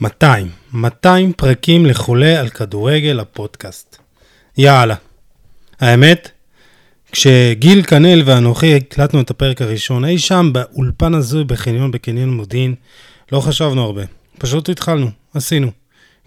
200, 0.00 0.50
200 0.72 1.32
פרקים 1.32 1.86
לחולה 1.86 2.40
על 2.40 2.48
כדורגל 2.48 3.20
הפודקאסט. 3.20 3.96
יאללה. 4.58 4.94
האמת, 5.80 6.30
כשגיל 7.12 7.82
כנל 7.82 8.22
ואנוכי 8.24 8.76
הקלטנו 8.76 9.20
את 9.20 9.30
הפרק 9.30 9.62
הראשון 9.62 10.04
אי 10.04 10.18
שם 10.18 10.50
באולפן 10.52 11.14
הזוי 11.14 11.44
בחניון 11.44 11.90
בקניון 11.90 12.34
מודיעין, 12.34 12.74
לא 13.32 13.40
חשבנו 13.40 13.82
הרבה. 13.82 14.02
פשוט 14.38 14.68
התחלנו, 14.68 15.10
עשינו. 15.34 15.70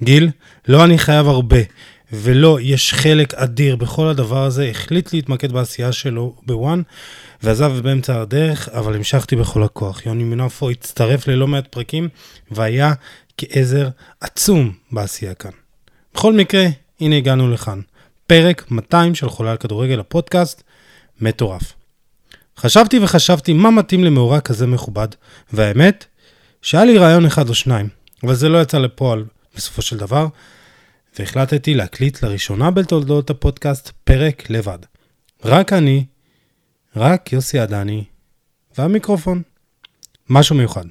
גיל, 0.03 0.29
לא 0.67 0.83
אני 0.83 0.97
חייב 0.97 1.27
הרבה, 1.27 1.57
ולא, 2.13 2.57
יש 2.61 2.93
חלק 2.93 3.33
אדיר 3.33 3.75
בכל 3.75 4.07
הדבר 4.07 4.43
הזה, 4.43 4.69
החליט 4.69 5.13
להתמקד 5.13 5.51
בעשייה 5.51 5.91
שלו 5.91 6.35
בוואן, 6.45 6.81
ועזב 7.43 7.71
באמצע 7.83 8.21
הדרך, 8.21 8.69
אבל 8.69 8.95
המשכתי 8.95 9.35
בכל 9.35 9.63
הכוח. 9.63 10.05
יוני 10.05 10.23
מנופו 10.23 10.69
הצטרף 10.69 11.27
ללא 11.27 11.47
מעט 11.47 11.67
פרקים, 11.67 12.09
והיה 12.51 12.93
כעזר 13.39 13.89
עצום 14.21 14.71
בעשייה 14.91 15.33
כאן. 15.33 15.51
בכל 16.13 16.33
מקרה, 16.33 16.65
הנה 16.99 17.15
הגענו 17.15 17.51
לכאן. 17.51 17.81
פרק 18.27 18.71
200 18.71 19.15
של 19.15 19.29
חולה 19.29 19.51
על 19.51 19.57
כדורגל 19.57 19.99
הפודקאסט, 19.99 20.63
מטורף. 21.21 21.73
חשבתי 22.57 22.99
וחשבתי 22.99 23.53
מה 23.53 23.71
מתאים 23.71 24.03
למאורע 24.03 24.39
כזה 24.39 24.67
מכובד, 24.67 25.07
והאמת, 25.53 26.05
שהיה 26.61 26.85
לי 26.85 26.97
רעיון 26.97 27.25
אחד 27.25 27.49
או 27.49 27.53
שניים, 27.55 27.89
אבל 28.23 28.35
זה 28.35 28.49
לא 28.49 28.61
יצא 28.61 28.77
לפועל 28.77 29.25
בסופו 29.55 29.81
של 29.81 29.97
דבר, 29.97 30.27
והחלטתי 31.19 31.73
להקליט 31.73 32.23
לראשונה 32.23 32.71
בתולדות 32.71 33.29
הפודקאסט 33.29 33.91
פרק 34.03 34.49
לבד. 34.49 34.79
רק 35.45 35.73
אני, 35.73 36.05
רק 36.95 37.33
יוסי 37.33 37.59
עדני 37.59 38.03
והמיקרופון. 38.77 39.41
משהו 40.29 40.55
מיוחד. 40.55 40.85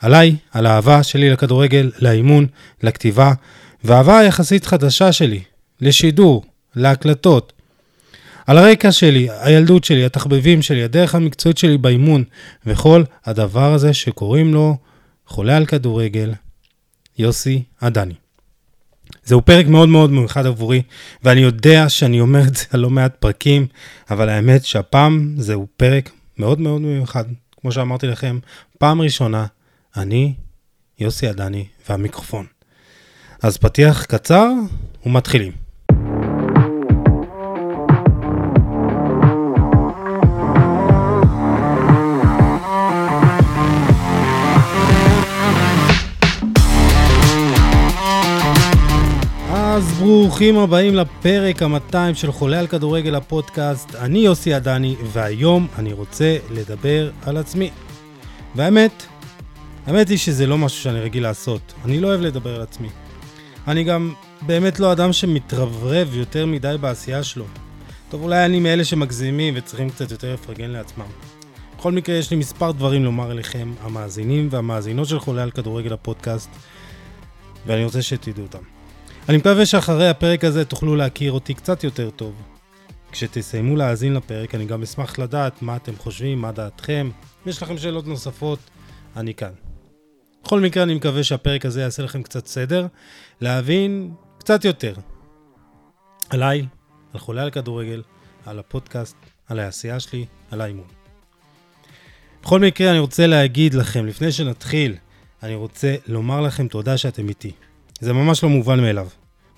עליי, 0.00 0.36
על 0.52 0.66
האהבה 0.66 1.02
שלי 1.02 1.30
לכדורגל, 1.30 1.90
לאימון, 1.98 2.46
לכתיבה, 2.82 3.32
והאהבה 3.84 4.18
היחסית 4.18 4.66
חדשה 4.66 5.12
שלי, 5.12 5.40
לשידור, 5.80 6.44
להקלטות. 6.76 7.52
על 8.46 8.58
הרקע 8.58 8.92
שלי, 8.92 9.28
הילדות 9.40 9.84
שלי, 9.84 10.04
התחביבים 10.04 10.62
שלי, 10.62 10.84
הדרך 10.84 11.14
המקצועית 11.14 11.58
שלי 11.58 11.78
באימון, 11.78 12.24
וכל 12.66 13.02
הדבר 13.24 13.72
הזה 13.72 13.94
שקוראים 13.94 14.54
לו 14.54 14.76
חולה 15.26 15.56
על 15.56 15.66
כדורגל, 15.66 16.32
יוסי 17.18 17.62
עדני. 17.80 18.14
זהו 19.24 19.42
פרק 19.44 19.66
מאוד 19.66 19.88
מאוד 19.88 20.10
מיוחד 20.10 20.46
עבורי, 20.46 20.82
ואני 21.22 21.40
יודע 21.40 21.88
שאני 21.88 22.20
אומר 22.20 22.42
את 22.48 22.56
זה 22.56 22.64
על 22.70 22.80
לא 22.80 22.90
מעט 22.90 23.16
פרקים, 23.20 23.66
אבל 24.10 24.28
האמת 24.28 24.64
שהפעם 24.64 25.34
זהו 25.36 25.66
פרק 25.76 26.10
מאוד 26.38 26.60
מאוד 26.60 26.80
מיוחד. 26.80 27.24
כמו 27.60 27.72
שאמרתי 27.72 28.06
לכם, 28.06 28.38
פעם 28.78 29.00
ראשונה, 29.00 29.46
אני, 29.96 30.34
יוסי 30.98 31.26
עדני 31.26 31.66
והמיקרופון. 31.88 32.46
אז 33.42 33.56
פתיח 33.56 34.04
קצר 34.04 34.48
ומתחילים. 35.06 35.52
אז 49.52 49.92
ברוכים 49.92 50.58
הבאים 50.58 50.94
לפרק 50.94 51.62
ה-200 51.62 52.14
של 52.14 52.32
חולה 52.32 52.58
על 52.58 52.66
כדורגל 52.66 53.14
הפודקאסט. 53.14 53.94
אני 53.94 54.18
יוסי 54.18 54.54
עדני, 54.54 54.96
והיום 55.04 55.66
אני 55.78 55.92
רוצה 55.92 56.36
לדבר 56.50 57.10
על 57.26 57.36
עצמי. 57.36 57.70
והאמת, 58.54 59.06
האמת 59.88 60.08
היא 60.08 60.18
שזה 60.18 60.46
לא 60.46 60.58
משהו 60.58 60.82
שאני 60.82 61.00
רגיל 61.00 61.22
לעשות. 61.22 61.74
אני 61.84 62.00
לא 62.00 62.08
אוהב 62.08 62.20
לדבר 62.20 62.54
על 62.54 62.62
עצמי. 62.62 62.88
אני 63.68 63.84
גם 63.84 64.14
באמת 64.42 64.80
לא 64.80 64.92
אדם 64.92 65.12
שמתרברב 65.12 66.14
יותר 66.14 66.46
מדי 66.46 66.76
בעשייה 66.80 67.22
שלו. 67.22 67.44
טוב, 68.10 68.22
אולי 68.22 68.44
אני 68.44 68.60
מאלה 68.60 68.84
שמגזימים 68.84 69.54
וצריכים 69.56 69.90
קצת 69.90 70.10
יותר 70.10 70.34
לפרגן 70.34 70.70
לעצמם. 70.70 71.04
בכל 71.78 71.92
מקרה, 71.92 72.16
יש 72.16 72.30
לי 72.30 72.36
מספר 72.36 72.72
דברים 72.72 73.04
לומר 73.04 73.32
אליכם, 73.32 73.72
המאזינים 73.80 74.48
והמאזינות 74.50 75.08
של 75.08 75.18
חולה 75.18 75.42
על 75.42 75.50
כדורגל 75.50 75.92
הפודקאסט, 75.92 76.50
ואני 77.66 77.84
רוצה 77.84 78.02
שתדעו 78.02 78.44
אותם. 78.44 78.62
אני 79.28 79.36
מקווה 79.36 79.66
שאחרי 79.66 80.08
הפרק 80.08 80.44
הזה 80.44 80.64
תוכלו 80.64 80.96
להכיר 80.96 81.32
אותי 81.32 81.54
קצת 81.54 81.84
יותר 81.84 82.10
טוב. 82.10 82.32
כשתסיימו 83.12 83.76
להאזין 83.76 84.14
לפרק, 84.14 84.54
אני 84.54 84.64
גם 84.64 84.82
אשמח 84.82 85.18
לדעת 85.18 85.62
מה 85.62 85.76
אתם 85.76 85.92
חושבים, 85.96 86.40
מה 86.40 86.52
דעתכם. 86.52 87.10
אם 87.44 87.50
יש 87.50 87.62
לכם 87.62 87.78
שאלות 87.78 88.06
נוספות, 88.06 88.58
אני 89.16 89.34
כאן. 89.34 89.67
בכל 90.48 90.60
מקרה, 90.60 90.82
אני 90.82 90.94
מקווה 90.94 91.24
שהפרק 91.24 91.66
הזה 91.66 91.80
יעשה 91.80 92.02
לכם 92.02 92.22
קצת 92.22 92.46
סדר, 92.46 92.86
להבין 93.40 94.14
קצת 94.38 94.64
יותר 94.64 94.94
עליי, 96.30 96.66
על 97.12 97.20
חולה 97.20 97.42
על 97.42 97.50
כדורגל, 97.50 98.02
על 98.46 98.58
הפודקאסט, 98.58 99.16
על 99.46 99.58
העשייה 99.58 100.00
שלי, 100.00 100.26
על 100.50 100.60
האימון. 100.60 100.86
בכל 102.42 102.60
מקרה, 102.60 102.90
אני 102.90 102.98
רוצה 102.98 103.26
להגיד 103.26 103.74
לכם, 103.74 104.06
לפני 104.06 104.32
שנתחיל, 104.32 104.94
אני 105.42 105.54
רוצה 105.54 105.94
לומר 106.06 106.40
לכם 106.40 106.68
תודה 106.68 106.96
שאתם 106.98 107.28
איתי. 107.28 107.52
זה 108.00 108.12
ממש 108.12 108.42
לא 108.44 108.48
מובן 108.48 108.80
מאליו. 108.80 109.08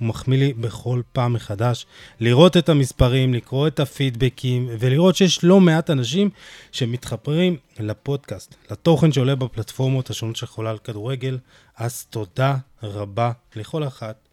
הוא 0.00 0.08
מחמיא 0.08 0.38
לי 0.38 0.52
בכל 0.52 1.02
פעם 1.12 1.32
מחדש 1.32 1.86
לראות 2.20 2.56
את 2.56 2.68
המספרים, 2.68 3.34
לקרוא 3.34 3.66
את 3.68 3.80
הפידבקים 3.80 4.68
ולראות 4.78 5.16
שיש 5.16 5.44
לא 5.44 5.60
מעט 5.60 5.90
אנשים 5.90 6.30
שמתחפרים 6.72 7.56
לפודקאסט, 7.78 8.54
לתוכן 8.70 9.12
שעולה 9.12 9.34
בפלטפורמות 9.34 10.10
השונות 10.10 10.36
של 10.36 10.46
חולה 10.46 10.70
על 10.70 10.78
כדורגל, 10.78 11.38
אז 11.76 12.04
תודה 12.04 12.56
רבה 12.82 13.32
לכל 13.56 13.86
אחת 13.86 14.28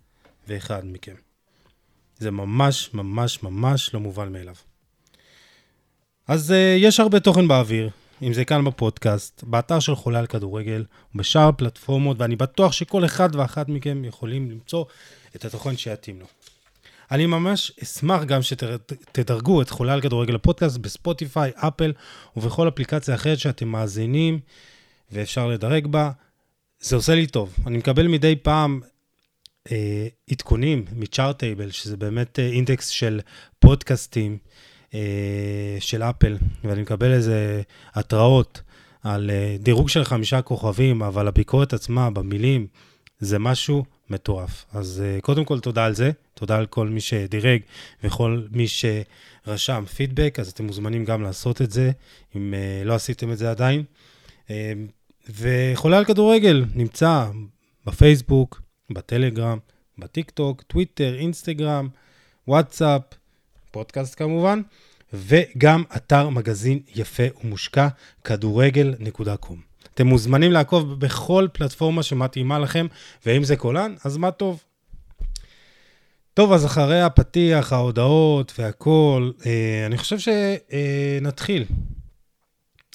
ואחד 0.48 0.82
מכם. 0.84 1.16
זה 2.20 2.32
ממש 2.32 2.90
ממש 2.94 3.44
ממש 3.44 3.94
לא 3.94 4.00
מובן 4.00 4.32
מאליו. 4.32 4.56
אז 6.28 6.52
uh, 6.52 6.54
יש 6.78 7.00
הרבה 7.00 7.20
תוכן 7.20 7.48
באוויר, 7.48 7.90
אם 8.22 8.34
זה 8.34 8.46
כאן 8.46 8.66
בפודקאסט, 8.66 9.44
באתר 9.44 9.80
של 9.80 9.96
חולה 9.96 10.20
על 10.20 10.28
כדורגל, 10.28 10.86
בשאר 11.16 11.48
הפלטפורמות, 11.48 12.18
ואני 12.20 12.36
בטוח 12.36 12.72
שכל 12.72 13.06
אחד 13.06 13.36
ואחת 13.36 13.70
מכם 13.70 14.06
יכולים 14.06 14.52
למצוא 14.52 14.86
את 15.38 15.46
התוכן 15.46 15.78
שיתאים 15.78 16.20
לו. 16.20 16.26
אני 17.12 17.26
ממש 17.26 17.72
אשמח 17.84 18.24
גם 18.24 18.42
שתדרגו 18.42 19.62
את 19.62 19.70
חולה 19.70 19.94
על 19.94 20.02
כדורגל 20.02 20.36
הפודקאסט 20.36 20.78
בספוטיפיי, 20.78 21.52
אפל 21.56 21.94
ובכל 22.38 22.68
אפליקציה 22.68 23.16
אחרת 23.16 23.40
שאתם 23.40 23.68
מאזינים 23.68 24.40
ואפשר 25.12 25.48
לדרג 25.48 25.88
בה. 25.88 26.12
זה 26.80 26.96
עושה 26.96 27.16
לי 27.16 27.28
טוב. 27.28 27.56
אני 27.68 27.78
מקבל 27.78 28.08
מדי 28.08 28.36
פעם 28.36 28.82
אה, 29.72 30.08
עדכונים 30.32 30.86
מצ'ארטייבל, 30.92 31.72
שזה 31.72 31.98
באמת 31.98 32.40
אה, 32.40 32.48
אינדקס 32.48 32.88
של 32.88 33.20
פודקאסטים. 33.60 34.38
אה, 34.94 35.78
של 35.80 36.04
אפל, 36.04 36.38
ואני 36.64 36.82
מקבל 36.82 37.14
איזה 37.14 37.62
התראות 37.94 38.62
על 39.04 39.30
אה, 39.30 39.56
דירוג 39.60 39.90
של 39.90 40.04
חמישה 40.04 40.42
כוכבים, 40.42 41.04
אבל 41.04 41.28
הביקורת 41.28 41.74
עצמה, 41.74 42.10
במילים, 42.10 42.68
זה 43.20 43.40
משהו 43.40 43.86
מטורף. 44.10 44.66
אז 44.74 45.04
אה, 45.06 45.22
קודם 45.22 45.46
כל, 45.46 45.60
תודה 45.60 45.86
על 45.86 45.94
זה, 45.94 46.12
תודה 46.34 46.58
על 46.58 46.66
כל 46.66 46.88
מי 46.88 47.02
שדירג 47.02 47.62
וכל 48.04 48.42
מי 48.52 48.66
שרשם 48.68 49.84
פידבק, 49.96 50.38
אז 50.40 50.50
אתם 50.50 50.66
מוזמנים 50.66 51.06
גם 51.06 51.22
לעשות 51.22 51.62
את 51.62 51.72
זה, 51.72 51.92
אם 52.36 52.54
לא 52.86 52.94
עשיתם 52.94 53.32
את 53.32 53.38
זה 53.38 53.52
עדיין. 53.52 53.84
וחולה 55.30 55.98
על 55.98 56.06
כדורגל 56.06 56.66
נמצא 56.76 57.26
בפייסבוק, 57.86 58.62
בטלגרם, 58.90 59.58
בטיק 59.98 60.30
טוק, 60.32 60.62
טוויטר, 60.62 61.16
אינסטגרם, 61.16 61.90
וואטסאפ, 62.48 63.02
פודקאסט 63.72 64.18
כמובן, 64.18 64.62
וגם 65.14 65.84
אתר 65.96 66.30
מגזין 66.30 66.80
יפה 66.96 67.24
ומושקע, 67.44 67.88
כדורגל.קום. 68.24 69.62
אתם 69.98 70.08
מוזמנים 70.08 70.52
לעקוב 70.52 71.00
בכל 71.00 71.48
פלטפורמה 71.54 72.04
שמתאימה 72.04 72.60
לכם, 72.60 72.88
ואם 73.26 73.44
זה 73.44 73.56
כולן, 73.56 73.96
אז 74.06 74.18
מה 74.18 74.32
טוב. 74.32 74.64
טוב, 76.34 76.54
אז 76.54 76.66
אחרי 76.66 77.02
הפתיח, 77.02 77.74
ההודעות 77.74 78.54
והכול, 78.60 79.34
אה, 79.46 79.86
אני 79.86 79.98
חושב 79.98 80.18
שנתחיל. 80.20 81.66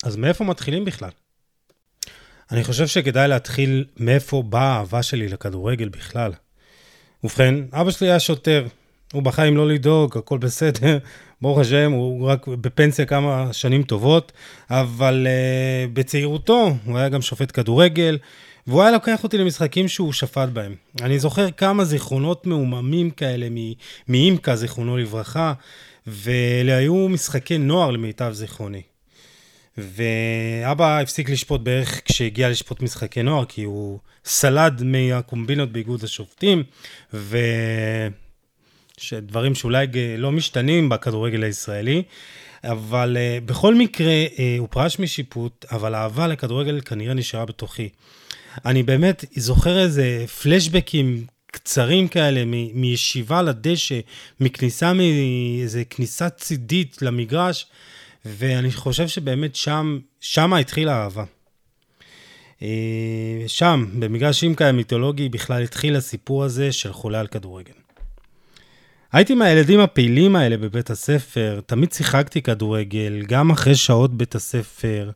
אז 0.04 0.16
מאיפה 0.16 0.44
מתחילים 0.44 0.84
בכלל? 0.84 1.10
אני 2.52 2.64
חושב 2.64 2.86
שכדאי 2.86 3.28
להתחיל 3.28 3.84
מאיפה 3.96 4.42
באה 4.42 4.62
האהבה 4.62 5.02
שלי 5.02 5.28
לכדורגל 5.28 5.88
בכלל. 5.88 6.32
ובכן, 7.24 7.54
אבא 7.72 7.90
שלי 7.90 8.10
היה 8.10 8.20
שוטר, 8.20 8.66
הוא 9.12 9.22
בחיים 9.22 9.56
לא 9.56 9.68
לדאוג, 9.68 10.18
הכל 10.18 10.38
בסדר, 10.38 10.98
ברוך 11.42 11.58
השם, 11.58 11.92
הוא 11.92 12.28
רק 12.28 12.48
בפנסיה 12.48 13.04
כמה 13.04 13.52
שנים 13.52 13.82
טובות, 13.82 14.32
אבל 14.70 15.26
uh, 15.26 15.90
בצעירותו 15.92 16.76
הוא 16.84 16.98
היה 16.98 17.08
גם 17.08 17.22
שופט 17.22 17.50
כדורגל, 17.54 18.18
והוא 18.66 18.82
היה 18.82 18.90
לוקח 18.90 19.24
אותי 19.24 19.38
למשחקים 19.38 19.88
שהוא 19.88 20.12
שפט 20.12 20.48
בהם. 20.48 20.74
אני 21.00 21.18
זוכר 21.18 21.50
כמה 21.50 21.84
זיכרונות 21.84 22.46
מעוממים 22.46 23.10
כאלה 23.10 23.46
מאימקה, 24.08 24.56
זיכרונו 24.56 24.96
לברכה, 24.96 25.52
ואלה 26.06 26.76
היו 26.76 27.08
משחקי 27.08 27.58
נוער 27.58 27.90
למיטב 27.90 28.32
זיכרוני. 28.32 28.82
ואבא 29.78 30.98
הפסיק 30.98 31.30
לשפוט 31.30 31.60
בערך 31.60 32.00
כשהגיע 32.04 32.50
לשפוט 32.50 32.82
משחקי 32.82 33.22
נוער, 33.22 33.44
כי 33.44 33.62
הוא 33.62 33.98
סלד 34.24 34.82
מהקומבינות 34.82 35.72
באיגוד 35.72 36.04
השופטים, 36.04 36.62
ו... 37.14 37.38
שדברים 38.98 39.54
שאולי 39.54 39.86
לא 40.18 40.32
משתנים 40.32 40.88
בכדורגל 40.88 41.42
הישראלי. 41.42 42.02
אבל 42.64 43.16
uh, 43.16 43.44
בכל 43.44 43.74
מקרה, 43.74 44.24
uh, 44.26 44.40
הוא 44.58 44.68
פרש 44.70 44.98
משיפוט, 44.98 45.64
אבל 45.72 45.94
האהבה 45.94 46.26
לכדורגל 46.26 46.80
כנראה 46.80 47.14
נשארה 47.14 47.44
בתוכי. 47.44 47.88
אני 48.64 48.82
באמת 48.82 49.24
זוכר 49.36 49.78
איזה 49.78 50.24
פלשבקים 50.42 51.26
קצרים 51.46 52.08
כאלה, 52.08 52.44
מ- 52.44 52.80
מישיבה 52.80 53.42
לדשא, 53.42 54.00
מכניסה 54.40 54.92
מאיזה 54.92 55.84
כניסה 55.84 56.30
צידית 56.30 57.02
למגרש, 57.02 57.66
ואני 58.24 58.72
חושב 58.72 59.08
שבאמת 59.08 59.56
שם, 59.56 59.98
שם 60.20 60.52
התחילה 60.52 60.94
האהבה. 60.96 61.24
Uh, 62.58 62.62
שם, 63.46 63.86
במגרש 63.98 64.42
אימקה 64.42 64.68
המיתולוגי, 64.68 65.28
בכלל 65.28 65.62
התחיל 65.62 65.96
הסיפור 65.96 66.44
הזה 66.44 66.72
של 66.72 66.92
חולה 66.92 67.20
על 67.20 67.26
כדורגל. 67.26 67.81
הייתי 69.12 69.34
מהילדים 69.34 69.80
הפעילים 69.80 70.36
האלה 70.36 70.56
בבית 70.56 70.90
הספר, 70.90 71.60
תמיד 71.66 71.92
שיחקתי 71.92 72.42
כדורגל, 72.42 73.22
גם 73.28 73.50
אחרי 73.50 73.74
שעות 73.74 74.14
בית 74.14 74.34
הספר. 74.34 75.10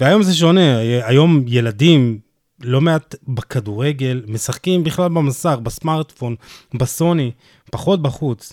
והיום 0.00 0.22
זה 0.22 0.34
שונה, 0.34 0.78
היום 0.78 1.44
ילדים, 1.48 2.18
לא 2.60 2.80
מעט 2.80 3.14
בכדורגל, 3.28 4.22
משחקים 4.26 4.84
בכלל 4.84 5.08
במסך, 5.08 5.56
בסמארטפון, 5.62 6.34
בסוני, 6.74 7.30
פחות 7.70 8.02
בחוץ. 8.02 8.52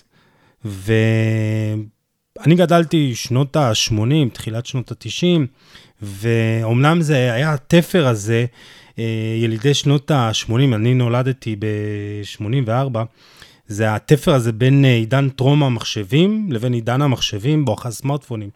ואני 0.64 2.54
גדלתי 2.54 3.14
שנות 3.14 3.56
ה-80, 3.56 4.28
תחילת 4.32 4.66
שנות 4.66 4.92
ה-90, 4.92 5.40
ואומנם 6.02 7.02
זה 7.02 7.32
היה 7.32 7.54
התפר 7.54 8.06
הזה, 8.06 8.46
אה, 8.98 9.04
ילידי 9.42 9.74
שנות 9.74 10.10
ה-80, 10.10 10.74
אני 10.74 10.94
נולדתי 10.94 11.56
ב-84, 11.56 12.98
זה 13.68 13.94
התפר 13.94 14.34
הזה 14.34 14.52
בין 14.52 14.84
אה, 14.84 14.94
עידן 14.94 15.28
טרום 15.28 15.62
המחשבים 15.62 16.52
לבין 16.52 16.72
עידן 16.72 17.02
המחשבים 17.02 17.64
בואכה 17.64 17.90
סמארטפונים. 17.90 18.50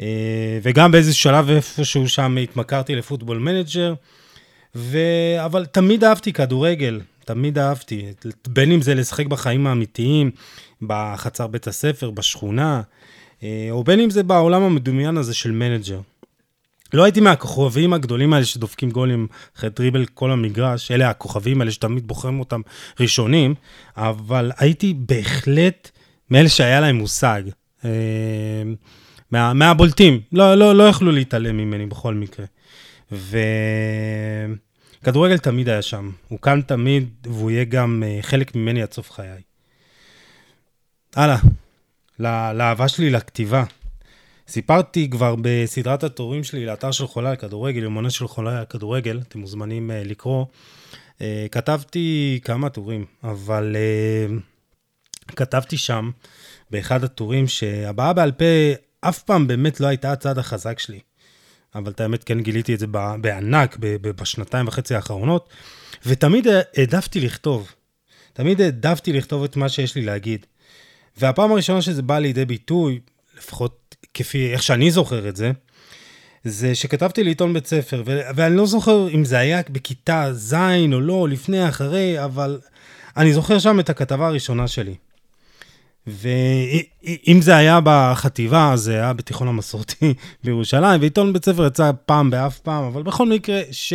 אה, 0.00 0.58
וגם 0.62 0.92
באיזה 0.92 1.14
שלב 1.14 1.50
איפשהו 1.50 2.08
שם 2.08 2.36
התמכרתי 2.42 2.94
ל 2.94 2.99
Football 2.99 3.38
Manager, 3.38 3.94
ו... 4.74 4.98
אבל 5.44 5.66
תמיד 5.66 6.04
אהבתי 6.04 6.32
כדורגל, 6.32 7.00
תמיד 7.24 7.58
אהבתי, 7.58 8.06
בין 8.48 8.72
אם 8.72 8.82
זה 8.82 8.94
לשחק 8.94 9.26
בחיים 9.26 9.66
האמיתיים, 9.66 10.30
בחצר 10.82 11.46
בית 11.46 11.66
הספר, 11.66 12.10
בשכונה, 12.10 12.82
אה, 13.42 13.68
או 13.70 13.84
בין 13.84 14.00
אם 14.00 14.10
זה 14.10 14.22
בעולם 14.22 14.62
המדומיין 14.62 15.16
הזה 15.16 15.34
של 15.34 15.50
מנג'ר. 15.50 16.00
לא 16.94 17.04
הייתי 17.04 17.20
מהכוכבים 17.20 17.92
הגדולים 17.92 18.32
האלה 18.32 18.44
שדופקים 18.44 18.90
גולים 18.90 19.26
אחרי 19.56 19.70
דריבל 19.70 20.06
כל 20.06 20.30
המגרש, 20.30 20.90
אלה 20.90 21.10
הכוכבים 21.10 21.60
האלה 21.60 21.70
שתמיד 21.70 22.08
בוחרים 22.08 22.40
אותם 22.40 22.60
ראשונים, 23.00 23.54
אבל 23.96 24.52
הייתי 24.58 24.94
בהחלט 24.98 25.90
מאלה 26.30 26.48
שהיה 26.48 26.80
להם 26.80 26.96
מושג. 26.96 27.42
אה, 27.84 27.90
מה, 29.30 29.52
מהבולטים, 29.52 30.20
לא, 30.32 30.54
לא, 30.54 30.74
לא 30.74 30.82
יכלו 30.82 31.12
להתעלם 31.12 31.56
ממני 31.56 31.86
בכל 31.86 32.14
מקרה. 32.14 32.46
וכדורגל 35.02 35.38
תמיד 35.38 35.68
היה 35.68 35.82
שם, 35.82 36.10
הוא 36.28 36.38
כאן 36.38 36.60
תמיד, 36.60 37.08
והוא 37.24 37.50
יהיה 37.50 37.64
גם 37.64 38.02
אה, 38.06 38.18
חלק 38.22 38.56
ממני 38.56 38.82
עד 38.82 38.92
סוף 38.92 39.10
חיי. 39.10 39.42
הלאה, 41.16 41.36
לאהבה 42.54 42.88
שלי 42.88 43.10
לכתיבה. 43.10 43.64
סיפרתי 44.48 45.10
כבר 45.10 45.34
בסדרת 45.40 46.04
התורים 46.04 46.44
שלי 46.44 46.66
לאתר 46.66 46.90
של 46.90 47.06
חולה 47.06 47.30
על 47.30 47.36
כדורגל, 47.36 47.82
יומנה 47.82 48.10
של 48.10 48.28
חולה 48.28 48.58
על 48.58 48.64
כדורגל, 48.64 49.20
אתם 49.28 49.38
מוזמנים 49.38 49.90
uh, 49.90 50.08
לקרוא. 50.08 50.46
Uh, 51.18 51.22
כתבתי 51.50 52.40
כמה 52.44 52.68
טורים, 52.68 53.04
אבל 53.24 53.76
uh, 54.28 55.32
כתבתי 55.36 55.76
שם, 55.76 56.10
באחד 56.70 57.04
הטורים, 57.04 57.48
שהבעה 57.48 58.12
בעל 58.12 58.32
פה 58.32 58.44
אף 59.00 59.22
פעם 59.22 59.46
באמת 59.46 59.80
לא 59.80 59.86
הייתה 59.86 60.12
הצד 60.12 60.38
החזק 60.38 60.78
שלי. 60.78 61.00
אבל 61.74 61.92
את 61.92 62.00
האמת, 62.00 62.24
כן 62.24 62.40
גיליתי 62.40 62.74
את 62.74 62.78
זה 62.78 62.86
בענק 63.20 63.76
בשנתיים 64.00 64.68
וחצי 64.68 64.94
האחרונות, 64.94 65.48
ותמיד 66.06 66.46
העדפתי 66.76 67.20
לכתוב. 67.20 67.72
תמיד 68.32 68.60
העדפתי 68.60 69.12
לכתוב 69.12 69.44
את 69.44 69.56
מה 69.56 69.68
שיש 69.68 69.94
לי 69.94 70.02
להגיד. 70.02 70.46
והפעם 71.16 71.52
הראשונה 71.52 71.82
שזה 71.82 72.02
בא 72.02 72.18
לידי 72.18 72.44
ביטוי, 72.44 73.00
לפחות 73.38 73.83
כפי 74.14 74.52
איך 74.52 74.62
שאני 74.62 74.90
זוכר 74.90 75.28
את 75.28 75.36
זה, 75.36 75.52
זה 76.44 76.74
שכתבתי 76.74 77.24
לעיתון 77.24 77.52
בית 77.52 77.66
ספר, 77.66 78.02
ו- 78.06 78.20
ואני 78.34 78.56
לא 78.56 78.66
זוכר 78.66 79.08
אם 79.14 79.24
זה 79.24 79.38
היה 79.38 79.60
בכיתה 79.70 80.28
ז' 80.32 80.54
או 80.92 81.00
לא, 81.00 81.28
לפני, 81.30 81.68
אחרי, 81.68 82.24
אבל 82.24 82.60
אני 83.16 83.32
זוכר 83.32 83.58
שם 83.58 83.80
את 83.80 83.90
הכתבה 83.90 84.26
הראשונה 84.26 84.68
שלי. 84.68 84.94
ואם 86.06 87.38
זה 87.40 87.56
היה 87.56 87.80
בחטיבה, 87.84 88.72
זה 88.74 88.92
היה 88.92 89.12
בתיכון 89.12 89.48
המסורתי 89.48 90.14
בירושלים, 90.44 91.00
ועיתון 91.00 91.32
בית 91.32 91.44
ספר 91.44 91.66
יצא 91.66 91.90
פעם 92.06 92.30
באף 92.30 92.58
פעם, 92.58 92.84
אבל 92.84 93.02
בכל 93.02 93.28
מקרה, 93.28 93.60
ש... 93.70 93.92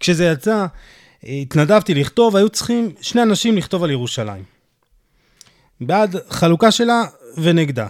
כשזה 0.00 0.24
יצא, 0.24 0.66
התנדבתי 1.24 1.94
לכתוב, 1.94 2.36
היו 2.36 2.48
צריכים 2.48 2.92
שני 3.00 3.22
אנשים 3.22 3.56
לכתוב 3.56 3.84
על 3.84 3.90
ירושלים. 3.90 4.44
בעד 5.80 6.16
חלוקה 6.28 6.70
שלה 6.70 7.04
ונגדה. 7.38 7.86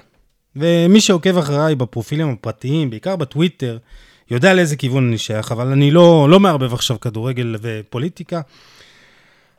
ומי 0.57 1.01
שעוקב 1.01 1.39
אחריי 1.39 1.75
בפרופילים 1.75 2.29
הפרטיים, 2.29 2.91
בעיקר 2.91 3.17
בטוויטר, 3.17 3.79
יודע 4.31 4.55
לאיזה 4.55 4.77
כיוון 4.77 5.09
אני 5.09 5.19
שייך, 5.19 5.53
אבל 5.53 5.67
אני 5.67 5.91
לא, 5.91 6.27
לא 6.31 6.41
מערבב 6.41 6.75
עכשיו 6.75 7.01
כדורגל 7.01 7.57
ופוליטיקה. 7.61 8.41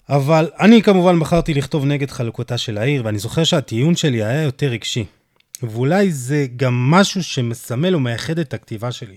אבל 0.10 0.50
אני 0.60 0.82
כמובן 0.82 1.20
בחרתי 1.20 1.54
לכתוב 1.54 1.86
נגד 1.86 2.12
חלוקתה 2.12 2.58
של 2.58 2.78
העיר, 2.78 3.02
ואני 3.06 3.20
זוכר 3.20 3.44
שהטיעון 3.44 3.96
שלי 3.96 4.24
היה 4.24 4.42
יותר 4.42 4.68
רגשי. 4.68 5.06
ואולי 5.64 6.12
זה 6.12 6.46
גם 6.56 6.74
משהו 6.74 7.24
שמסמל 7.24 7.96
ומייחד 7.96 8.40
את 8.40 8.54
הכתיבה 8.54 8.92
שלי. 8.92 9.16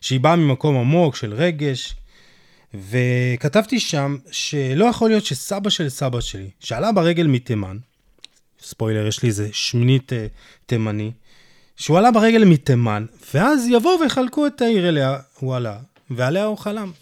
שהיא 0.00 0.20
באה 0.20 0.36
ממקום 0.36 0.76
עמוק 0.76 1.16
של 1.16 1.34
רגש, 1.34 1.96
וכתבתי 2.74 3.80
שם 3.80 4.16
שלא 4.30 4.84
יכול 4.84 5.10
להיות 5.10 5.24
שסבא 5.24 5.70
של 5.70 5.88
סבא 5.88 6.20
שלי, 6.20 6.50
שעלה 6.60 6.92
ברגל 6.92 7.26
מתימן, 7.26 7.76
ספוילר, 8.60 9.06
יש 9.06 9.22
לי 9.22 9.28
איזה 9.28 9.48
שמינית 9.52 10.12
uh, 10.12 10.16
תימני, 10.66 11.12
שהוא 11.76 11.98
עלה 11.98 12.10
ברגל 12.10 12.44
מתימן, 12.44 13.06
ואז 13.34 13.66
יבואו 13.70 14.00
ויחלקו 14.00 14.46
את 14.46 14.60
העיר 14.60 14.88
אליה 14.88 15.18
הוא 15.40 15.56
עלה, 15.56 15.78
ועליה 16.10 16.44
הוא 16.44 16.58
חלם. 16.58 16.92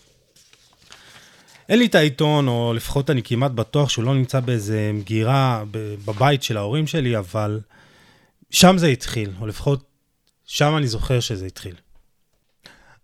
אין 1.68 1.78
לי 1.78 1.86
את 1.86 1.94
העיתון, 1.94 2.48
או 2.48 2.72
לפחות 2.74 3.10
אני 3.10 3.22
כמעט 3.22 3.50
בטוח 3.50 3.88
שהוא 3.88 4.04
לא 4.04 4.14
נמצא 4.14 4.40
באיזה 4.40 4.90
מגירה 4.94 5.64
בבית 6.04 6.42
של 6.42 6.56
ההורים 6.56 6.86
שלי, 6.86 7.18
אבל 7.18 7.60
שם 8.50 8.78
זה 8.78 8.86
התחיל, 8.86 9.30
או 9.40 9.46
לפחות 9.46 9.84
שם 10.44 10.76
אני 10.76 10.86
זוכר 10.86 11.20
שזה 11.20 11.46
התחיל. 11.46 11.74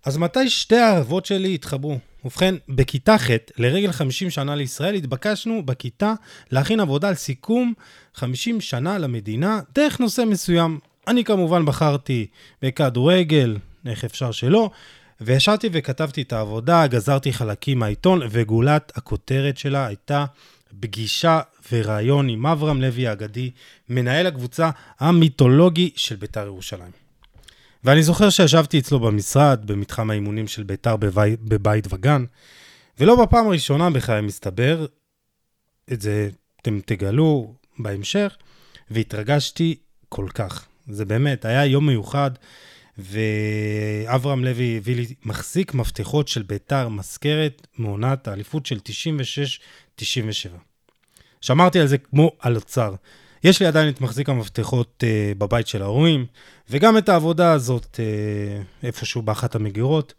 אז 0.04 0.16
מתי 0.16 0.50
שתי 0.50 0.76
האהבות 0.76 1.26
שלי 1.26 1.54
התחברו? 1.54 1.98
ובכן, 2.24 2.54
בכיתה 2.68 3.18
ח', 3.18 3.30
לרגל 3.58 3.92
50 3.92 4.30
שנה 4.30 4.54
לישראל, 4.54 4.94
התבקשנו 4.94 5.66
בכיתה 5.66 6.14
להכין 6.50 6.80
עבודה 6.80 7.08
על 7.08 7.14
סיכום 7.14 7.72
50 8.14 8.60
שנה 8.60 8.98
למדינה 8.98 9.60
דרך 9.74 10.00
נושא 10.00 10.22
מסוים. 10.26 10.78
אני 11.06 11.24
כמובן 11.24 11.66
בחרתי 11.66 12.26
בכדורגל, 12.62 13.56
איך 13.86 14.04
אפשר 14.04 14.32
שלא, 14.32 14.70
וישבתי 15.20 15.68
וכתבתי 15.72 16.22
את 16.22 16.32
העבודה, 16.32 16.86
גזרתי 16.86 17.32
חלקים 17.32 17.78
מהעיתון, 17.78 18.20
וגולת 18.30 18.92
הכותרת 18.96 19.58
שלה 19.58 19.86
הייתה 19.86 20.24
פגישה 20.80 21.40
וראיון 21.72 22.28
עם 22.28 22.46
אברהם 22.46 22.80
לוי 22.80 23.08
האגדי, 23.08 23.50
מנהל 23.88 24.26
הקבוצה 24.26 24.70
המיתולוגי 25.00 25.90
של 25.96 26.16
בית"ר 26.16 26.46
ירושלים. 26.46 26.99
ואני 27.84 28.02
זוכר 28.02 28.30
שישבתי 28.30 28.78
אצלו 28.78 29.00
במשרד, 29.00 29.66
במתחם 29.66 30.10
האימונים 30.10 30.48
של 30.48 30.62
ביתר 30.62 30.96
בבית, 30.96 31.40
בבית 31.40 31.92
וגן, 31.92 32.24
ולא 32.98 33.24
בפעם 33.24 33.46
הראשונה 33.46 33.90
בכלל 33.90 34.20
מסתבר, 34.20 34.86
את 35.92 36.00
זה 36.00 36.28
אתם 36.62 36.80
תגלו 36.86 37.54
בהמשך, 37.78 38.36
והתרגשתי 38.90 39.74
כל 40.08 40.26
כך. 40.34 40.66
זה 40.88 41.04
באמת, 41.04 41.44
היה 41.44 41.66
יום 41.66 41.86
מיוחד, 41.86 42.30
ואברהם 42.98 44.44
לוי 44.44 44.76
הביא 44.76 44.96
לי 44.96 45.06
מחזיק 45.24 45.74
מפתחות 45.74 46.28
של 46.28 46.42
ביתר 46.42 46.88
מזכרת 46.88 47.66
מעונת 47.78 48.28
האליפות 48.28 48.66
של 48.66 48.78
96-97. 49.98 50.02
שמרתי 51.40 51.80
על 51.80 51.86
זה 51.86 51.98
כמו 51.98 52.32
על 52.38 52.56
אוצר. 52.56 52.94
יש 53.44 53.60
לי 53.60 53.66
עדיין 53.66 53.88
את 53.88 54.00
מחזיק 54.00 54.28
המפתחות 54.28 55.04
uh, 55.04 55.38
בבית 55.38 55.66
של 55.66 55.82
ההורים, 55.82 56.26
וגם 56.70 56.98
את 56.98 57.08
העבודה 57.08 57.52
הזאת 57.52 57.96
uh, 57.96 58.86
איפשהו 58.86 59.22
באחת 59.22 59.54
המגירות. 59.54 60.14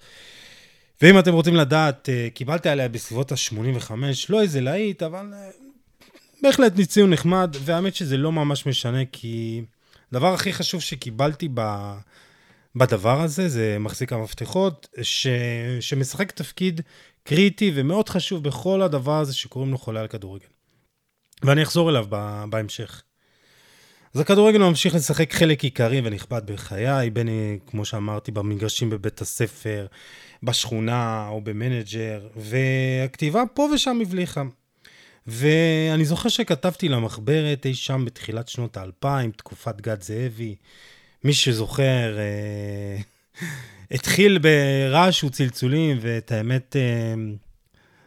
ואם 1.02 1.20
אתם 1.20 1.34
רוצים 1.34 1.56
לדעת, 1.56 2.10
uh, 2.10 2.34
קיבלתי 2.34 2.70
עליה 2.70 2.88
בסביבות 2.88 3.32
ה-85, 3.32 3.92
לא 4.30 4.42
איזה 4.42 4.62
להיט, 4.62 5.04
אבל 5.04 5.34
uh, 5.34 6.04
בהחלט 6.44 6.82
ציון 6.82 7.10
נחמד, 7.10 7.56
והאמת 7.60 7.96
שזה 7.96 8.18
לא 8.18 8.32
ממש 8.32 8.66
משנה, 8.66 9.06
כי 9.12 9.62
הדבר 10.12 10.34
הכי 10.34 10.54
חשוב 10.54 10.82
שקיבלתי 10.82 11.48
ב... 11.54 11.92
בדבר 12.76 13.22
הזה, 13.22 13.50
זה 13.50 13.78
מחזיק 13.80 14.14
המפתחות, 14.14 14.88
ש... 15.02 15.28
שמשחק 15.80 16.32
תפקיד 16.32 16.82
קריטי 17.24 17.72
ומאוד 17.76 18.10
חשוב 18.10 18.44
בכל 18.44 18.82
הדבר 18.82 19.20
הזה 19.20 19.34
שקוראים 19.34 19.72
לו 19.72 19.78
חולה 19.78 20.02
על 20.02 20.08
כדורגל. 20.08 20.46
ואני 21.44 21.64
אחזור 21.64 21.90
אליו 21.90 22.06
בהמשך. 22.50 23.04
אז 24.14 24.20
הכדורגל 24.20 24.60
ממשיך 24.60 24.96
לשחק 24.96 25.34
חלק 25.34 25.64
עיקרי 25.64 26.02
ונכבד 26.04 26.52
בחיי, 26.52 27.10
בין 27.10 27.30
כמו 27.68 27.86
שאמרתי, 27.86 28.32
במגרשים 28.32 28.90
בבית 28.90 29.22
הספר, 29.22 29.88
בשכונה 30.44 31.28
או 31.28 31.42
במנג'ר, 31.42 32.28
והכתיבה 32.36 33.44
פה 33.54 33.68
ושם 33.74 34.00
הבליחה. 34.02 34.44
ואני 35.28 36.06
זוכר 36.06 36.30
שכתבתי 36.30 36.90
למחברת 36.90 37.66
אי 37.66 37.74
שם 37.74 38.06
בתחילת 38.06 38.48
שנות 38.48 38.78
האלפיים, 38.78 39.32
תקופת 39.32 39.82
גד 39.82 40.02
זאבי. 40.02 40.56
מי 41.24 41.34
שזוכר, 41.34 42.18
אה, 42.18 42.98
התחיל 43.96 44.40
ברעש 44.40 45.24
וצלצולים, 45.24 45.98
ואת 46.02 46.32
האמת, 46.32 46.76
אה, 46.76 47.14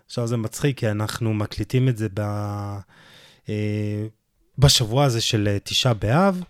עכשיו 0.07 0.27
זה 0.27 0.37
מצחיק, 0.37 0.79
כי 0.79 0.91
אנחנו 0.91 1.35
מקליטים 1.35 1.89
את 1.89 1.97
זה 1.97 2.09
ב... 2.15 2.21
אה, 3.49 4.05
בשבוע 4.59 5.05
הזה 5.05 5.21
של 5.21 5.49
אה, 5.49 5.59
תשעה 5.65 5.95
באב, 5.95 6.43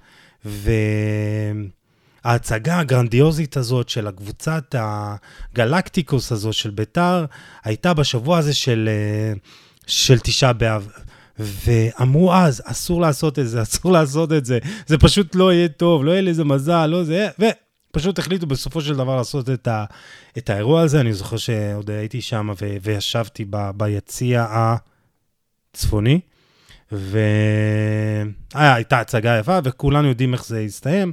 וההצגה 2.25 2.79
הגרנדיוזית 2.79 3.57
הזאת 3.57 3.89
של 3.89 4.07
הקבוצת 4.07 4.75
הגלקטיקוס 4.79 6.33
הזו 6.33 6.53
של 6.53 6.71
ביתר, 6.71 7.25
הייתה 7.65 7.95
בשבוע 7.95 8.39
הזה 8.39 8.55
של, 8.55 8.89
אה, 8.93 9.33
של 9.87 10.19
תשעה 10.19 10.53
באב. 10.53 10.89
ואמרו 11.39 12.35
אז, 12.35 12.63
אסור 12.65 13.01
לעשות 13.01 13.39
את 13.39 13.49
זה, 13.49 13.63
אסור 13.63 13.93
לעשות 13.93 14.33
את 14.33 14.45
זה, 14.45 14.59
זה 14.87 14.99
פשוט 14.99 15.35
לא 15.35 15.53
יהיה 15.53 15.69
טוב, 15.69 16.05
לא 16.05 16.11
יהיה 16.11 16.23
לזה 16.23 16.45
מזל, 16.45 16.87
לא 16.87 17.05
זה, 17.05 17.29
ופשוט 17.91 18.19
החליטו 18.19 18.47
בסופו 18.47 18.81
של 18.81 18.97
דבר 18.97 19.17
לעשות 19.17 19.51
את, 19.51 19.69
ה, 19.69 19.85
את 20.39 20.51
האירוע 20.51 20.83
הזה. 20.83 21.01
אני 21.01 21.13
זוכר 21.13 21.37
שעוד 21.37 21.91
הייתי 21.91 22.21
שם 22.21 22.51
ו, 22.63 22.77
וישבתי 22.83 23.45
ב, 23.51 23.71
ביציע 23.77 24.47
הצפוני. 25.73 26.21
והייתה 26.93 29.01
הצגה 29.01 29.39
יפה, 29.39 29.59
וכולנו 29.65 30.09
יודעים 30.09 30.33
איך 30.33 30.47
זה 30.47 30.61
הסתיים. 30.61 31.13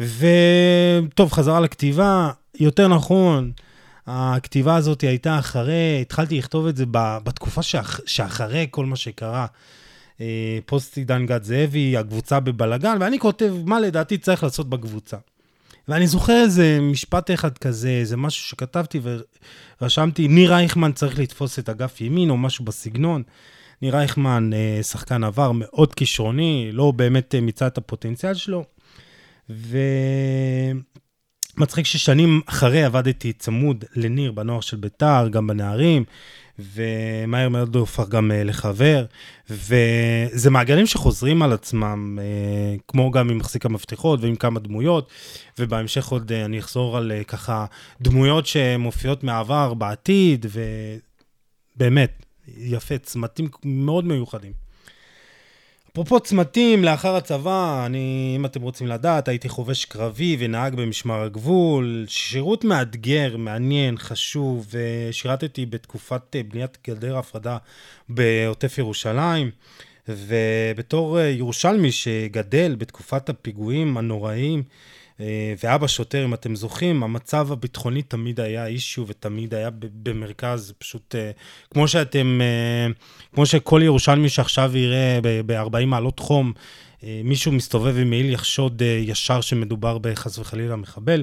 וטוב, 0.00 1.32
חזרה 1.32 1.60
לכתיבה, 1.60 2.30
יותר 2.60 2.88
נכון, 2.88 3.52
הכתיבה 4.06 4.76
הזאת 4.76 5.00
הייתה 5.00 5.38
אחרי, 5.38 5.98
התחלתי 6.00 6.38
לכתוב 6.38 6.66
את 6.66 6.76
זה 6.76 6.84
בתקופה 6.92 7.62
שאח, 7.62 8.00
שאחרי 8.06 8.66
כל 8.70 8.86
מה 8.86 8.96
שקרה. 8.96 9.46
אה, 10.20 10.58
פוסט 10.66 10.96
עידן 10.96 11.26
גד 11.26 11.42
זאבי, 11.42 11.96
הקבוצה 11.96 12.40
בבלגן, 12.40 12.96
ואני 13.00 13.18
כותב 13.18 13.54
מה 13.64 13.80
לדעתי 13.80 14.18
צריך 14.18 14.42
לעשות 14.42 14.70
בקבוצה. 14.70 15.16
ואני 15.88 16.06
זוכר 16.06 16.42
איזה 16.42 16.78
משפט 16.82 17.30
אחד 17.30 17.58
כזה, 17.58 17.88
איזה 17.88 18.16
משהו 18.16 18.44
שכתבתי 18.44 19.00
ורשמתי, 19.80 20.28
ניר 20.28 20.54
רייכמן 20.54 20.92
צריך 20.92 21.18
לתפוס 21.18 21.58
את 21.58 21.68
אגף 21.68 22.00
ימין 22.00 22.30
או 22.30 22.36
משהו 22.36 22.64
בסגנון. 22.64 23.22
ניר 23.82 23.96
רייכמן, 23.96 24.50
אה, 24.52 24.82
שחקן 24.82 25.24
עבר 25.24 25.52
מאוד 25.54 25.94
כישרוני, 25.94 26.70
לא 26.72 26.90
באמת 26.90 27.34
אה, 27.34 27.40
מיצה 27.40 27.66
את 27.66 27.78
הפוטנציאל 27.78 28.34
שלו. 28.34 28.64
ומצחיק 31.56 31.86
ששנים 31.86 32.40
אחרי 32.46 32.84
עבדתי 32.84 33.32
צמוד 33.32 33.84
לניר 33.96 34.32
בנוער 34.32 34.60
של 34.60 34.76
ביתר, 34.76 35.28
גם 35.30 35.46
בנערים, 35.46 36.04
ומהר 36.58 37.48
מאוד 37.48 37.74
הוא 37.74 37.80
הופך 37.80 38.08
גם 38.08 38.32
אה, 38.32 38.44
לחבר. 38.44 39.04
וזה 39.50 40.50
מעגלים 40.50 40.86
שחוזרים 40.86 41.42
על 41.42 41.52
עצמם, 41.52 42.18
כמו 42.88 43.10
גם 43.10 43.30
עם 43.30 43.38
מחזיק 43.38 43.66
המפתחות 43.66 44.20
ועם 44.22 44.36
כמה 44.36 44.60
דמויות, 44.60 45.10
ובהמשך 45.58 46.06
עוד 46.06 46.32
אני 46.32 46.58
אחזור 46.58 46.96
על 46.96 47.12
ככה 47.26 47.66
דמויות 48.00 48.46
שמופיעות 48.46 49.24
מהעבר 49.24 49.74
בעתיד, 49.74 50.46
ובאמת, 51.76 52.25
יפה, 52.56 52.98
צמתים 52.98 53.48
מאוד 53.64 54.04
מיוחדים. 54.04 54.52
אפרופו 55.92 56.20
צמתים, 56.20 56.84
לאחר 56.84 57.16
הצבא, 57.16 57.86
אני, 57.86 58.32
אם 58.36 58.44
אתם 58.44 58.62
רוצים 58.62 58.86
לדעת, 58.86 59.28
הייתי 59.28 59.48
חובש 59.48 59.84
קרבי 59.84 60.36
ונהג 60.38 60.74
במשמר 60.74 61.22
הגבול, 61.22 62.04
שירות 62.08 62.64
מאתגר, 62.64 63.36
מעניין, 63.36 63.98
חשוב, 63.98 64.66
ושירתתי 64.70 65.66
בתקופת 65.66 66.36
בניית 66.48 66.78
גדר 66.88 67.16
ההפרדה 67.16 67.58
בעוטף 68.08 68.78
ירושלים, 68.78 69.50
ובתור 70.08 71.20
ירושלמי 71.20 71.92
שגדל 71.92 72.74
בתקופת 72.78 73.28
הפיגועים 73.28 73.96
הנוראיים, 73.96 74.58
אה, 74.58 74.95
ואבא 75.62 75.86
שוטר, 75.86 76.24
אם 76.24 76.34
אתם 76.34 76.56
זוכרים, 76.56 77.02
המצב 77.02 77.52
הביטחוני 77.52 78.02
תמיד 78.02 78.40
היה 78.40 78.66
אישיו 78.66 79.04
ותמיד 79.08 79.54
היה 79.54 79.70
במרכז, 80.02 80.72
פשוט 80.78 81.14
אה, 81.14 81.30
כמו 81.70 81.88
שאתם, 81.88 82.40
אה, 82.40 82.92
כמו 83.34 83.46
שכל 83.46 83.80
ירושלמי 83.84 84.28
שעכשיו 84.28 84.76
יראה 84.76 85.18
ב-40 85.22 85.86
מעלות 85.86 86.18
חום, 86.18 86.52
מישהו 87.02 87.52
מסתובב 87.52 87.96
עם 87.98 88.10
מעיל 88.10 88.30
יחשוד 88.30 88.82
ישר 88.82 89.40
שמדובר 89.40 89.98
בחס 89.98 90.38
וחלילה 90.38 90.76
מחבל. 90.76 91.22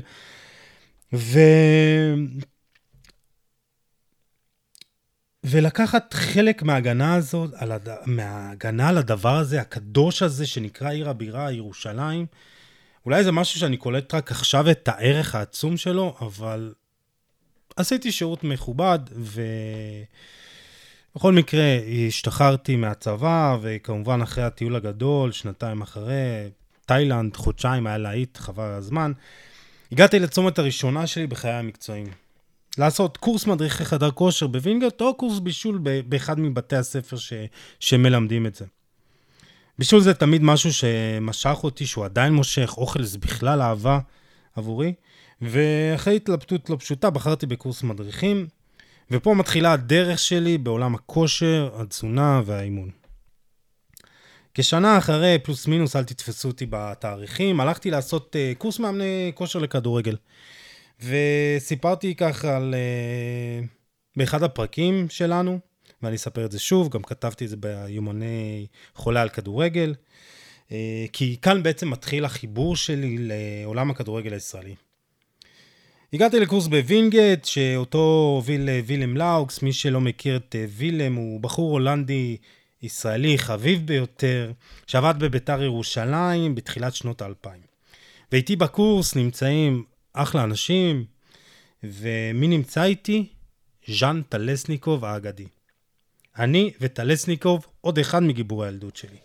ו... 1.14 1.40
ולקחת 5.44 6.14
חלק 6.14 6.64
מההגנה 6.64 7.16
הזאת, 7.16 7.52
על 7.56 7.72
הד... 7.72 7.90
מההגנה 8.06 8.90
על 8.90 8.98
הדבר 8.98 9.36
הזה, 9.36 9.62
הקדוש 9.62 10.22
הזה, 10.22 10.46
שנקרא 10.46 10.90
עיר 10.90 11.10
הבירה, 11.10 11.52
ירושלים, 11.52 12.26
אולי 13.06 13.24
זה 13.24 13.32
משהו 13.32 13.60
שאני 13.60 13.78
קולט 13.78 14.14
רק 14.14 14.32
עכשיו 14.32 14.72
את 14.72 14.88
הערך 14.88 15.36
העצום 15.36 15.78
שלו, 15.78 16.16
אבל 16.22 16.74
עשיתי 17.76 18.12
שירות 18.12 18.44
מכובד, 18.44 19.00
ובכל 21.16 21.34
מקרה 21.34 21.80
השתחררתי 22.08 22.76
מהצבא, 22.76 23.58
וכמובן 23.62 24.22
אחרי 24.22 24.44
הטיול 24.44 24.76
הגדול, 24.76 25.32
שנתיים 25.32 25.82
אחרי, 25.82 26.50
תאילנד, 26.86 27.36
חודשיים, 27.36 27.88
היה 27.88 27.98
להיט, 27.98 28.38
חבל 28.38 28.70
הזמן. 28.70 29.12
הגעתי 29.92 30.20
לצומת 30.20 30.60
הראשונה 30.60 31.08
שלי 31.08 31.28
בחיי 31.28 31.52
המקצועיים. 31.52 32.08
לעשות 32.78 33.18
קורס 33.18 33.46
מדריכי 33.46 33.86
חדר 33.86 34.12
כושר 34.12 34.48
בווינגרט, 34.48 35.02
או 35.02 35.18
קורס 35.18 35.40
בישול 35.40 35.80
באחד 36.08 36.40
מבתי 36.40 36.76
הספר 36.76 37.18
ש... 37.18 37.34
שמלמדים 37.80 38.46
את 38.46 38.56
זה. 38.56 38.66
בישול 39.80 40.02
זה 40.02 40.14
תמיד 40.14 40.44
משהו 40.44 40.74
שמשך 40.74 41.58
אותי, 41.64 41.86
שהוא 41.86 42.06
עדיין 42.06 42.34
מושך, 42.34 42.74
אוכל 42.78 43.04
זה 43.04 43.20
בכלל 43.20 43.62
אהבה 43.62 44.00
עבורי. 44.56 44.94
ואחרי 45.42 46.16
התלבטות 46.16 46.70
לא 46.70 46.76
פשוטה, 46.80 47.10
בחרתי 47.10 47.46
בקורס 47.46 47.84
מדריכים, 47.84 48.48
ופה 49.12 49.34
מתחילה 49.34 49.74
הדרך 49.74 50.20
שלי 50.20 50.58
בעולם 50.58 50.96
הכושר, 50.96 51.70
התזונה 51.74 52.42
והאימון. 52.46 52.90
כשנה 54.54 54.98
אחרי, 54.98 55.38
פלוס 55.44 55.68
מינוס, 55.68 55.96
אל 55.96 56.04
תתפסו 56.04 56.48
אותי 56.48 56.66
בתאריכים, 56.70 57.60
הלכתי 57.60 57.92
לעשות 57.92 58.36
uh, 58.36 58.58
קורס 58.58 58.80
מאמני 58.80 59.32
כושר 59.36 59.60
לכדורגל. 59.60 60.16
וסיפרתי 61.04 62.16
ככה 62.16 62.56
על... 62.58 62.76
Uh, 63.64 63.68
באחד 64.16 64.44
הפרקים 64.44 65.10
שלנו, 65.10 65.60
ואני 66.04 66.16
אספר 66.16 66.46
את 66.46 66.52
זה 66.52 66.60
שוב, 66.60 66.90
גם 66.90 67.04
כתבתי 67.04 67.46
את 67.46 67.50
זה 67.50 67.58
ביומני 67.58 68.68
חולה 68.96 69.22
על 69.22 69.30
כדורגל, 69.30 69.96
אה, 70.72 71.06
כי 71.14 71.38
כאן 71.42 71.64
בעצם 71.64 71.90
מתחיל 71.90 72.26
החיבור 72.26 72.76
שלי 72.76 73.18
לעולם 73.20 73.92
הכדורגל 73.92 74.34
הישראלי. 74.34 74.76
הגעתי 76.14 76.40
לקורס 76.40 76.68
בווינגייט, 76.68 77.46
שאותו 77.46 78.34
הוביל 78.36 78.70
אה, 78.70 78.80
וילם 78.86 79.18
לאוקס, 79.18 79.62
מי 79.62 79.74
שלא 79.74 80.02
מכיר 80.02 80.36
את 80.36 80.56
אה, 80.60 80.66
וילם, 80.70 81.16
הוא 81.16 81.40
בחור 81.40 81.72
הולנדי 81.72 82.38
ישראלי 82.82 83.38
חביב 83.38 83.88
ביותר, 83.88 84.52
שעבד 84.88 85.16
בביתר 85.20 85.64
ירושלים 85.64 86.56
בתחילת 86.56 86.96
שנות 86.96 87.22
האלפיים. 87.22 87.62
ואיתי 88.32 88.56
בקורס 88.56 89.16
נמצאים 89.16 89.84
אחלה 90.14 90.44
אנשים, 90.44 91.06
ומי 91.84 92.48
נמצא 92.48 92.84
איתי? 92.84 93.28
ז'אן 93.88 94.22
טלסניקוב 94.30 95.06
האגדי. 95.06 95.48
אני 96.38 96.72
וטלסניקוב, 96.82 97.66
עוד 97.82 98.00
אחד 98.00 98.24
מגיבורי 98.24 98.68
הילדות 98.68 98.96
שלי. 98.96 99.18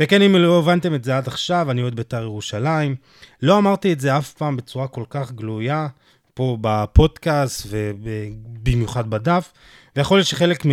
וכן, 0.00 0.22
אם 0.22 0.36
לא 0.36 0.58
הבנתם 0.58 0.94
את 0.94 1.04
זה 1.04 1.16
עד 1.16 1.26
עכשיו, 1.26 1.70
אני 1.70 1.82
אוהד 1.82 1.94
בית"ר 1.94 2.22
ירושלים. 2.22 2.96
לא 3.42 3.58
אמרתי 3.58 3.92
את 3.92 4.00
זה 4.00 4.18
אף 4.18 4.32
פעם 4.32 4.56
בצורה 4.56 4.88
כל 4.88 5.04
כך 5.10 5.32
גלויה, 5.32 5.88
פה 6.34 6.58
בפודקאסט 6.60 7.66
ובמיוחד 7.70 9.10
בדף, 9.10 9.52
ויכול 9.96 10.18
להיות 10.18 10.26
שחלק 10.26 10.66
מ... 10.66 10.70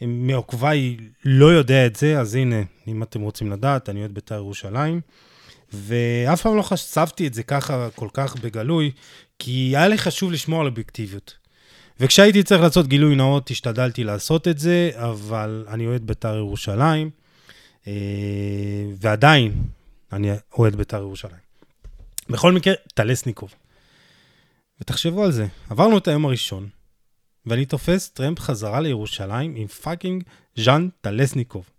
מעוקביי 0.00 0.96
לא 1.24 1.46
יודע 1.46 1.86
את 1.86 1.96
זה, 1.96 2.20
אז 2.20 2.34
הנה, 2.34 2.62
אם 2.88 3.02
אתם 3.02 3.20
רוצים 3.20 3.52
לדעת, 3.52 3.88
אני 3.88 4.00
אוהד 4.00 4.14
בית"ר 4.14 4.34
ירושלים. 4.34 5.00
ואף 5.72 6.42
פעם 6.42 6.56
לא 6.56 6.62
חשפתי 6.62 7.26
את 7.26 7.34
זה 7.34 7.42
ככה 7.42 7.88
כל 7.94 8.08
כך 8.12 8.36
בגלוי, 8.36 8.90
כי 9.38 9.72
היה 9.76 9.88
לי 9.88 9.98
חשוב 9.98 10.32
לשמור 10.32 10.60
על 10.60 10.66
אובייקטיביות. 10.66 11.37
וכשהייתי 12.00 12.42
צריך 12.42 12.62
לעשות 12.62 12.86
גילוי 12.86 13.16
נאות, 13.16 13.50
השתדלתי 13.50 14.04
לעשות 14.04 14.48
את 14.48 14.58
זה, 14.58 14.90
אבל 14.94 15.64
אני 15.68 15.86
אוהד 15.86 16.06
בית"ר 16.06 16.36
ירושלים, 16.36 17.10
אה, 17.86 17.92
ועדיין 19.00 19.62
אני 20.12 20.30
אוהד 20.58 20.76
בית"ר 20.76 20.96
ירושלים. 20.96 21.48
בכל 22.30 22.52
מקרה, 22.52 22.74
טלסניקוב. 22.94 23.54
ותחשבו 24.80 25.24
על 25.24 25.32
זה, 25.32 25.46
עברנו 25.70 25.98
את 25.98 26.08
היום 26.08 26.24
הראשון, 26.24 26.68
ואני 27.46 27.64
תופס 27.64 28.08
טרמפ 28.08 28.40
חזרה 28.40 28.80
לירושלים 28.80 29.56
עם 29.56 29.66
fucking 29.66 30.24
ז'אן 30.56 30.88
טלסניקוב. 31.00 31.70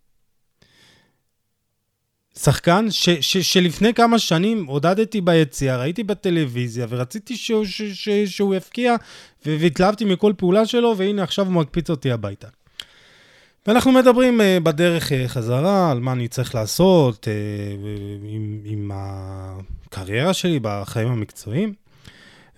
שחקן 2.44 2.92
ש, 2.92 3.10
ש, 3.10 3.38
שלפני 3.38 3.94
כמה 3.94 4.20
שנים 4.20 4.66
עודדתי 4.66 5.22
ביציאה, 5.22 5.78
ראיתי 5.78 6.04
בטלוויזיה 6.04 6.86
ורציתי 6.90 7.38
שהוא, 7.38 7.66
ש, 7.66 7.82
ש, 7.82 8.10
שהוא 8.10 8.56
יפקיע 8.56 8.96
והתלהבתי 9.46 10.06
מכל 10.06 10.34
פעולה 10.38 10.66
שלו, 10.66 10.94
והנה 10.98 11.24
עכשיו 11.24 11.46
הוא 11.46 11.54
מקפיץ 11.54 11.90
אותי 11.90 12.12
הביתה. 12.12 12.48
ואנחנו 13.68 13.92
מדברים 13.92 14.42
uh, 14.42 14.64
בדרך 14.64 15.12
uh, 15.12 15.28
חזרה 15.28 15.92
על 15.92 16.00
מה 16.00 16.12
אני 16.12 16.28
צריך 16.28 16.56
לעשות 16.56 17.28
uh, 17.28 17.30
עם, 18.24 18.62
עם 18.66 18.92
הקריירה 18.94 20.34
שלי 20.34 20.60
בחיים 20.62 21.08
המקצועיים, 21.08 21.74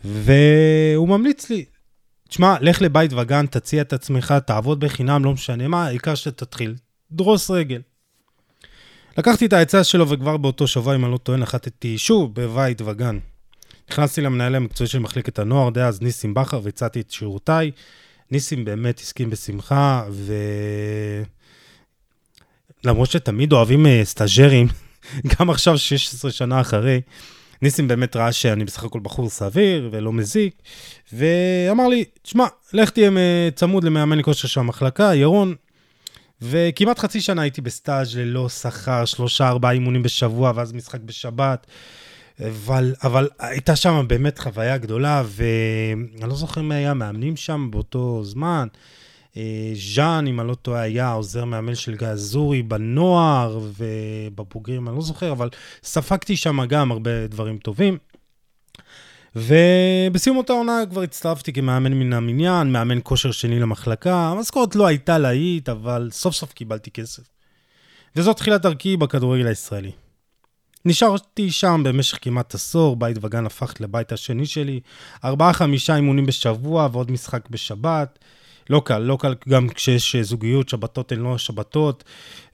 והוא 0.03 1.07
ממליץ 1.07 1.49
לי, 1.49 1.65
תשמע, 2.29 2.55
לך 2.61 2.81
לבית 2.81 3.13
וגן, 3.13 3.45
תציע 3.45 3.81
את 3.81 3.93
עצמך, 3.93 4.33
תעבוד 4.45 4.79
בחינם, 4.79 5.25
לא 5.25 5.33
משנה 5.33 5.67
מה, 5.67 5.85
העיקר 5.85 6.15
שתתחיל. 6.15 6.75
דריסת 7.11 7.51
רגל. 7.51 7.81
לקחתי 9.17 9.45
את 9.45 9.53
העצה 9.53 9.83
שלו 9.83 10.09
וכבר 10.09 10.37
באותו 10.37 10.67
שבוע, 10.67 10.95
אם 10.95 11.05
אני 11.05 11.11
לא 11.11 11.17
טועה, 11.17 11.37
נחתתי 11.37 11.97
שוב 11.97 12.35
בבית 12.35 12.81
וגן. 12.81 13.19
נכנסתי 13.91 14.21
למנהל 14.21 14.55
המקצועי 14.55 14.87
של 14.87 14.99
מחלקת 14.99 15.39
הנוער 15.39 15.69
דאז, 15.69 16.01
ניסים 16.01 16.33
בכר, 16.33 16.59
והצעתי 16.63 16.99
את 16.99 17.11
שירותיי. 17.11 17.71
ניסים 18.31 18.65
באמת 18.65 18.99
הסכים 18.99 19.29
בשמחה, 19.29 20.03
ו... 20.11 20.33
למרות 22.83 23.11
שתמיד 23.11 23.53
אוהבים 23.53 23.85
uh, 23.85 23.89
סטאג'רים, 24.03 24.67
גם 25.39 25.49
עכשיו, 25.49 25.77
16 25.77 26.31
שנה 26.31 26.61
אחרי, 26.61 27.01
ניסים 27.61 27.87
באמת 27.87 28.15
ראה 28.15 28.31
שאני 28.31 28.65
בסך 28.65 28.83
הכל 28.83 28.99
בחור 28.99 29.29
סביר 29.29 29.89
ולא 29.91 30.13
מזיק, 30.13 30.53
ואמר 31.13 31.87
לי, 31.87 32.05
תשמע, 32.21 32.45
לך 32.73 32.89
תהיה 32.89 33.11
צמוד 33.55 33.83
למאמן 33.83 34.21
כושר 34.21 34.47
של 34.47 34.59
המחלקה, 34.59 35.15
ירון, 35.15 35.55
וכמעט 36.41 36.99
חצי 36.99 37.21
שנה 37.21 37.41
הייתי 37.41 37.61
בסטאז' 37.61 38.17
ללא 38.17 38.49
שכר, 38.49 39.05
שלושה, 39.05 39.49
ארבעה 39.49 39.71
אימונים 39.71 40.03
בשבוע, 40.03 40.51
ואז 40.55 40.73
משחק 40.73 40.99
בשבת. 40.99 41.67
אבל, 42.47 42.95
אבל 43.03 43.29
הייתה 43.39 43.75
שם 43.75 44.05
באמת 44.07 44.39
חוויה 44.39 44.77
גדולה, 44.77 45.23
ואני 45.25 46.29
לא 46.29 46.35
זוכר 46.35 46.61
מי 46.61 46.75
היה 46.75 46.93
מאמנים 46.93 47.35
שם 47.35 47.67
באותו 47.71 48.23
זמן. 48.23 48.67
אה, 49.37 49.71
ז'אן, 49.95 50.25
אם 50.27 50.39
אני 50.39 50.47
לא 50.47 50.55
טועה, 50.55 50.81
היה 50.81 51.11
עוזר 51.11 51.45
מאמן 51.45 51.75
של 51.75 51.95
גיא 51.95 52.07
אזורי 52.07 52.61
בנוער 52.63 53.59
ובבוגרים, 53.77 54.87
אני 54.87 54.95
לא 54.95 55.01
זוכר, 55.01 55.31
אבל 55.31 55.49
ספגתי 55.83 56.37
שם 56.37 56.65
גם 56.65 56.91
הרבה 56.91 57.27
דברים 57.27 57.57
טובים. 57.57 57.97
ובסיום 59.35 60.37
אותה 60.37 60.53
עונה 60.53 60.83
כבר 60.89 61.01
הצטרפתי 61.01 61.53
כמאמן 61.53 61.93
מן 61.93 62.13
המניין, 62.13 62.71
מאמן 62.71 62.99
כושר 63.03 63.31
שני 63.31 63.59
למחלקה. 63.59 64.15
המשכורת 64.15 64.75
לא 64.75 64.87
הייתה 64.87 65.17
להיט, 65.17 65.69
אבל 65.69 66.09
סוף 66.11 66.35
סוף 66.35 66.53
קיבלתי 66.53 66.91
כסף. 66.91 67.23
וזאת 68.15 68.37
תחילת 68.37 68.61
דרכי 68.61 68.97
בכדורגל 68.97 69.47
הישראלי. 69.47 69.91
נשארתי 70.85 71.51
שם 71.51 71.81
במשך 71.85 72.17
כמעט 72.21 72.55
עשור, 72.55 72.95
בית 72.95 73.17
וגן 73.21 73.45
הפך 73.45 73.73
לבית 73.79 74.11
השני 74.11 74.45
שלי, 74.45 74.79
ארבעה-חמישה 75.23 75.95
אימונים 75.95 76.25
בשבוע 76.25 76.87
ועוד 76.91 77.11
משחק 77.11 77.49
בשבת. 77.49 78.19
לא 78.71 78.81
קל, 78.85 78.97
לא 78.97 79.17
קל 79.21 79.35
גם 79.49 79.69
כשיש 79.69 80.15
זוגיות, 80.15 80.69
שבתות 80.69 81.11
הן 81.11 81.19
לא 81.19 81.37
שבתות. 81.37 82.03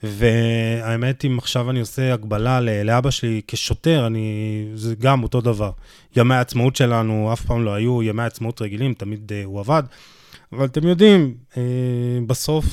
והאמת, 0.02 1.24
אם 1.24 1.38
עכשיו 1.38 1.70
אני 1.70 1.80
עושה 1.80 2.14
הגבלה 2.14 2.60
לאבא 2.60 3.10
שלי 3.10 3.40
כשוטר, 3.48 4.06
אני, 4.06 4.66
זה 4.74 4.94
גם 4.94 5.22
אותו 5.22 5.40
דבר. 5.40 5.70
ימי 6.16 6.34
העצמאות 6.34 6.76
שלנו 6.76 7.32
אף 7.32 7.44
פעם 7.44 7.64
לא 7.64 7.74
היו 7.74 8.02
ימי 8.02 8.22
עצמאות 8.22 8.62
רגילים, 8.62 8.94
תמיד 8.94 9.32
uh, 9.32 9.34
הוא 9.44 9.60
עבד. 9.60 9.82
אבל 10.52 10.64
אתם 10.64 10.88
יודעים, 10.88 11.34
uh, 11.52 11.56
בסוף 12.26 12.64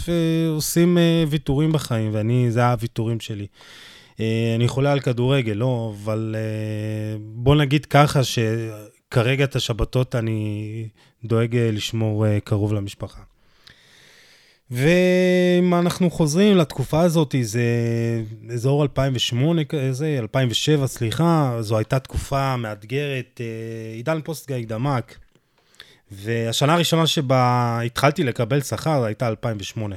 עושים 0.49 0.97
ויתורים 1.29 1.71
בחיים, 1.71 2.11
ואני, 2.13 2.51
זה 2.51 2.65
הוויתורים 2.65 3.19
שלי. 3.19 3.47
אני 4.55 4.67
חולה 4.67 4.91
על 4.91 4.99
כדורגל, 4.99 5.53
לא, 5.53 5.93
אבל 5.95 6.35
בוא 7.19 7.55
נגיד 7.55 7.85
ככה, 7.85 8.21
שכרגע 8.23 9.43
את 9.43 9.55
השבתות 9.55 10.15
אני 10.15 10.87
דואג 11.25 11.55
לשמור 11.55 12.25
קרוב 12.39 12.73
למשפחה. 12.73 13.34
ואם 14.75 15.73
אנחנו 15.73 16.11
חוזרים 16.11 16.57
לתקופה 16.57 17.01
הזאת, 17.01 17.35
זה 17.41 17.63
אזור 18.53 18.83
2008 18.83 19.63
כזה, 19.63 20.17
2007, 20.19 20.87
סליחה, 20.87 21.57
זו 21.59 21.77
הייתה 21.77 21.99
תקופה 21.99 22.55
מאתגרת, 22.57 23.41
אה, 23.41 23.95
עידן 23.95 24.21
פוסט-גיא 24.21 24.65
דמק. 24.67 25.17
והשנה 26.11 26.73
הראשונה 26.73 27.07
שבה 27.07 27.79
התחלתי 27.85 28.23
לקבל 28.23 28.61
שכר 28.61 29.03
הייתה 29.03 29.27
2008. 29.27 29.95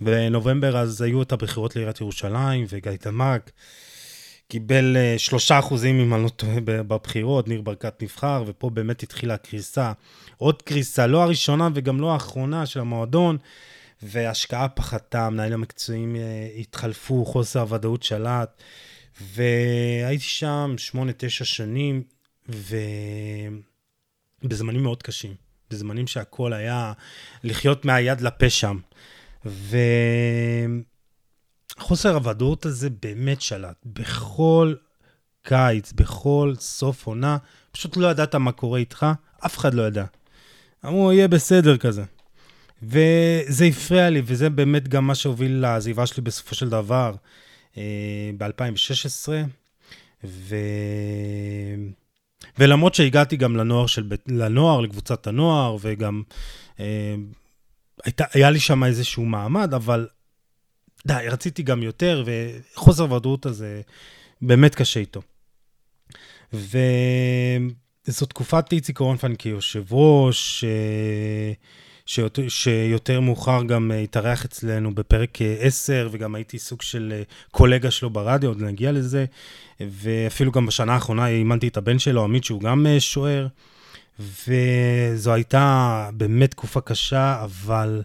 בנובמבר 0.00 0.76
אז 0.76 1.02
היו 1.02 1.22
את 1.22 1.32
הבחירות 1.32 1.76
לעיריית 1.76 2.00
ירושלים, 2.00 2.66
וגיא 2.68 2.92
דמק 3.04 3.50
קיבל 4.48 4.96
אה, 4.96 5.14
שלושה 5.18 5.58
אחוזים, 5.58 6.00
אם 6.00 6.14
אני 6.14 6.22
לא 6.22 6.28
טועה, 6.28 6.56
בבחירות, 6.64 7.48
ניר 7.48 7.60
ברקת 7.60 8.02
נבחר, 8.02 8.44
ופה 8.46 8.70
באמת 8.70 9.02
התחילה 9.02 9.34
הקריסה. 9.34 9.92
עוד 10.36 10.62
קריסה, 10.62 11.06
לא 11.06 11.22
הראשונה 11.22 11.68
וגם 11.74 12.00
לא 12.00 12.12
האחרונה 12.12 12.66
של 12.66 12.80
המועדון. 12.80 13.38
והשקעה 14.02 14.68
פחתה, 14.68 15.26
המנהלים 15.26 15.54
המקצועיים 15.54 16.16
אה, 16.16 16.48
התחלפו, 16.58 17.24
חוסר 17.24 17.60
הוודאות 17.60 18.02
שלט, 18.02 18.62
והייתי 19.20 20.24
שם 20.24 20.74
שמונה, 20.78 21.12
תשע 21.16 21.44
שנים, 21.44 22.02
ובזמנים 24.42 24.82
מאוד 24.82 25.02
קשים, 25.02 25.34
בזמנים 25.70 26.06
שהכל 26.06 26.52
היה 26.52 26.92
לחיות 27.44 27.84
מהיד 27.84 28.20
לפה 28.20 28.50
שם. 28.50 28.78
וחוסר 31.78 32.14
הוודאות 32.14 32.66
הזה 32.66 32.88
באמת 33.02 33.40
שלט. 33.40 33.76
בכל 33.86 34.74
קיץ, 35.42 35.92
בכל 35.92 36.54
סוף 36.58 37.06
עונה, 37.06 37.36
פשוט 37.72 37.96
לא 37.96 38.06
ידעת 38.06 38.34
מה 38.34 38.52
קורה 38.52 38.78
איתך, 38.78 39.06
אף 39.46 39.58
אחד 39.58 39.74
לא 39.74 39.82
ידע. 39.82 40.04
אמרו, 40.84 41.12
יהיה 41.12 41.28
בסדר 41.28 41.76
כזה. 41.76 42.04
וזה 42.82 43.64
הפריע 43.64 44.10
לי, 44.10 44.22
וזה 44.24 44.50
באמת 44.50 44.88
גם 44.88 45.06
מה 45.06 45.14
שהוביל 45.14 45.52
לעזיבה 45.52 46.06
שלי 46.06 46.22
בסופו 46.22 46.54
של 46.54 46.68
דבר 46.68 47.14
אה, 47.76 48.30
ב-2016. 48.38 49.28
ו... 50.24 50.56
ולמרות 52.58 52.94
שהגעתי 52.94 53.36
גם 53.36 53.56
לנוער, 53.56 53.86
של, 53.86 54.08
לנוער, 54.26 54.80
לקבוצת 54.80 55.26
הנוער, 55.26 55.76
וגם 55.80 56.22
אה, 56.80 57.14
הייתה, 58.04 58.24
היה 58.32 58.50
לי 58.50 58.60
שם 58.60 58.84
איזשהו 58.84 59.24
מעמד, 59.24 59.74
אבל 59.74 60.08
די, 61.06 61.14
רציתי 61.28 61.62
גם 61.62 61.82
יותר, 61.82 62.24
וחוסר 62.26 63.12
ודאות 63.12 63.46
הזה 63.46 63.80
באמת 64.42 64.74
קשה 64.74 65.00
איתו. 65.00 65.22
וזו 66.52 68.26
תקופת 68.28 68.72
איציק 68.72 69.00
אורנפן 69.00 69.34
כיושב 69.34 69.92
ראש, 69.92 70.64
אה, 70.64 71.52
שיותר, 72.12 72.48
שיותר 72.48 73.20
מאוחר 73.20 73.62
גם 73.62 73.92
אה, 73.92 73.98
התארח 73.98 74.44
אצלנו 74.44 74.94
בפרק 74.94 75.38
10, 75.60 75.92
אה, 75.92 76.08
וגם 76.10 76.34
הייתי 76.34 76.58
סוג 76.58 76.82
של 76.82 77.12
אה, 77.16 77.22
קולגה 77.50 77.90
שלו 77.90 78.10
ברדיו, 78.10 78.50
עוד 78.50 78.62
נגיע 78.62 78.92
לזה. 78.92 79.24
ואפילו 79.80 80.52
גם 80.52 80.66
בשנה 80.66 80.94
האחרונה 80.94 81.28
אימנתי 81.28 81.68
את 81.68 81.76
הבן 81.76 81.98
שלו, 81.98 82.24
עמית, 82.24 82.44
שהוא 82.44 82.60
גם 82.60 82.86
שוער. 82.98 83.46
וזו 84.18 85.32
הייתה 85.32 86.08
באמת 86.14 86.50
תקופה 86.50 86.80
קשה, 86.80 87.44
אבל 87.44 88.02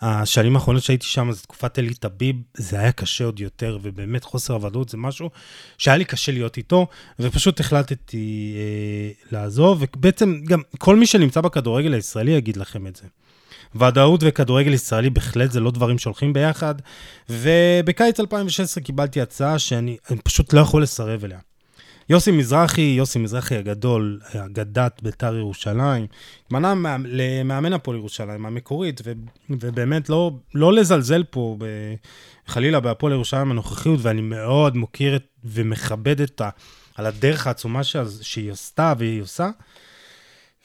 השנים 0.00 0.56
האחרונות 0.56 0.82
שהייתי 0.82 1.06
שם, 1.06 1.32
זו 1.32 1.42
תקופת 1.42 1.78
אלי 1.78 1.94
טביב, 1.94 2.36
זה 2.54 2.80
היה 2.80 2.92
קשה 2.92 3.24
עוד 3.24 3.40
יותר, 3.40 3.78
ובאמת 3.82 4.24
חוסר 4.24 4.54
הוודאות 4.54 4.88
זה 4.88 4.96
משהו 4.96 5.30
שהיה 5.78 5.96
לי 5.96 6.04
קשה 6.04 6.32
להיות 6.32 6.56
איתו, 6.56 6.86
ופשוט 7.20 7.60
החלטתי 7.60 8.54
אה, 8.56 9.10
לעזוב, 9.32 9.84
ובעצם 9.96 10.40
גם 10.44 10.60
כל 10.78 10.96
מי 10.96 11.06
שנמצא 11.06 11.40
בכדורגל 11.40 11.94
הישראלי 11.94 12.30
יגיד 12.30 12.56
לכם 12.56 12.86
את 12.86 12.96
זה. 12.96 13.06
ודאות 13.74 14.20
וכדורגל 14.24 14.72
ישראלי 14.72 15.10
בהחלט 15.10 15.50
זה 15.50 15.60
לא 15.60 15.70
דברים 15.70 15.98
שהולכים 15.98 16.32
ביחד. 16.32 16.74
ובקיץ 17.30 18.20
2016 18.20 18.84
קיבלתי 18.84 19.20
הצעה 19.20 19.58
שאני 19.58 19.96
פשוט 20.24 20.52
לא 20.52 20.60
יכול 20.60 20.82
לסרב 20.82 21.24
אליה. 21.24 21.38
יוסי 22.10 22.30
מזרחי, 22.30 22.80
יוסי 22.80 23.18
מזרחי 23.18 23.56
הגדול, 23.56 24.20
אגדת 24.46 25.00
בית"ר 25.02 25.36
ירושלים, 25.36 26.06
התמנה 26.46 26.74
למאמן 27.04 27.72
הפועל 27.72 27.96
ירושלים 27.96 28.46
המקורית, 28.46 29.00
ו, 29.04 29.12
ובאמת 29.50 30.08
לא, 30.08 30.30
לא 30.54 30.72
לזלזל 30.72 31.24
פה 31.30 31.56
ב, 31.58 31.64
חלילה 32.46 32.80
בהפועל 32.80 33.12
ירושלים 33.12 33.50
הנוכחיות, 33.50 34.00
ואני 34.02 34.20
מאוד 34.20 34.76
מוקיר 34.76 35.18
ומכבד 35.44 36.20
את 36.20 36.40
ה, 36.40 36.48
על 36.94 37.06
הדרך 37.06 37.46
העצומה 37.46 37.80
שהיא 38.20 38.52
עשתה 38.52 38.92
והיא 38.98 39.22
עושה. 39.22 39.50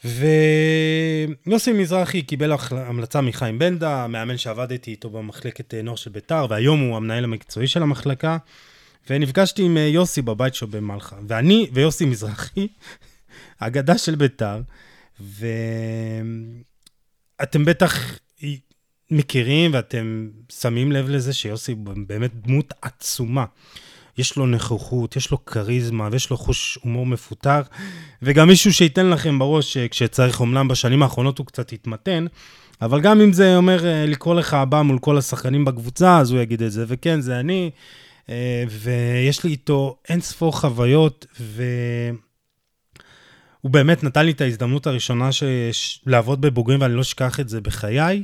ויוסי 0.04 1.72
מזרחי 1.72 2.22
קיבל 2.22 2.52
המלצה 2.70 3.20
מחיים 3.20 3.58
בנדה, 3.58 4.04
המאמן 4.04 4.36
שעבדתי 4.36 4.90
איתו 4.90 5.10
במחלקת 5.10 5.74
אה, 5.74 5.82
נוער 5.82 5.96
של 5.96 6.10
ביתר, 6.10 6.46
והיום 6.50 6.80
הוא 6.80 6.96
המנהל 6.96 7.24
המקצועי 7.24 7.68
של 7.68 7.82
המחלקה. 7.82 8.36
ונפגשתי 9.10 9.62
עם 9.62 9.76
יוסי 9.76 10.22
בבית 10.22 10.54
שלו 10.54 10.68
במלחה. 10.68 11.16
ואני 11.28 11.70
ויוסי 11.72 12.04
מזרחי, 12.04 12.68
אגדה 13.58 13.98
של 13.98 14.14
בית"ר, 14.14 14.60
ואתם 15.20 15.54
בטח 17.64 18.18
מכירים 19.10 19.70
ואתם 19.74 20.30
שמים 20.48 20.92
לב 20.92 21.08
לזה 21.08 21.32
שיוסי 21.32 21.74
באמת 22.06 22.30
דמות 22.34 22.74
עצומה. 22.82 23.44
יש 24.18 24.36
לו 24.36 24.46
נכוחות, 24.46 25.16
יש 25.16 25.30
לו 25.30 25.44
כריזמה 25.44 26.08
ויש 26.12 26.30
לו 26.30 26.36
חוש 26.36 26.78
הומור 26.82 27.06
מפותח, 27.06 27.68
וגם 28.22 28.48
מישהו 28.48 28.72
שייתן 28.72 29.10
לכם 29.10 29.38
בראש 29.38 29.76
כשצריך, 29.76 30.40
אומנם 30.40 30.68
בשנים 30.68 31.02
האחרונות 31.02 31.38
הוא 31.38 31.46
קצת 31.46 31.72
התמתן, 31.72 32.26
אבל 32.82 33.00
גם 33.00 33.20
אם 33.20 33.32
זה 33.32 33.56
אומר 33.56 33.86
אה, 33.86 34.06
לקרוא 34.06 34.34
לך 34.34 34.54
הבא 34.54 34.82
מול 34.82 34.98
כל 34.98 35.18
השחקנים 35.18 35.64
בקבוצה, 35.64 36.18
אז 36.18 36.30
הוא 36.30 36.40
יגיד 36.40 36.62
את 36.62 36.72
זה, 36.72 36.84
וכן, 36.88 37.20
זה 37.20 37.40
אני, 37.40 37.70
אה, 38.28 38.64
ויש 38.70 39.44
לי 39.44 39.50
איתו 39.50 39.96
אין 40.08 40.20
ספור 40.20 40.60
חוויות, 40.60 41.26
והוא 41.40 42.20
באמת 43.64 44.04
נתן 44.04 44.26
לי 44.26 44.32
את 44.32 44.40
ההזדמנות 44.40 44.86
הראשונה 44.86 45.32
ש... 45.32 45.42
לעבוד 46.06 46.40
בבוגרים, 46.40 46.80
ואני 46.80 46.94
לא 46.94 47.00
אשכח 47.00 47.40
את 47.40 47.48
זה 47.48 47.60
בחיי. 47.60 48.22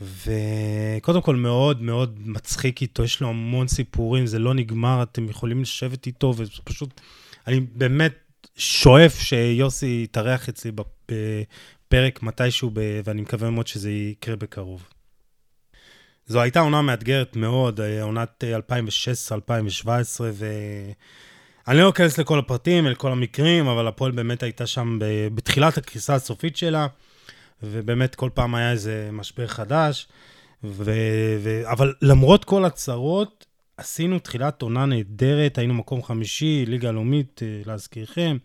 וקודם 0.00 1.22
כל 1.22 1.36
מאוד 1.36 1.82
מאוד 1.82 2.18
מצחיק 2.24 2.82
איתו, 2.82 3.04
יש 3.04 3.20
לו 3.20 3.28
המון 3.28 3.68
סיפורים, 3.68 4.26
זה 4.26 4.38
לא 4.38 4.54
נגמר, 4.54 5.02
אתם 5.02 5.28
יכולים 5.28 5.62
לשבת 5.62 6.06
איתו, 6.06 6.34
וזה 6.36 6.52
פשוט, 6.64 7.00
אני 7.46 7.60
באמת 7.60 8.14
שואף 8.56 9.20
שיוסי 9.20 10.00
יתארח 10.04 10.48
אצלי 10.48 10.72
בפרק 11.08 12.22
מתישהו, 12.22 12.70
ואני 13.04 13.22
מקווה 13.22 13.50
מאוד 13.50 13.66
שזה 13.66 13.90
יקרה 13.90 14.36
בקרוב. 14.36 14.88
זו 16.26 16.40
הייתה 16.40 16.60
עונה 16.60 16.82
מאתגרת 16.82 17.36
מאוד, 17.36 17.80
אה, 17.80 18.02
עונת 18.02 18.44
2016-2017, 19.88 19.88
ואני 21.66 21.78
לא 21.78 21.88
אכנס 21.88 22.18
לכל 22.18 22.38
הפרטים, 22.38 22.86
לכל 22.86 23.12
המקרים, 23.12 23.66
אבל 23.66 23.88
הפועל 23.88 24.12
באמת 24.12 24.42
הייתה 24.42 24.66
שם 24.66 24.98
בתחילת 25.34 25.78
הקריסה 25.78 26.14
הסופית 26.14 26.56
שלה. 26.56 26.86
ובאמת 27.62 28.14
כל 28.14 28.30
פעם 28.34 28.54
היה 28.54 28.72
איזה 28.72 29.08
משבר 29.12 29.46
חדש. 29.46 30.08
ו... 30.64 30.92
ו... 31.38 31.70
אבל 31.70 31.94
למרות 32.02 32.44
כל 32.44 32.64
הצרות, 32.64 33.46
עשינו 33.76 34.18
תחילת 34.18 34.62
עונה 34.62 34.86
נהדרת, 34.86 35.58
היינו 35.58 35.74
מקום 35.74 36.02
חמישי, 36.02 36.64
ליגה 36.66 36.90
לאומית, 36.90 37.40
אה, 37.42 37.60
להזכירכם. 37.66 38.36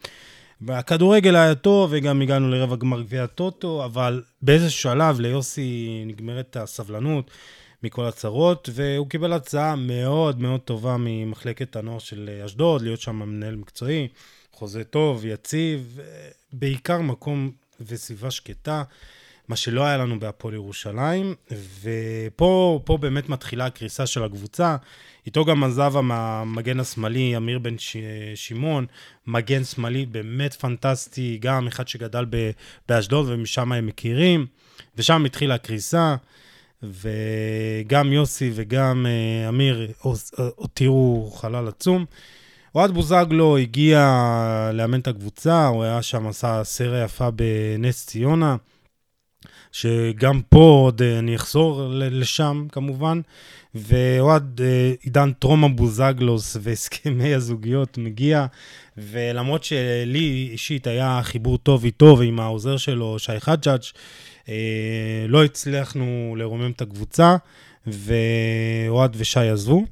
והכדורגל 0.61 1.35
היה 1.35 1.55
טוב, 1.55 1.89
וגם 1.93 2.21
הגענו 2.21 2.49
לרבע 2.49 2.75
גמר 2.75 3.01
גביע 3.01 3.23
הטוטו, 3.23 3.85
אבל 3.85 4.23
באיזה 4.41 4.69
שלב 4.69 5.19
ליוסי 5.19 6.03
נגמרת 6.05 6.57
הסבלנות 6.57 7.31
מכל 7.83 8.05
הצרות, 8.05 8.69
והוא 8.73 9.09
קיבל 9.09 9.33
הצעה 9.33 9.75
מאוד 9.75 10.39
מאוד 10.39 10.59
טובה 10.59 10.95
ממחלקת 10.99 11.75
הנוער 11.75 11.99
של 11.99 12.29
אשדוד, 12.45 12.81
להיות 12.81 13.01
שם 13.01 13.15
מנהל 13.15 13.55
מקצועי, 13.55 14.07
חוזה 14.51 14.83
טוב, 14.83 15.25
יציב, 15.25 15.99
בעיקר 16.53 17.01
מקום 17.01 17.51
וסביבה 17.87 18.31
שקטה, 18.31 18.83
מה 19.47 19.55
שלא 19.55 19.85
היה 19.85 19.97
לנו 19.97 20.19
בהפועל 20.19 20.53
ירושלים, 20.53 21.35
ופה 21.81 22.97
באמת 22.99 23.29
מתחילה 23.29 23.65
הקריסה 23.65 24.05
של 24.05 24.23
הקבוצה. 24.23 24.75
איתו 25.25 25.45
גם 25.45 25.63
עזב 25.63 25.93
המגן 25.95 26.79
השמאלי, 26.79 27.37
אמיר 27.37 27.59
בן 27.59 27.77
ש... 27.77 27.97
שמעון, 28.35 28.85
מגן 29.27 29.63
שמאלי 29.63 30.05
באמת 30.05 30.53
פנטסטי, 30.53 31.37
גם 31.41 31.67
אחד 31.67 31.87
שגדל 31.87 32.25
ב... 32.29 32.51
באשדוד 32.89 33.29
ומשם 33.29 33.71
הם 33.71 33.85
מכירים, 33.85 34.45
ושם 34.97 35.25
התחילה 35.25 35.55
הקריסה. 35.55 36.15
וגם 36.83 38.13
יוסי 38.13 38.51
וגם 38.53 39.05
uh, 39.05 39.49
אמיר 39.49 39.91
הותירו 40.55 41.31
חלל 41.35 41.67
עצום. 41.67 42.05
אוהד 42.75 42.91
בוזגלו 42.91 43.57
הגיע 43.57 43.99
לאמן 44.73 44.99
את 44.99 45.07
הקבוצה, 45.07 45.67
הוא 45.67 45.83
היה 45.83 46.01
שם, 46.01 46.27
עשה 46.27 46.63
סריה 46.63 47.03
יפה 47.03 47.29
בנס 47.31 48.05
ציונה, 48.05 48.55
שגם 49.71 50.41
פה 50.49 50.81
עוד 50.83 51.01
אה, 51.01 51.19
אני 51.19 51.35
אחזור 51.35 51.83
לשם 51.89 52.67
כמובן, 52.71 53.21
ואוהד 53.75 54.61
אה, 54.63 54.93
עידן 55.01 55.31
טרום 55.31 55.63
הבוזגלוס 55.63 56.57
והסכמי 56.61 57.33
הזוגיות 57.33 57.97
מגיע, 57.97 58.45
ולמרות 58.97 59.63
שלי 59.63 60.49
אישית 60.51 60.87
היה 60.87 61.19
חיבור 61.23 61.57
טוב 61.57 61.83
איתו 61.83 62.15
ועם 62.19 62.39
העוזר 62.39 62.77
שלו, 62.77 63.19
שי 63.19 63.39
חג'אג', 63.39 63.81
אה, 64.49 65.25
לא 65.27 65.43
הצלחנו 65.43 66.35
לרומם 66.37 66.71
את 66.71 66.81
הקבוצה, 66.81 67.35
ואוהד 67.87 69.15
ושי 69.19 69.49
עזבו. 69.49 69.85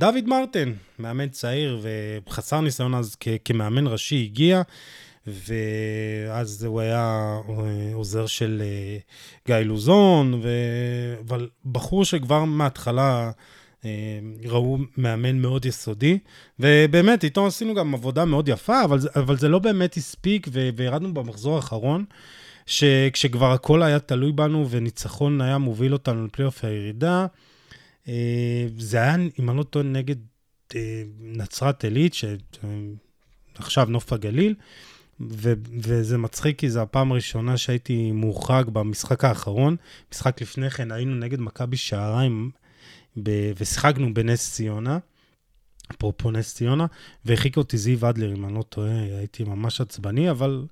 דוד 0.00 0.26
מרטן, 0.26 0.72
מאמן 0.98 1.28
צעיר 1.28 1.80
וחסר 2.26 2.60
ניסיון 2.60 2.94
אז 2.94 3.16
כ- 3.20 3.28
כמאמן 3.44 3.86
ראשי, 3.86 4.24
הגיע, 4.24 4.62
ואז 5.26 6.64
הוא 6.64 6.80
היה 6.80 7.36
עוזר 7.94 8.26
של 8.26 8.62
אה, 8.64 8.98
גיא 9.46 9.56
לוזון, 9.56 10.34
ו... 10.42 10.48
אבל 11.26 11.48
בחור 11.72 12.04
שכבר 12.04 12.44
מההתחלה 12.44 13.30
אה, 13.84 13.90
ראו 14.44 14.78
מאמן 14.96 15.38
מאוד 15.38 15.66
יסודי, 15.66 16.18
ובאמת, 16.60 17.24
איתו 17.24 17.46
עשינו 17.46 17.74
גם 17.74 17.94
עבודה 17.94 18.24
מאוד 18.24 18.48
יפה, 18.48 18.84
אבל, 18.84 18.98
אבל 19.16 19.36
זה 19.36 19.48
לא 19.48 19.58
באמת 19.58 19.96
הספיק, 19.96 20.48
וירדנו 20.76 21.14
במחזור 21.14 21.56
האחרון. 21.56 22.04
שכשכבר 22.66 23.52
הכל 23.52 23.82
היה 23.82 23.98
תלוי 23.98 24.32
בנו 24.32 24.70
וניצחון 24.70 25.40
היה 25.40 25.58
מוביל 25.58 25.92
אותנו 25.92 26.26
לפלייאוף 26.26 26.64
הירידה, 26.64 27.20
אה, 27.20 27.26
זה 28.78 28.96
היה, 28.96 29.16
אם 29.38 29.50
אני 29.50 29.58
לא 29.58 29.62
טועה, 29.62 29.84
נגד 29.84 30.16
אה, 30.74 31.02
נצרת 31.20 31.84
עילית, 31.84 32.14
שעכשיו 32.14 33.86
נוף 33.86 34.12
הגליל, 34.12 34.54
ו- 35.20 35.52
וזה 35.80 36.18
מצחיק 36.18 36.58
כי 36.58 36.70
זו 36.70 36.80
הפעם 36.80 37.12
הראשונה 37.12 37.56
שהייתי 37.56 38.12
מורחק 38.12 38.64
במשחק 38.72 39.24
האחרון. 39.24 39.76
משחק 40.12 40.42
לפני 40.42 40.70
כן 40.70 40.92
היינו 40.92 41.14
נגד 41.16 41.40
מכבי 41.40 41.76
שעריים 41.76 42.50
ב- 43.22 43.52
ושיחקנו 43.58 44.14
בנס 44.14 44.52
ציונה, 44.54 44.98
אפרופו 45.90 46.30
נס 46.30 46.54
ציונה, 46.54 46.86
והרחיק 47.24 47.56
אותי 47.56 47.78
זיו 47.78 48.08
אדלר, 48.10 48.32
אם 48.32 48.44
אני 48.44 48.54
לא 48.54 48.62
טועה, 48.62 49.00
הייתי 49.18 49.44
ממש 49.44 49.80
עצבני, 49.80 50.30
אבל 50.30 50.64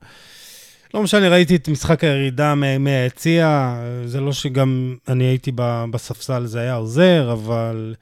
לא 0.95 1.03
משנה, 1.03 1.29
ראיתי 1.29 1.57
את 1.57 1.69
משחק 1.69 2.05
הירידה 2.05 2.55
מהיציע, 2.79 3.77
זה 4.05 4.21
לא 4.21 4.33
שגם 4.33 4.97
אני 5.09 5.25
הייתי 5.25 5.53
בספסל, 5.91 6.47
זה 6.47 6.61
היה 6.61 6.75
עוזר, 6.75 7.33
אבל 7.33 7.95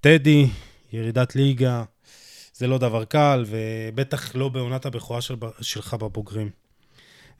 טדי, 0.00 0.48
ירידת 0.92 1.36
ליגה, 1.36 1.84
זה 2.54 2.66
לא 2.66 2.78
דבר 2.78 3.04
קל, 3.04 3.44
ובטח 3.48 4.34
לא 4.36 4.48
בעונת 4.48 4.86
הבכורה 4.86 5.20
של, 5.20 5.34
שלך 5.60 5.94
בבוגרים. 5.94 6.61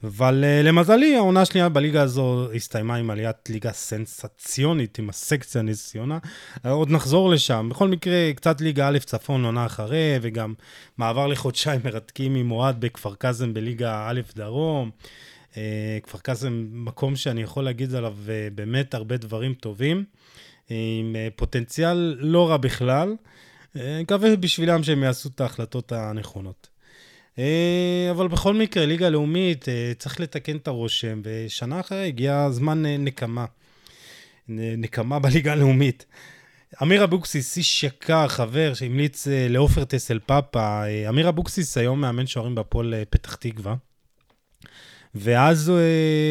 אבל 0.03 0.43
uh, 0.43 0.67
למזלי, 0.67 1.15
העונה 1.15 1.41
השנייה 1.41 1.69
בליגה 1.69 2.01
הזו 2.01 2.51
הסתיימה 2.51 2.95
עם 2.95 3.09
עליית 3.09 3.49
ליגה 3.49 3.71
סנסציונית, 3.71 4.99
עם 4.99 5.09
הסקציה 5.09 5.61
נס 5.61 5.89
ציונה. 5.89 6.17
Uh, 6.55 6.69
עוד 6.69 6.91
נחזור 6.91 7.29
לשם. 7.29 7.67
בכל 7.71 7.87
מקרה, 7.87 8.31
קצת 8.35 8.61
ליגה 8.61 8.87
א' 8.87 8.97
צפון 8.99 9.45
עונה 9.45 9.65
אחרי, 9.65 10.19
וגם 10.21 10.53
מעבר 10.97 11.27
לחודשיים 11.27 11.81
מרתקים 11.85 12.35
עם 12.35 12.51
אוהד 12.51 12.81
בכפר 12.81 13.15
קאזם 13.15 13.53
בליגה 13.53 14.07
א' 14.09 14.21
דרום. 14.35 14.91
Uh, 15.51 15.55
כפר 16.03 16.17
קאזם, 16.17 16.67
מקום 16.71 17.15
שאני 17.15 17.41
יכול 17.41 17.63
להגיד 17.63 17.95
עליו 17.95 18.15
באמת 18.55 18.93
הרבה 18.93 19.17
דברים 19.17 19.53
טובים, 19.53 20.03
עם 20.69 21.15
פוטנציאל 21.35 22.15
לא 22.19 22.49
רע 22.49 22.57
בכלל. 22.57 23.15
מקווה 23.75 24.35
בשבילם 24.35 24.83
שהם 24.83 25.03
יעשו 25.03 25.29
את 25.35 25.41
ההחלטות 25.41 25.91
הנכונות. 25.91 26.72
אה, 27.39 28.07
אבל 28.11 28.27
בכל 28.27 28.53
מקרה, 28.53 28.85
ליגה 28.85 29.09
לאומית, 29.09 29.69
אה, 29.69 29.91
צריך 29.97 30.19
לתקן 30.19 30.57
את 30.57 30.67
הרושם, 30.67 31.21
ושנה 31.23 31.79
אחרי 31.79 32.07
הגיע 32.07 32.49
זמן 32.51 32.85
אה, 32.85 32.97
נקמה. 32.97 33.45
נקמה 34.49 35.19
בליגה 35.19 35.51
הלאומית. 35.51 36.05
אמיר 36.81 37.03
אבוקסיס, 37.03 37.57
איש 37.57 37.83
יקר, 37.83 38.27
חבר, 38.27 38.73
שהמליץ 38.73 39.27
לעופר 39.29 39.83
טסל 39.83 40.19
פאפה. 40.19 40.83
אמיר 41.09 41.29
אבוקסיס 41.29 41.77
היום 41.77 42.01
מאמן 42.01 42.27
שוערים 42.27 42.55
בהפועל 42.55 42.93
פתח 43.09 43.35
תקווה. 43.35 43.75
ואז 45.15 45.71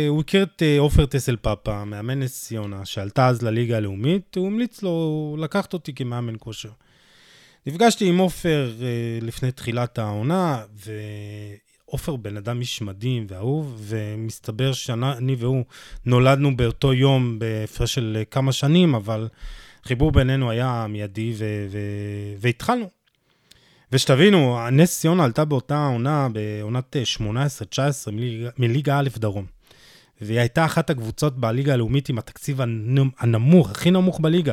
הוא 0.09 0.21
הכיר 0.21 0.43
את 0.43 0.63
עופר 0.79 1.07
טסל 1.07 1.37
פאפה, 1.37 1.85
מאמן 1.85 2.21
נס 2.21 2.45
ציונה, 2.45 2.85
שעלתה 2.85 3.29
אז 3.29 3.43
לליגה 3.43 3.77
הלאומית, 3.77 4.35
הוא 4.35 4.47
המליץ 4.47 4.83
לו 4.83 5.37
לקחת 5.41 5.73
אותי 5.73 5.95
כמאמן 5.95 6.35
כושר. 6.39 6.71
נפגשתי 7.67 8.09
עם 8.09 8.19
עופר 8.19 8.73
uh, 8.79 9.25
לפני 9.25 9.53
תחילת 9.53 9.99
העונה, 9.99 10.63
ועופר 11.89 12.17
בן 12.17 12.37
אדם 12.37 12.61
איש 12.61 12.83
מדהים 12.83 13.27
ואהוב, 13.29 13.77
ומסתבר 13.79 14.73
שאני 14.73 15.35
והוא 15.39 15.65
נולדנו 16.07 16.57
באותו 16.57 16.95
יום 16.95 17.39
בהפרש 17.39 17.95
של 17.95 18.23
כמה 18.31 18.53
שנים, 18.53 18.95
אבל 18.95 19.29
חיבור 19.85 20.13
בינינו 20.13 20.51
היה 20.51 20.87
מיידי, 20.89 21.33
ו- 21.37 21.67
ו- 21.71 22.35
והתחלנו. 22.39 22.91
ושתבינו, 23.93 24.59
נס 24.73 25.01
ציונה 25.01 25.25
עלתה 25.25 25.45
באותה 25.45 25.87
עונה, 25.87 26.29
בעונת 26.33 26.97
18-19, 28.07 28.11
מליגה, 28.13 28.51
מליגה 28.59 28.99
א' 28.99 29.09
דרום. 29.17 29.47
והיא 30.21 30.39
הייתה 30.39 30.65
אחת 30.65 30.91
הקבוצות 30.91 31.39
בליגה 31.39 31.73
הלאומית 31.73 32.09
עם 32.09 32.19
התקציב 32.19 32.61
הנמוך, 33.19 33.71
הכי 33.71 33.91
נמוך 33.91 34.21
בליגה. 34.21 34.53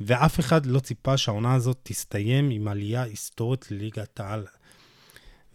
ואף 0.00 0.40
אחד 0.40 0.66
לא 0.66 0.80
ציפה 0.80 1.16
שהעונה 1.16 1.54
הזאת 1.54 1.78
תסתיים 1.82 2.50
עם 2.50 2.68
עלייה 2.68 3.02
היסטורית 3.02 3.70
לליגת 3.70 4.20
העל. 4.20 4.46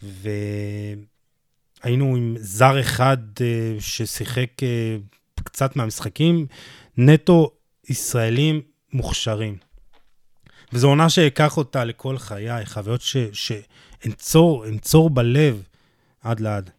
והיינו 0.01 2.15
עם 2.15 2.35
זר 2.39 2.79
אחד 2.79 3.17
uh, 3.37 3.41
ששיחק 3.79 4.49
uh, 4.59 5.43
קצת 5.43 5.75
מהמשחקים, 5.75 6.47
נטו 6.97 7.51
ישראלים 7.89 8.61
מוכשרים. 8.93 9.57
וזו 10.73 10.87
עונה 10.87 11.09
שאקח 11.09 11.57
אותה 11.57 11.83
לכל 11.83 12.17
חיי, 12.17 12.65
חוויות 12.65 13.01
שאנצור 14.13 15.09
בלב 15.09 15.63
עד 16.21 16.39
לעד. 16.39 16.69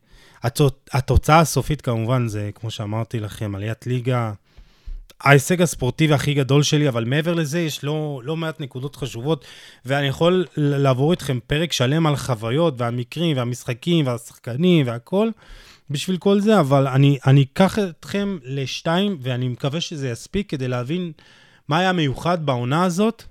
התוצאה 0.93 1.41
הסופית 1.41 1.81
כמובן 1.81 2.29
זה, 2.29 2.51
כמו 2.55 2.71
שאמרתי 2.71 3.21
לכם, 3.21 3.55
עליית 3.55 3.87
ליגה, 3.87 4.33
ההישג 5.21 5.63
הספורטיבי 5.63 6.15
הכי 6.15 6.35
גדול 6.35 6.63
שלי, 6.63 6.89
אבל 6.89 7.05
מעבר 7.05 7.35
לזה 7.35 7.61
יש 7.61 7.85
לא, 7.85 8.21
לא 8.25 8.37
מעט 8.37 8.61
נקודות 8.61 8.97
חשובות, 8.97 9.45
ואני 9.85 10.07
יכול 10.07 10.47
לעבור 10.57 11.11
איתכם 11.11 11.39
פרק 11.47 11.73
שלם 11.73 12.07
על 12.07 12.17
חוויות 12.17 12.75
והמקרים 12.79 13.37
והמשחקים 13.37 14.07
והשחקנים 14.07 14.87
והכל, 14.87 15.29
בשביל 15.91 16.17
כל 16.17 16.41
זה, 16.41 16.61
אבל 16.61 16.87
אני, 16.87 17.19
אני 17.27 17.43
אקח 17.53 17.79
אתכם 17.79 18.39
לשתיים, 18.45 19.19
ואני 19.21 19.49
מקווה 19.49 19.81
שזה 19.81 20.11
יספיק 20.11 20.51
כדי 20.51 20.69
להבין 20.69 21.13
מה 21.69 21.79
היה 21.79 21.93
מיוחד 21.93 22.47
בעונה 22.47 22.85
הזאת. 22.85 23.23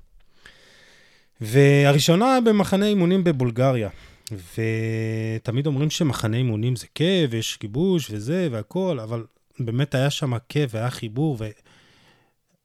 והראשונה 1.41 2.39
במחנה 2.46 2.86
אימונים 2.86 3.24
בבולגריה. 3.24 3.89
ותמיד 4.32 5.67
אומרים 5.67 5.89
שמחנה 5.89 6.38
אימונים 6.38 6.76
זה 6.76 6.86
כיף, 6.96 7.30
ויש 7.30 7.58
כיבוש 7.58 8.08
וזה 8.12 8.48
והכול, 8.52 9.00
אבל 9.00 9.24
באמת 9.60 9.96
היה 9.96 10.10
שם 10.10 10.34
כיף, 10.50 10.72
והיה 10.74 10.89
חיבור, 10.89 11.38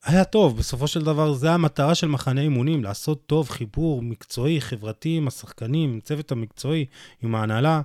והיה 0.06 0.24
טוב. 0.24 0.56
בסופו 0.56 0.88
של 0.88 1.04
דבר, 1.04 1.32
זו 1.32 1.48
המטרה 1.48 1.94
של 1.94 2.06
מחנה 2.08 2.40
אימונים, 2.40 2.84
לעשות 2.84 3.26
טוב, 3.26 3.48
חיבור 3.48 4.02
מקצועי, 4.02 4.60
חברתי 4.60 5.16
עם 5.16 5.28
השחקנים, 5.28 5.90
עם 5.90 5.98
הצוות 5.98 6.32
המקצועי, 6.32 6.86
עם 7.22 7.34
ההנהלה. 7.34 7.80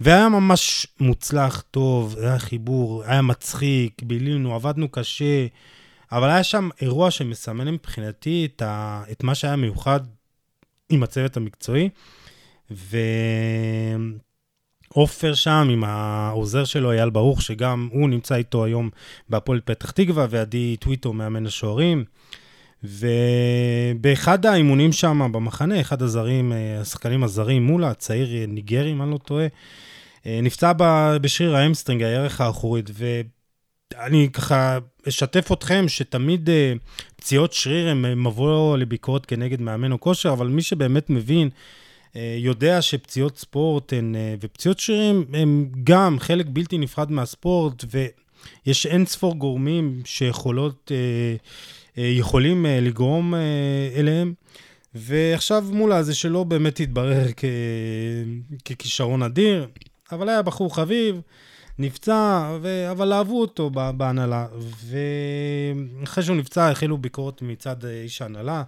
והיה 0.00 0.28
ממש 0.28 0.86
מוצלח, 1.00 1.64
טוב, 1.70 2.16
היה 2.18 2.38
חיבור, 2.38 3.04
היה 3.04 3.22
מצחיק, 3.22 4.02
בילינו, 4.02 4.54
עבדנו 4.54 4.88
קשה, 4.88 5.46
אבל 6.12 6.30
היה 6.30 6.44
שם 6.44 6.68
אירוע 6.80 7.10
שמסמן 7.10 7.68
מבחינתי 7.68 8.48
את, 8.50 8.62
ה, 8.62 9.02
את 9.12 9.22
מה 9.24 9.34
שהיה 9.34 9.56
מיוחד 9.56 10.00
עם 10.88 11.02
הצוות 11.02 11.36
המקצועי. 11.36 11.88
ועופר 14.96 15.34
שם 15.34 15.68
עם 15.70 15.84
העוזר 15.84 16.64
שלו, 16.64 16.92
אייל 16.92 17.10
ברוך, 17.10 17.42
שגם 17.42 17.88
הוא 17.92 18.08
נמצא 18.08 18.34
איתו 18.34 18.64
היום 18.64 18.90
בהפועל 19.28 19.60
פתח 19.64 19.90
תקווה, 19.90 20.26
ועדי 20.30 20.76
טוויטו, 20.80 21.12
מאמן 21.12 21.46
השוערים. 21.46 22.04
ובאחד 22.84 24.46
האימונים 24.46 24.92
שם 24.92 25.32
במחנה, 25.32 25.80
אחד 25.80 26.02
הזרים, 26.02 26.52
השחקנים 26.80 27.24
הזרים, 27.24 27.66
מולה, 27.66 27.90
הצעיר 27.90 28.46
ניגרי, 28.48 28.92
אם 28.92 29.02
אני 29.02 29.10
לא 29.10 29.18
טועה, 29.18 29.46
נפצע 30.26 30.72
בשריר 31.20 31.56
ה 31.56 31.60
hamstring, 31.60 32.02
הירך 32.02 32.40
האחורית, 32.40 32.90
ואני 33.94 34.28
ככה 34.32 34.78
אשתף 35.08 35.52
אתכם 35.52 35.84
שתמיד 35.88 36.48
פציעות 37.16 37.52
שריר 37.52 37.88
הם 37.88 38.24
מבוא 38.24 38.76
לביקורת 38.76 39.26
כנגד 39.26 39.60
מאמן 39.60 39.92
או 39.92 40.00
כושר, 40.00 40.32
אבל 40.32 40.46
מי 40.46 40.62
שבאמת 40.62 41.10
מבין 41.10 41.48
אה, 41.48 41.83
יודע 42.38 42.82
שפציעות 42.82 43.38
ספורט 43.38 43.92
הן, 43.92 44.16
אה, 44.16 44.34
ופציעות 44.40 44.78
שרירים 44.78 45.24
הם 45.32 45.70
גם 45.84 46.16
חלק 46.20 46.46
בלתי 46.48 46.78
נפרד 46.78 47.10
מהספורט, 47.10 47.84
ויש 47.90 48.86
אין 48.86 49.06
ספור 49.06 49.34
גורמים 49.34 50.02
שיכולות, 50.04 50.92
אה, 50.94 52.02
יכולים 52.02 52.66
לגרום 52.68 53.34
אליהם. 53.96 54.34
ועכשיו 54.94 55.64
מולה 55.72 56.02
זה 56.02 56.14
שלא 56.14 56.44
באמת 56.44 56.80
התברר 56.80 57.26
כ... 57.36 57.44
ככישרון 58.64 59.22
אדיר, 59.22 59.68
אבל 60.12 60.28
היה 60.28 60.42
בחור 60.42 60.76
חביב, 60.76 61.20
נפצע, 61.78 62.50
ו... 62.62 62.90
אבל 62.90 63.12
אהבו 63.12 63.40
אותו 63.40 63.70
בהנהלה. 63.70 64.46
ואחרי 66.02 66.24
שהוא 66.24 66.36
נפצע 66.36 66.70
החלו 66.70 66.98
ביקורות 66.98 67.42
מצד 67.42 67.84
איש 67.84 68.22
ההנהלה, 68.22 68.62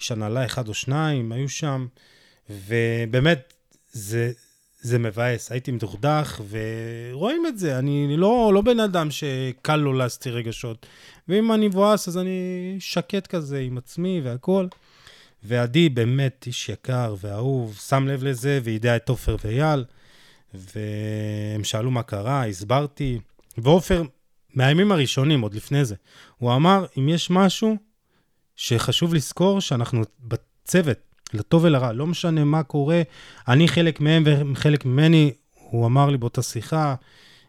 איש 0.00 0.12
הנהלה 0.12 0.44
אחד 0.44 0.68
או 0.68 0.74
שניים, 0.74 1.32
היו 1.32 1.48
שם. 1.48 1.86
ובאמת, 2.50 3.52
זה, 3.92 4.32
זה 4.80 4.98
מבאס. 4.98 5.52
הייתי 5.52 5.70
מדוכדך, 5.70 6.40
ורואים 6.50 7.46
את 7.46 7.58
זה. 7.58 7.78
אני 7.78 8.16
לא, 8.16 8.50
לא 8.54 8.60
בן 8.60 8.80
אדם 8.80 9.10
שקל 9.10 9.76
לו 9.76 9.92
להסתיר 9.92 10.36
רגשות. 10.36 10.86
ואם 11.28 11.52
אני 11.52 11.68
מבואס, 11.68 12.08
אז 12.08 12.18
אני 12.18 12.76
שקט 12.78 13.26
כזה 13.26 13.58
עם 13.58 13.78
עצמי 13.78 14.20
והכול. 14.24 14.68
ועדי 15.42 15.88
באמת 15.88 16.44
איש 16.46 16.68
יקר 16.68 17.14
ואהוב, 17.20 17.78
שם 17.88 18.08
לב 18.08 18.24
לזה, 18.24 18.60
וידע 18.64 18.96
את 18.96 19.08
עופר 19.08 19.36
ואייל. 19.44 19.84
והם 20.54 21.64
שאלו 21.64 21.90
מה 21.90 22.02
קרה, 22.02 22.46
הסברתי. 22.46 23.18
ועופר, 23.58 24.02
מהימים 24.54 24.92
הראשונים, 24.92 25.40
עוד 25.40 25.54
לפני 25.54 25.84
זה, 25.84 25.94
הוא 26.38 26.54
אמר, 26.54 26.86
אם 26.98 27.08
יש 27.08 27.30
משהו 27.30 27.76
שחשוב 28.56 29.14
לזכור, 29.14 29.60
שאנחנו 29.60 30.02
בצוות, 30.20 30.98
לטוב 31.32 31.64
ולרע, 31.64 31.92
לא 31.92 32.06
משנה 32.06 32.44
מה 32.44 32.62
קורה, 32.62 33.02
אני 33.48 33.68
חלק 33.68 34.00
מהם 34.00 34.22
והם 34.26 34.54
חלק 34.56 34.84
ממני, 34.84 35.32
הוא 35.54 35.86
אמר 35.86 36.10
לי 36.10 36.16
באותה 36.16 36.42
שיחה 36.42 36.94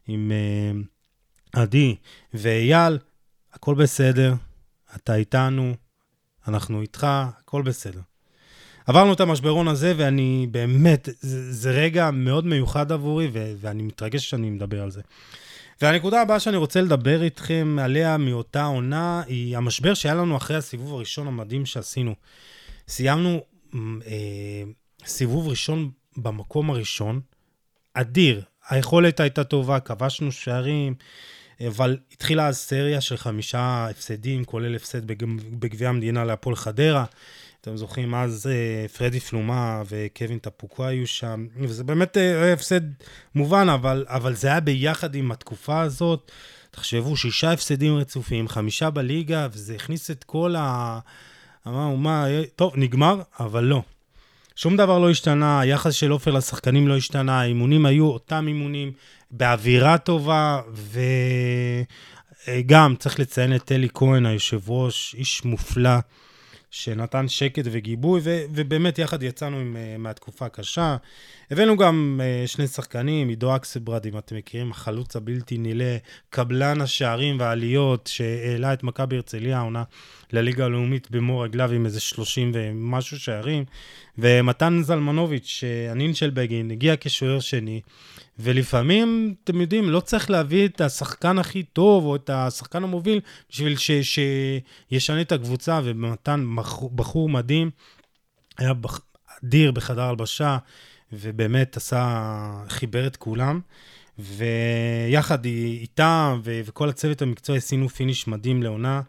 עם 0.08 0.32
uh, 0.32 1.60
עדי 1.60 1.96
ואייל, 2.34 2.98
הכל 3.54 3.76
בסדר, 3.76 4.34
אתה 4.96 5.16
איתנו, 5.16 5.74
אנחנו 6.48 6.82
איתך, 6.82 7.08
הכל 7.40 7.62
בסדר. 7.62 8.00
עברנו 8.88 9.14
את 9.14 9.20
המשברון 9.20 9.68
הזה, 9.68 9.94
ואני 9.98 10.48
באמת, 10.52 11.10
זה, 11.20 11.54
זה 11.54 11.72
רגע 11.72 12.12
מאוד 12.12 12.46
מיוחד 12.46 12.92
עבורי, 12.92 13.30
ו- 13.34 13.54
ואני 13.58 13.84
מתרגש 13.84 14.30
שאני 14.30 14.50
מדבר 14.50 14.82
על 14.82 14.92
זה. 14.92 15.02
והנקודה 15.82 16.22
הבאה 16.22 16.40
שאני 16.40 16.58
רוצה 16.58 16.82
לדבר 16.82 17.24
איתכם 17.24 17.78
עליה 17.82 18.18
מאותה 18.18 18.66
עונה, 18.66 19.24
היא 19.28 19.58
המשבר 19.58 19.94
שהיה 19.94 20.16
לנו 20.16 20.38
אחרי 20.38 20.58
הסיבוב 20.58 20.94
הראשון 20.94 21.28
המדהים 21.28 21.66
שעשינו. 21.66 22.16
סיימנו 22.88 23.42
אה, 23.76 24.64
סיבוב 25.06 25.48
ראשון 25.48 25.92
במקום 26.18 26.70
הראשון, 26.70 27.22
אדיר. 27.94 28.42
היכולת 28.70 29.20
הייתה 29.20 29.44
טובה, 29.44 29.80
כבשנו 29.80 30.32
שערים, 30.32 30.96
אבל 31.68 31.98
התחילה 32.12 32.48
אז 32.48 32.58
סריה 32.58 33.02
של 33.02 33.18
חמישה 33.18 33.88
הפסדים, 33.90 34.46
כולל 34.46 34.76
הפסד 34.76 35.08
בגביע 35.60 35.90
המדינה 35.90 36.26
להפועל 36.26 36.56
חדרה. 36.56 37.06
אתם 37.62 37.78
זוכרים, 37.78 38.16
אז 38.16 38.48
אה, 38.48 38.88
פרדי 38.88 39.20
פלומה 39.20 39.84
וקווין 39.90 40.40
טפוקו 40.40 40.86
היו 40.86 41.08
שם, 41.08 41.48
וזה 41.58 41.84
באמת 41.84 42.18
אה, 42.18 42.54
הפסד 42.54 42.82
מובן, 43.36 43.70
אבל, 43.70 44.06
אבל 44.08 44.36
זה 44.36 44.48
היה 44.48 44.60
ביחד 44.60 45.16
עם 45.16 45.32
התקופה 45.32 45.82
הזאת. 45.82 46.32
תחשבו, 46.72 47.18
שישה 47.18 47.52
הפסדים 47.52 47.96
רצופים, 47.96 48.48
חמישה 48.48 48.90
בליגה, 48.90 49.48
וזה 49.52 49.76
הכניס 49.76 50.12
את 50.12 50.24
כל 50.24 50.56
ה... 50.58 51.00
אמרנו, 51.68 51.98
מה, 51.98 52.26
טוב, 52.56 52.74
נגמר, 52.76 53.22
אבל 53.40 53.64
לא. 53.64 53.82
שום 54.56 54.78
דבר 54.78 55.00
לא 55.00 55.10
השתנה, 55.10 55.60
היחס 55.60 55.94
של 55.94 56.12
עופר 56.12 56.32
לשחקנים 56.32 56.88
לא 56.88 56.98
השתנה, 56.98 57.42
האימונים 57.42 57.86
היו 57.86 58.06
אותם 58.06 58.46
אימונים, 58.48 58.92
באווירה 59.32 59.98
טובה, 59.98 60.62
וגם 62.48 62.96
צריך 63.00 63.20
לציין 63.20 63.56
את 63.56 63.72
אלי 63.72 63.88
כהן, 63.94 64.26
היושב 64.26 64.70
ראש, 64.70 65.16
איש 65.18 65.46
מופלא. 65.46 66.00
שנתן 66.72 67.28
שקט 67.28 67.64
וגיבוי, 67.72 68.22
ו- 68.24 68.44
ובאמת 68.54 69.00
יחד 69.00 69.24
יצאנו 69.24 69.60
עם, 69.60 69.76
uh, 69.76 69.98
מהתקופה 69.98 70.46
הקשה. 70.46 70.98
הבאנו 71.52 71.78
גם 71.78 72.22
uh, 72.22 72.48
שני 72.48 72.68
שחקנים, 72.68 73.30
עידו 73.30 73.56
אקסברד, 73.56 74.06
אם 74.06 74.18
אתם 74.18 74.36
מכירים, 74.36 74.72
החלוץ 74.72 75.16
הבלתי 75.16 75.58
נילא, 75.58 75.96
קבלן 76.30 76.82
השערים 76.82 77.40
והעליות, 77.40 78.10
שהעלה 78.14 78.74
את 78.74 78.84
מכבי 78.84 79.16
הרצליה 79.16 79.58
העונה 79.58 79.84
לליגה 80.34 80.66
הלאומית 80.66 81.12
במו 81.12 81.40
רגליו 81.40 81.72
עם 81.72 81.86
איזה 81.86 82.00
30 82.00 82.52
ומשהו 82.54 83.20
שערים, 83.20 83.64
ומתן 84.18 84.80
זלמנוביץ', 84.84 85.64
הנין 85.90 86.14
של 86.14 86.30
בגין, 86.30 86.72
הגיע 86.72 86.96
כשוער 87.00 87.40
שני, 87.40 87.82
ולפעמים, 88.44 89.36
אתם 89.44 89.62
יודעים, 89.62 89.90
לא 89.90 90.00
צריך 90.00 90.30
להביא 90.30 90.68
את 90.68 90.82
השחקן 90.82 91.40
הכי 91.40 91.64
טוב 91.64 92.06
או 92.06 92.16
את 92.16 92.30
השחקן 92.30 92.84
המוביל 92.84 93.20
בשביל 93.50 93.76
שישנה 93.78 95.22
את 95.22 95.32
הקבוצה, 95.32 95.80
ומתן 95.84 96.46
בחור 96.96 97.30
מדהים, 97.30 97.70
היה 98.58 98.74
אדיר 99.44 99.72
בחדר 99.72 100.02
הלבשה, 100.02 100.58
ובאמת 101.14 101.78
עשה, 101.78 102.64
חיבר 102.68 103.08
את 103.08 103.16
כולם. 103.16 103.60
ויחד 104.20 105.46
איתם 105.46 106.42
וכל 106.44 106.90
הצוות 106.90 107.22
המקצועי 107.22 107.58
עשינו 107.58 107.90
פיניש 107.90 108.28
מדהים 108.28 108.64
לעונה. 108.64 109.02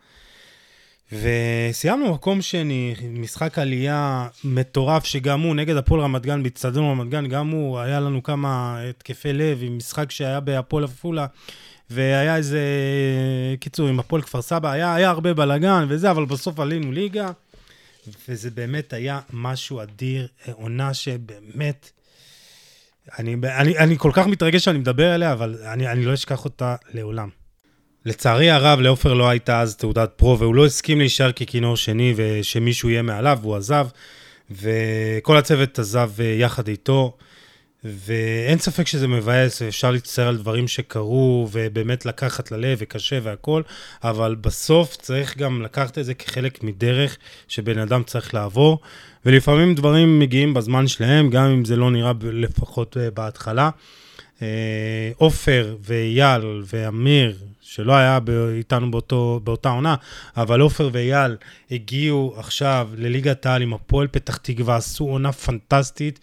וסיימנו 1.13 2.15
מקום 2.15 2.43
שני, 2.43 2.95
משחק 3.11 3.59
עלייה 3.59 4.29
מטורף, 4.45 5.05
שגם 5.05 5.41
הוא 5.41 5.55
נגד 5.55 5.77
הפועל 5.77 6.01
רמת 6.01 6.23
גן, 6.23 6.43
באצטדיון 6.43 6.91
רמת 6.91 7.09
גן, 7.09 7.27
גם 7.27 7.51
הוא, 7.51 7.79
היה 7.79 8.01
לנו 8.01 8.23
כמה 8.23 8.83
התקפי 8.91 9.33
לב 9.33 9.59
עם 9.63 9.77
משחק 9.77 10.11
שהיה 10.11 10.41
בהפועל 10.41 10.85
עפולה, 10.85 11.27
והיה 11.91 12.37
איזה, 12.37 12.61
קיצור, 13.61 13.89
עם 13.89 14.01
הפועל 14.01 14.23
כפר 14.23 14.43
סבא, 14.43 14.71
היה, 14.71 14.95
היה 14.95 15.11
הרבה 15.11 15.35
בלאגן 15.35 15.87
וזה, 15.89 16.11
אבל 16.11 16.25
בסוף 16.25 16.61
עלינו 16.61 16.93
ליגה, 16.93 17.31
וזה 18.29 18.51
באמת 18.51 18.93
היה 18.93 19.21
משהו 19.33 19.83
אדיר, 19.83 20.29
עונה 20.53 20.95
שבאמת... 20.95 21.91
אני, 23.19 23.37
אני, 23.45 23.79
אני 23.79 23.99
כל 23.99 24.11
כך 24.15 24.27
מתרגש 24.27 24.65
שאני 24.65 24.79
מדבר 24.79 25.11
עליה, 25.11 25.33
אבל 25.33 25.59
אני, 25.65 25.89
אני 25.89 26.05
לא 26.05 26.15
אשכח 26.15 26.45
אותה 26.45 26.77
לעולם. 26.95 27.42
לצערי 28.05 28.51
הרב, 28.51 28.81
לעופר 28.81 29.15
לא 29.15 29.29
הייתה 29.29 29.61
אז 29.61 29.77
תעודת 29.77 30.11
פרו, 30.17 30.39
והוא 30.39 30.55
לא 30.55 30.67
הסכים 30.67 30.99
להישאר 30.99 31.33
ככינור 31.33 31.77
שני 31.77 32.15
ושמישהו 32.17 32.91
יהיה 32.91 33.03
מעליו, 33.03 33.39
והוא 33.43 33.57
עזב, 33.57 33.87
וכל 34.51 35.37
הצוות 35.37 35.79
עזב 35.79 36.11
אה, 36.21 36.25
יחד 36.25 36.69
איתו, 36.69 37.17
ואין 37.85 38.59
ספק 38.59 38.87
שזה 38.87 39.09
מבאס, 39.09 39.63
ואפשר 39.63 39.91
להצטער 39.91 40.29
על 40.29 40.37
דברים 40.37 40.69
שקרו, 40.69 41.49
ובאמת 41.53 42.07
לקחת 42.07 42.53
ללב 42.53 42.79
וקשה 42.81 43.19
והכול, 43.23 43.63
אבל 44.05 44.35
בסוף 44.41 44.97
צריך 44.97 45.39
גם 45.39 45.63
לקחת 45.63 45.99
את 45.99 46.05
זה 46.05 46.15
כחלק 46.15 46.63
מדרך 46.63 47.17
שבן 47.49 47.79
אדם 47.79 48.03
צריך 48.03 48.35
לעבור, 48.35 48.81
ולפעמים 49.27 49.75
דברים 49.75 50.19
מגיעים 50.19 50.55
בזמן 50.55 50.89
שלהם, 50.89 51.31
גם 51.31 51.45
אם 51.45 51.65
זה 51.65 51.77
לא 51.77 51.91
נראה 51.91 52.13
לפחות 52.23 52.97
אה, 52.97 53.11
בהתחלה. 53.11 53.71
אה, 54.43 55.13
עופר 55.17 55.77
ואייל 55.81 56.63
ואמיר, 56.73 57.37
שלא 57.61 57.93
היה 57.93 58.19
איתנו 58.57 58.91
באותו, 58.91 59.41
באותה 59.45 59.69
עונה, 59.69 59.95
אבל 60.37 60.61
עופר 60.61 60.91
ואייל 60.93 61.37
הגיעו 61.71 62.35
עכשיו 62.37 62.89
לליגת 62.97 63.47
העל 63.47 63.63
עם 63.63 63.75
הפועל 63.75 64.07
פתח 64.07 64.37
תקווה, 64.37 64.77
עשו 64.77 65.05
עונה 65.05 65.33
פנטסטית, 65.33 66.21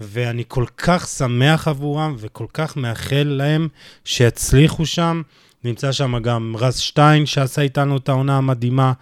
ואני 0.00 0.44
כל 0.48 0.64
כך 0.76 1.08
שמח 1.08 1.68
עבורם 1.68 2.16
וכל 2.18 2.46
כך 2.54 2.76
מאחל 2.76 3.22
להם 3.24 3.68
שיצליחו 4.04 4.86
שם. 4.86 5.22
נמצא 5.64 5.92
שם 5.92 6.18
גם 6.18 6.54
רז 6.58 6.78
שטיין, 6.78 7.26
שעשה 7.26 7.62
איתנו 7.62 7.96
את 7.96 8.08
העונה 8.08 8.36
המדהימה. 8.36 8.92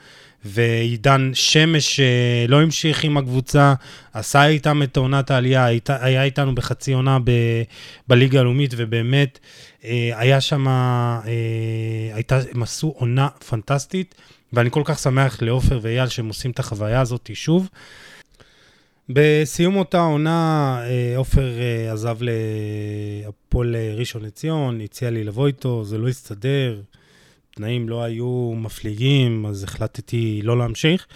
ועידן 0.45 1.31
שמש 1.35 1.97
שלא 1.97 2.63
המשיך 2.63 3.05
עם 3.05 3.17
הקבוצה, 3.17 3.75
עשה 4.13 4.47
איתם 4.47 4.83
את 4.83 4.97
עונת 4.97 5.31
העלייה, 5.31 5.67
היה 5.89 6.25
איתנו 6.25 6.55
בחצי 6.55 6.93
עונה 6.93 7.19
ב, 7.25 7.31
בליגה 8.09 8.41
הלאומית, 8.41 8.75
ובאמת 8.77 9.39
אה, 9.85 10.11
היה 10.15 10.41
שם, 10.41 10.69
אה, 10.69 11.23
הייתה, 12.15 12.41
הם 12.55 12.63
עשו 12.63 12.95
עונה 12.97 13.29
פנטסטית, 13.49 14.15
ואני 14.53 14.71
כל 14.71 14.83
כך 14.85 14.99
שמח 14.99 15.43
לעופר 15.43 15.79
ואייל 15.83 16.09
שהם 16.09 16.29
עושים 16.29 16.51
את 16.51 16.59
החוויה 16.59 17.01
הזאת 17.01 17.31
שוב. 17.35 17.69
בסיום 19.09 19.77
אותה 19.77 20.01
עונה, 20.01 20.81
אה, 20.85 21.17
עופר 21.17 21.53
עזב 21.93 22.19
להפועל 22.21 23.77
ראשון 23.97 24.23
לציון, 24.23 24.81
הציע 24.81 25.11
לי 25.11 25.25
לבוא 25.25 25.47
איתו, 25.47 25.85
זה 25.85 25.99
לא 25.99 26.09
הסתדר. 26.09 26.81
התנאים 27.59 27.89
לא 27.89 28.03
היו 28.03 28.53
מפליגים, 28.57 29.47
אז 29.47 29.65
החלטתי 29.65 30.41
לא 30.43 30.59
להמשיך. 30.59 31.07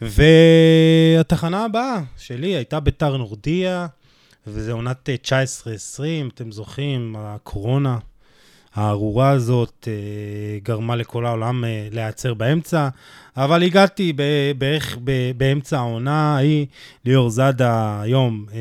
והתחנה 0.00 1.64
הבאה 1.64 2.02
שלי 2.18 2.48
הייתה 2.48 2.80
ביתר 2.80 3.16
נורדיה, 3.16 3.86
וזה 4.46 4.72
עונת 4.72 5.08
19-20, 5.98 6.02
אתם 6.34 6.52
זוכרים, 6.52 7.16
הקורונה 7.18 7.98
הארורה 8.74 9.30
הזאת 9.30 9.88
אה, 9.90 10.58
גרמה 10.62 10.96
לכל 10.96 11.26
העולם 11.26 11.64
אה, 11.64 11.88
להיעצר 11.92 12.34
באמצע, 12.34 12.88
אבל 13.36 13.62
הגעתי 13.62 14.12
בערך 14.58 14.98
באמצע 15.36 15.78
העונה 15.78 16.36
ההיא, 16.36 16.66
ליאור 17.04 17.30
זאדה 17.30 18.00
היום 18.02 18.46
אה, 18.52 18.58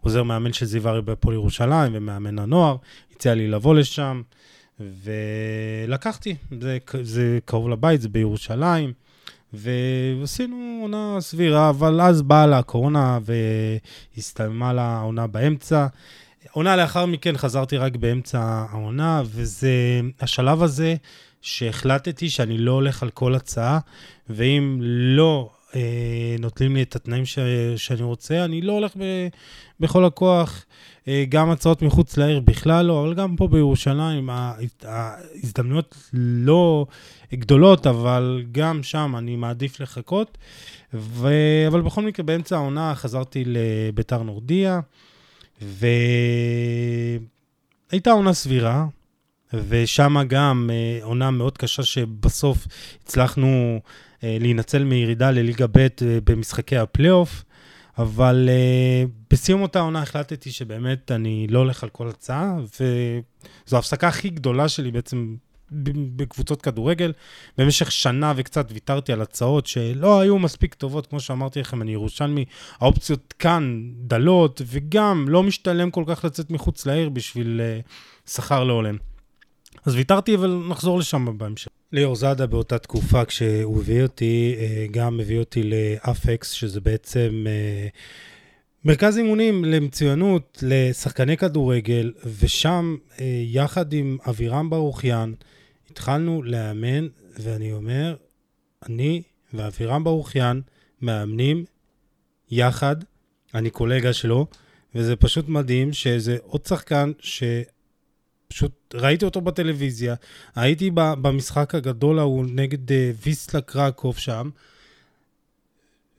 עוזר 0.00 0.22
מאמן 0.22 0.52
של 0.52 0.66
זיו 0.66 0.88
ארי 0.88 1.02
בפועל 1.02 1.34
ירושלים 1.34 1.92
ומאמן 1.94 2.38
הנוער, 2.38 2.76
הציע 3.16 3.34
לי 3.34 3.48
לבוא 3.48 3.74
לשם. 3.74 4.22
ולקחתי, 4.80 6.36
זה, 6.60 6.78
זה 7.02 7.38
קרוב 7.44 7.68
לבית, 7.68 8.00
זה 8.00 8.08
בירושלים, 8.08 8.92
ועשינו 9.52 10.78
עונה 10.82 11.16
סבירה, 11.20 11.70
אבל 11.70 12.00
אז 12.00 12.22
באה 12.22 12.46
לה 12.46 12.58
הקורונה 12.58 13.18
והסתיימה 14.16 14.72
לה 14.72 14.82
העונה 14.82 15.26
באמצע. 15.26 15.86
עונה 16.52 16.76
לאחר 16.76 17.06
מכן 17.06 17.36
חזרתי 17.36 17.76
רק 17.76 17.96
באמצע 17.96 18.64
העונה, 18.70 19.22
וזה 19.26 20.00
השלב 20.20 20.62
הזה 20.62 20.94
שהחלטתי 21.42 22.30
שאני 22.30 22.58
לא 22.58 22.72
הולך 22.72 23.02
על 23.02 23.10
כל 23.10 23.34
הצעה, 23.34 23.78
ואם 24.28 24.78
לא 25.16 25.50
אה, 25.74 26.36
נותנים 26.38 26.76
לי 26.76 26.82
את 26.82 26.96
התנאים 26.96 27.26
ש, 27.26 27.38
שאני 27.76 28.02
רוצה, 28.02 28.44
אני 28.44 28.60
לא 28.60 28.72
הולך 28.72 28.96
ב, 28.96 29.02
בכל 29.80 30.04
הכוח. 30.04 30.64
אה, 31.08 31.24
גם 31.28 31.50
הצעות 31.50 31.82
מחוץ 31.82 32.16
לעיר 32.16 32.40
בכלל 32.40 32.86
לא, 32.86 33.02
אבל 33.02 33.14
גם 33.14 33.36
פה 33.36 33.48
בירושלים 33.48 34.30
ההזדמנויות 34.84 36.10
לא 36.12 36.86
גדולות, 37.34 37.86
אבל 37.86 38.44
גם 38.52 38.82
שם 38.82 39.14
אני 39.18 39.36
מעדיף 39.36 39.80
לחכות. 39.80 40.38
ו... 40.94 41.28
אבל 41.68 41.80
בכל 41.80 42.02
מקרה, 42.02 42.24
באמצע 42.24 42.56
העונה 42.56 42.94
חזרתי 42.94 43.44
לביתר 43.46 44.22
נורדיה, 44.22 44.80
והייתה 47.90 48.10
עונה 48.10 48.32
סבירה, 48.32 48.86
ושם 49.52 50.16
גם 50.28 50.70
אה, 50.72 50.98
עונה 51.02 51.30
מאוד 51.30 51.58
קשה 51.58 51.82
שבסוף 51.82 52.66
הצלחנו 53.02 53.80
אה, 54.24 54.36
להינצל 54.40 54.84
מירידה 54.84 55.30
לליגה 55.30 55.66
ב' 55.66 55.86
במשחקי 56.24 56.76
הפלייאוף. 56.76 57.44
אבל 57.98 58.48
uh, 58.48 59.10
בסיום 59.30 59.62
אותה 59.62 59.80
עונה 59.80 60.02
החלטתי 60.02 60.50
שבאמת 60.50 61.12
אני 61.12 61.46
לא 61.50 61.58
הולך 61.58 61.82
על 61.82 61.88
כל 61.88 62.08
הצעה, 62.08 62.56
וזו 62.58 63.76
ההפסקה 63.76 64.08
הכי 64.08 64.28
גדולה 64.28 64.68
שלי 64.68 64.90
בעצם 64.90 65.36
בקבוצות 66.16 66.62
כדורגל. 66.62 67.12
במשך 67.58 67.92
שנה 67.92 68.32
וקצת 68.36 68.72
ויתרתי 68.72 69.12
על 69.12 69.22
הצעות 69.22 69.66
שלא 69.66 70.20
היו 70.20 70.38
מספיק 70.38 70.74
טובות, 70.74 71.06
כמו 71.06 71.20
שאמרתי 71.20 71.60
לכם, 71.60 71.82
אני 71.82 71.92
ירושלמי, 71.92 72.44
האופציות 72.80 73.34
כאן 73.38 73.90
דלות, 73.96 74.62
וגם 74.66 75.28
לא 75.28 75.42
משתלם 75.42 75.90
כל 75.90 76.04
כך 76.06 76.24
לצאת 76.24 76.50
מחוץ 76.50 76.86
לעיר 76.86 77.08
בשביל 77.08 77.60
uh, 77.60 78.30
שכר 78.30 78.64
לא 78.64 78.72
הולם. 78.72 78.96
אז 79.86 79.94
ויתרתי, 79.94 80.34
אבל 80.34 80.62
נחזור 80.68 80.98
לשם 80.98 81.38
בהמשך. 81.38 81.68
ליאור 81.92 82.16
זאדה 82.16 82.46
באותה 82.46 82.78
תקופה, 82.78 83.24
כשהוא 83.24 83.80
הביא 83.80 84.02
אותי, 84.02 84.54
אה, 84.58 84.86
גם 84.90 85.20
הביא 85.20 85.38
אותי 85.38 85.62
לאפקס, 85.62 86.50
שזה 86.50 86.80
בעצם 86.80 87.44
אה, 87.46 87.88
מרכז 88.84 89.18
אימונים 89.18 89.64
למצוינות, 89.64 90.58
לשחקני 90.62 91.36
כדורגל, 91.36 92.12
ושם, 92.40 92.96
אה, 93.20 93.42
יחד 93.44 93.92
עם 93.92 94.18
אבירם 94.28 94.70
ברוכיאן, 94.70 95.32
התחלנו 95.90 96.42
לאמן, 96.42 97.06
ואני 97.38 97.72
אומר, 97.72 98.16
אני 98.86 99.22
ואבירם 99.54 100.04
ברוכיאן 100.04 100.60
מאמנים 101.02 101.64
יחד, 102.50 102.96
אני 103.54 103.70
קולגה 103.70 104.12
שלו, 104.12 104.46
וזה 104.94 105.16
פשוט 105.16 105.48
מדהים 105.48 105.92
שזה 105.92 106.36
עוד 106.42 106.66
שחקן 106.66 107.12
ש... 107.18 107.42
פשוט 108.48 108.94
ראיתי 108.94 109.24
אותו 109.24 109.40
בטלוויזיה, 109.40 110.14
הייתי 110.54 110.90
במשחק 110.94 111.74
הגדול 111.74 112.18
ההוא 112.18 112.44
נגד 112.48 112.92
אה, 112.92 113.10
ויסלה 113.22 113.60
קרקוב 113.60 114.18
שם, 114.18 114.50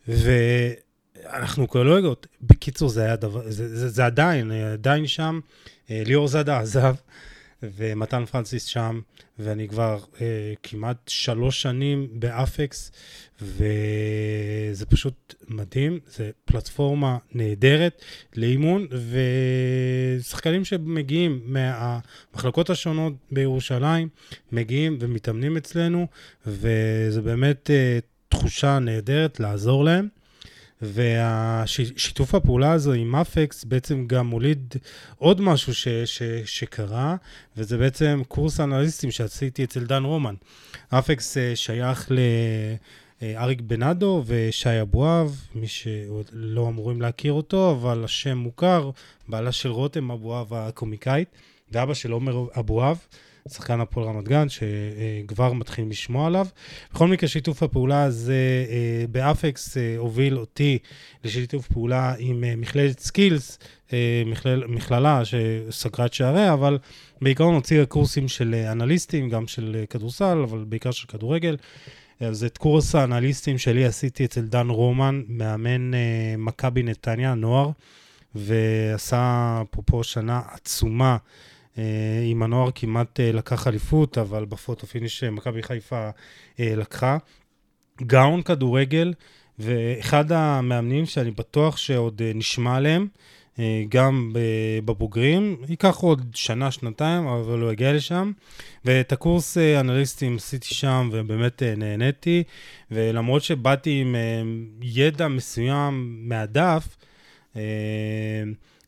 ואנחנו 0.07 1.67
קולגות. 1.67 2.27
בקיצור, 2.41 2.89
זה 2.89 3.03
היה 3.03 3.15
דבר, 3.15 3.41
זה, 3.51 3.77
זה, 3.77 3.89
זה 3.89 4.05
עדיין, 4.05 4.51
עדיין 4.51 5.07
שם. 5.07 5.39
אה, 5.91 6.03
ליאור 6.05 6.27
זאדה 6.27 6.59
עזב, 6.59 6.95
ומתן 7.63 8.25
פרנסיס 8.25 8.65
שם, 8.65 8.99
ואני 9.39 9.67
כבר 9.67 9.99
אה, 10.21 10.53
כמעט 10.63 10.97
שלוש 11.07 11.61
שנים 11.61 12.07
באפקס, 12.13 12.91
וזה 13.41 14.85
פשוט 14.89 15.33
מדהים, 15.47 15.99
זה 16.07 16.31
פלטפורמה 16.45 17.17
נהדרת 17.31 18.01
לאימון, 18.35 18.87
ושחקנים 20.19 20.65
שמגיעים 20.65 21.41
מהמחלקות 21.45 22.69
השונות 22.69 23.13
בירושלים, 23.31 24.09
מגיעים 24.51 24.97
ומתאמנים 24.99 25.57
אצלנו, 25.57 26.07
וזה 26.45 27.21
באמת 27.21 27.69
אה, 27.71 27.99
תחושה 28.29 28.79
נהדרת 28.79 29.39
לעזור 29.39 29.83
להם. 29.83 30.07
והשיתוף 30.81 32.35
הפעולה 32.35 32.71
הזו 32.71 32.93
עם 32.93 33.15
אפקס 33.15 33.63
בעצם 33.63 34.07
גם 34.07 34.27
מוליד 34.27 34.75
עוד 35.17 35.41
משהו 35.41 35.73
ש, 35.73 35.87
ש, 35.87 36.23
שקרה, 36.45 37.15
וזה 37.57 37.77
בעצם 37.77 38.21
קורס 38.27 38.59
אנליסטים 38.59 39.11
שעשיתי 39.11 39.63
אצל 39.63 39.85
דן 39.85 40.03
רומן. 40.03 40.35
אפקס 40.89 41.37
אה, 41.37 41.55
שייך 41.55 42.11
לאריק 43.21 43.61
בנאדו 43.61 44.23
ושי 44.25 44.81
אבואב, 44.81 45.47
מי 45.55 45.67
שלא 45.67 46.67
אמורים 46.67 47.01
להכיר 47.01 47.33
אותו, 47.33 47.71
אבל 47.71 48.03
השם 48.03 48.37
מוכר, 48.37 48.91
בעלה 49.27 49.51
של 49.51 49.69
רותם 49.69 50.11
אבוהב 50.11 50.53
הקומיקאית, 50.53 51.29
ואבא 51.71 51.93
של 51.93 52.11
עומר 52.11 52.45
אבוהב. 52.59 52.97
שחקן 53.49 53.79
הפועל 53.79 54.07
רמת 54.07 54.27
גן, 54.27 54.47
שכבר 54.49 55.53
מתחילים 55.53 55.91
לשמוע 55.91 56.27
עליו. 56.27 56.47
בכל 56.93 57.07
מקרה, 57.07 57.29
שיתוף 57.29 57.63
הפעולה 57.63 58.03
הזה 58.03 58.65
אה, 58.69 59.05
באפקס 59.11 59.77
אה, 59.77 59.97
הוביל 59.97 60.37
אותי 60.37 60.77
לשיתוף 61.23 61.67
פעולה 61.67 62.13
עם 62.19 62.43
אה, 62.43 62.55
מכללת 62.55 62.99
סקילס, 62.99 63.59
מכלל, 64.25 64.63
מכללה 64.67 65.21
שסגרה 65.25 66.05
את 66.05 66.13
שעריה, 66.13 66.53
אבל 66.53 66.77
בעיקרון 67.21 67.55
הוציאה 67.55 67.85
קורסים 67.85 68.27
של 68.27 68.55
אנליסטים, 68.71 69.29
גם 69.29 69.47
של 69.47 69.83
כדורסל, 69.89 70.37
אבל 70.43 70.63
בעיקר 70.67 70.91
של 70.91 71.07
כדורגל. 71.07 71.57
אז 72.19 72.43
את 72.43 72.57
קורס 72.57 72.95
האנליסטים 72.95 73.57
שלי 73.57 73.85
עשיתי 73.85 74.25
אצל 74.25 74.41
דן 74.41 74.69
רומן, 74.69 75.21
מאמן 75.27 75.91
מכבי 76.37 76.83
נתניה, 76.83 77.33
נוער, 77.33 77.69
ועשה 78.35 79.61
אפרופו 79.71 80.03
שנה 80.03 80.41
עצומה. 80.51 81.17
אה, 81.77 81.83
עם 82.25 82.43
הנוער 82.43 82.69
כמעט 82.75 83.19
אה, 83.19 83.31
לקח 83.31 83.67
אליפות, 83.67 84.17
אבל 84.17 84.45
ב 84.45 84.52
photo 84.52 84.87
finish 84.87 85.23
אה, 85.23 85.31
מכבי 85.31 85.63
חיפה 85.63 86.09
לקחה. 86.59 87.17
גאון 88.01 88.41
כדורגל, 88.41 89.13
ואחד 89.59 90.31
המאמנים 90.31 91.05
שאני 91.05 91.31
בטוח 91.31 91.77
שעוד 91.77 92.21
נשמע 92.35 92.75
עליהם, 92.75 93.07
גם 93.89 94.33
בבוגרים, 94.85 95.57
ייקח 95.69 95.95
עוד 95.95 96.31
שנה, 96.33 96.71
שנתיים, 96.71 97.27
אבל 97.27 97.59
הוא 97.59 97.71
יגיע 97.71 97.93
לשם. 97.93 98.31
ואת 98.85 99.11
הקורס 99.11 99.57
אנליסטים 99.57 100.35
עשיתי 100.35 100.75
שם, 100.75 101.09
ובאמת 101.11 101.63
נהניתי, 101.63 102.43
ולמרות 102.91 103.43
שבאתי 103.43 104.01
עם 104.01 104.15
ידע 104.81 105.27
מסוים 105.27 106.19
מהדף, 106.29 106.97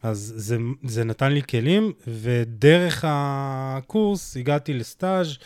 אז 0.04 0.34
זה, 0.36 0.58
זה 0.84 1.04
נתן 1.04 1.32
לי 1.32 1.42
כלים, 1.44 1.94
ודרך 2.08 3.06
הקורס 3.08 4.38
הגעתי 4.38 4.74
לסטאז' 4.74 5.38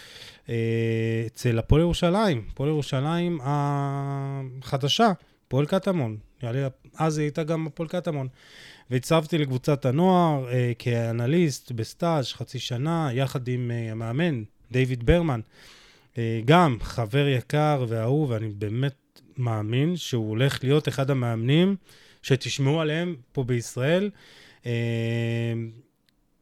אה, 0.49 1.23
אצל 1.27 1.59
הפועל 1.59 1.81
ירושלים, 1.81 2.45
הפועל 2.51 2.69
ירושלים 2.69 3.39
החדשה, 3.43 5.11
פועל 5.47 5.65
קטמון. 5.65 6.17
אז 6.97 7.17
היא 7.17 7.25
הייתה 7.25 7.43
גם 7.43 7.67
הפועל 7.67 7.89
קטמון. 7.89 8.27
והצבתי 8.89 9.37
לקבוצת 9.37 9.85
הנוער 9.85 10.49
אה, 10.51 10.71
כאנליסט 10.79 11.71
בסטאז' 11.71 12.33
חצי 12.33 12.59
שנה, 12.59 13.09
יחד 13.13 13.47
עם 13.47 13.71
אה, 13.71 13.91
המאמן, 13.91 14.43
דיוויד 14.71 15.05
ברמן. 15.05 15.39
גם 16.45 16.77
חבר 16.81 17.27
יקר 17.27 17.85
ואהוב, 17.87 18.29
ואני 18.29 18.49
באמת 18.49 19.21
מאמין 19.37 19.95
שהוא 19.97 20.29
הולך 20.29 20.63
להיות 20.63 20.87
אחד 20.87 21.09
המאמנים 21.11 21.75
שתשמעו 22.21 22.81
עליהם 22.81 23.15
פה 23.31 23.43
בישראל. 23.43 24.09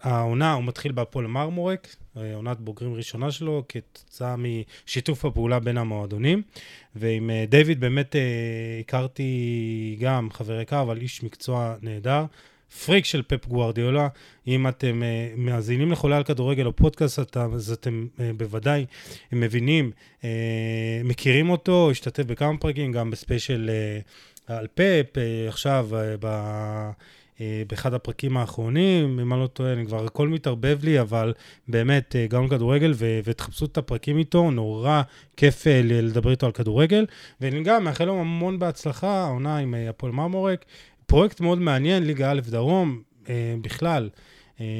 העונה, 0.02 0.54
הוא 0.54 0.64
מתחיל 0.64 0.92
בהפועל 0.92 1.28
מרמורק, 1.28 1.96
אה, 2.18 2.36
עונת 2.36 2.60
בוגרים 2.60 2.94
ראשונה 2.94 3.32
שלו, 3.32 3.64
כתוצאה 3.70 4.36
משיתוף 4.38 5.26
הפעולה 5.26 5.60
בין 5.60 5.78
המועדונים. 5.78 6.42
ועם 6.96 7.30
אה, 7.30 7.46
דיוויד 7.50 7.80
באמת 7.80 8.16
הכרתי 8.80 9.98
גם 10.00 10.30
חבר 10.32 10.62
יקר, 10.62 10.82
אבל 10.82 11.02
איש 11.02 11.24
מקצוע 11.24 11.76
נהדר. 11.82 12.26
פריק 12.86 13.06
של 13.06 13.22
פפ 13.28 13.46
גוארדיולה. 13.46 14.08
אם 14.48 14.68
אתם 14.68 15.02
uh, 15.02 15.40
מאזינים 15.40 15.92
לחולה 15.92 16.18
על 16.18 16.24
כדורגל 16.24 16.66
או 16.66 16.76
פודקאסט, 16.76 17.38
אז 17.38 17.72
אתם 17.72 18.08
uh, 18.18 18.22
בוודאי 18.38 18.86
מבינים, 19.32 19.92
uh, 20.22 20.26
מכירים 21.04 21.50
אותו, 21.50 21.92
השתתף 21.92 22.24
בכמה 22.24 22.58
פרקים, 22.58 22.92
גם 22.92 23.12
בספיישל 23.12 23.70
uh, 24.48 24.52
על 24.54 24.68
פפ, 24.74 25.14
uh, 25.14 25.50
עכשיו 25.50 25.90
uh, 25.92 25.96
ב... 26.20 26.28
אה, 27.42 27.64
באחד 27.70 27.94
הפרקים 27.94 28.38
האחרונים, 28.38 29.20
אם 29.20 29.34
אני 29.34 29.42
לא 29.42 29.48
טועה, 29.48 29.74
אני 29.74 29.86
כבר 29.86 30.06
הכל 30.06 30.28
מתערבב 30.28 30.80
לי, 30.84 31.02
אבל 31.02 31.34
באמת, 31.68 32.16
אה, 32.16 32.28
גם 32.28 32.48
כדורגל, 32.48 32.92
ו- 32.96 33.20
ותחפשו 33.24 33.66
את 33.66 33.78
הפרקים 33.78 34.18
איתו, 34.18 34.52
נורא 34.52 35.02
כיף 35.38 35.68
אה, 35.68 35.82
לדבר 35.84 36.32
איתו 36.32 36.46
על 36.46 36.52
כדורגל. 36.52 37.06
ואני 37.42 37.64
גם 37.64 37.84
מאחל 37.84 38.06
לו 38.06 38.20
המון 38.20 38.60
בהצלחה, 38.60 39.24
העונה 39.24 39.58
עם 39.58 39.76
הפועל 39.90 40.12
מרמורק. 40.12 40.66
פרויקט 41.06 41.42
מאוד 41.42 41.60
מעניין, 41.60 42.04
ליגה 42.04 42.32
א' 42.32 42.40
דרום, 42.50 43.02
בכלל. 43.62 44.10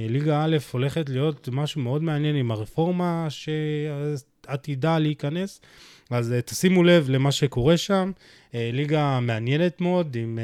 ליגה 0.10 0.44
א' 0.44 0.58
הולכת 0.72 1.10
להיות 1.10 1.50
משהו 1.52 1.82
מאוד 1.82 2.04
מעניין 2.04 2.36
עם 2.36 2.52
הרפורמה 2.52 3.28
שעתידה 3.30 5.00
להיכנס. 5.00 5.62
אז 6.10 6.36
תשימו 6.46 6.84
לב 6.84 7.10
למה 7.10 7.32
שקורה 7.32 7.78
שם. 7.78 8.12
ליגה 8.54 9.20
מעניינת 9.20 9.82
מאוד, 9.82 10.18
עם 10.20 10.40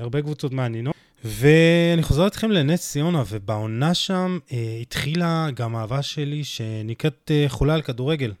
הרבה 0.00 0.22
קבוצות 0.22 0.52
מעניינות. 0.52 0.94
ואני 1.30 2.02
חוזר 2.02 2.26
אתכם 2.26 2.50
לנס 2.50 2.90
ציונה, 2.90 3.22
ובעונה 3.28 3.94
שם 3.94 4.38
אה, 4.52 4.78
התחילה 4.80 5.48
גם 5.54 5.76
אהבה 5.76 6.02
שלי 6.02 6.44
שנקראת 6.44 7.30
אה, 7.30 7.44
חולה 7.48 7.74
על 7.74 7.82
כדורגל. 7.82 8.32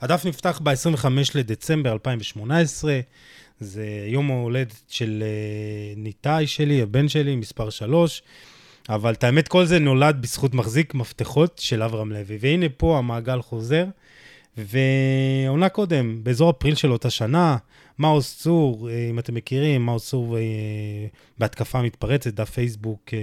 הדף 0.00 0.26
נפתח 0.26 0.60
ב-25 0.62 1.06
לדצמבר 1.34 1.92
2018, 1.92 3.00
זה 3.60 3.86
יום 4.06 4.30
ההולדת 4.30 4.80
של 4.88 5.22
אה, 5.26 5.94
ניתאי 5.96 6.46
שלי, 6.46 6.82
הבן 6.82 7.08
שלי, 7.08 7.36
מספר 7.36 7.70
3, 7.70 8.22
אבל 8.88 9.12
את 9.12 9.24
האמת, 9.24 9.48
כל 9.48 9.64
זה 9.64 9.78
נולד 9.78 10.22
בזכות 10.22 10.54
מחזיק 10.54 10.94
מפתחות 10.94 11.58
של 11.58 11.82
אברהם 11.82 12.12
לוי. 12.12 12.38
והנה 12.40 12.66
פה 12.76 12.98
המעגל 12.98 13.42
חוזר. 13.42 13.84
ועונה 14.58 15.68
קודם, 15.68 16.20
באזור 16.22 16.50
אפריל 16.50 16.74
של 16.74 16.92
אותה 16.92 17.10
שנה, 17.10 17.56
מאוס 17.98 18.38
צור, 18.38 18.90
אה, 18.90 19.08
אם 19.10 19.18
אתם 19.18 19.34
מכירים, 19.34 19.86
מאוס 19.86 20.08
צור 20.08 20.36
אה, 20.36 20.42
בהתקפה 21.38 21.82
מתפרצת, 21.82 22.34
דף 22.34 22.50
פייסבוק 22.50 23.00
אה, 23.12 23.18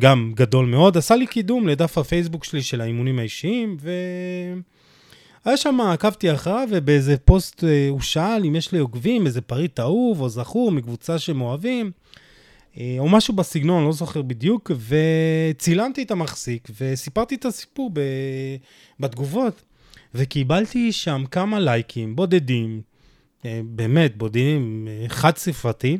גם 0.00 0.32
גדול 0.36 0.66
מאוד, 0.66 0.96
עשה 0.96 1.16
לי 1.16 1.26
קידום 1.26 1.68
לדף 1.68 1.98
הפייסבוק 1.98 2.44
שלי 2.44 2.62
של 2.62 2.80
האימונים 2.80 3.18
האישיים, 3.18 3.76
ו... 3.80 3.90
היה 5.44 5.56
שם, 5.56 5.80
עקבתי 5.80 6.32
אחריו, 6.32 6.68
ובאיזה 6.70 7.16
פוסט 7.16 7.64
הוא 7.90 8.00
שאל 8.00 8.44
אם 8.44 8.56
יש 8.56 8.72
לי 8.72 8.78
עוקבים, 8.78 9.26
איזה 9.26 9.40
פריט 9.40 9.80
אהוב 9.80 10.20
או 10.20 10.28
זכור 10.28 10.72
מקבוצה 10.72 11.18
שהם 11.18 11.40
אוהבים, 11.40 11.90
או 12.98 13.08
משהו 13.08 13.34
בסגנון, 13.34 13.84
לא 13.84 13.92
זוכר 13.92 14.22
בדיוק, 14.22 14.70
וצילמתי 14.88 16.02
את 16.02 16.10
המחזיק 16.10 16.68
וסיפרתי 16.80 17.34
את 17.34 17.44
הסיפור 17.44 17.90
ב... 17.92 18.00
בתגובות. 19.00 19.62
וקיבלתי 20.14 20.92
שם 20.92 21.24
כמה 21.30 21.60
לייקים 21.60 22.16
בודדים, 22.16 22.80
אה, 23.44 23.60
באמת, 23.64 24.16
בודדים, 24.16 24.88
אה, 24.90 25.08
חד 25.08 25.36
ספרתי, 25.36 25.98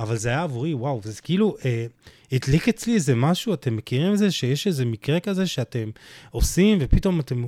אבל 0.00 0.16
זה 0.16 0.28
היה 0.28 0.42
עבורי, 0.42 0.74
וואו, 0.74 1.00
וזה 1.04 1.22
כאילו 1.22 1.56
אה, 1.64 1.86
הדליק 2.32 2.68
אצלי 2.68 2.94
איזה 2.94 3.14
משהו, 3.14 3.54
אתם 3.54 3.76
מכירים 3.76 4.12
את 4.12 4.18
זה 4.18 4.30
שיש 4.30 4.66
איזה 4.66 4.84
מקרה 4.84 5.20
כזה 5.20 5.46
שאתם 5.46 5.90
עושים, 6.30 6.78
ופתאום 6.80 7.20
אתם, 7.20 7.42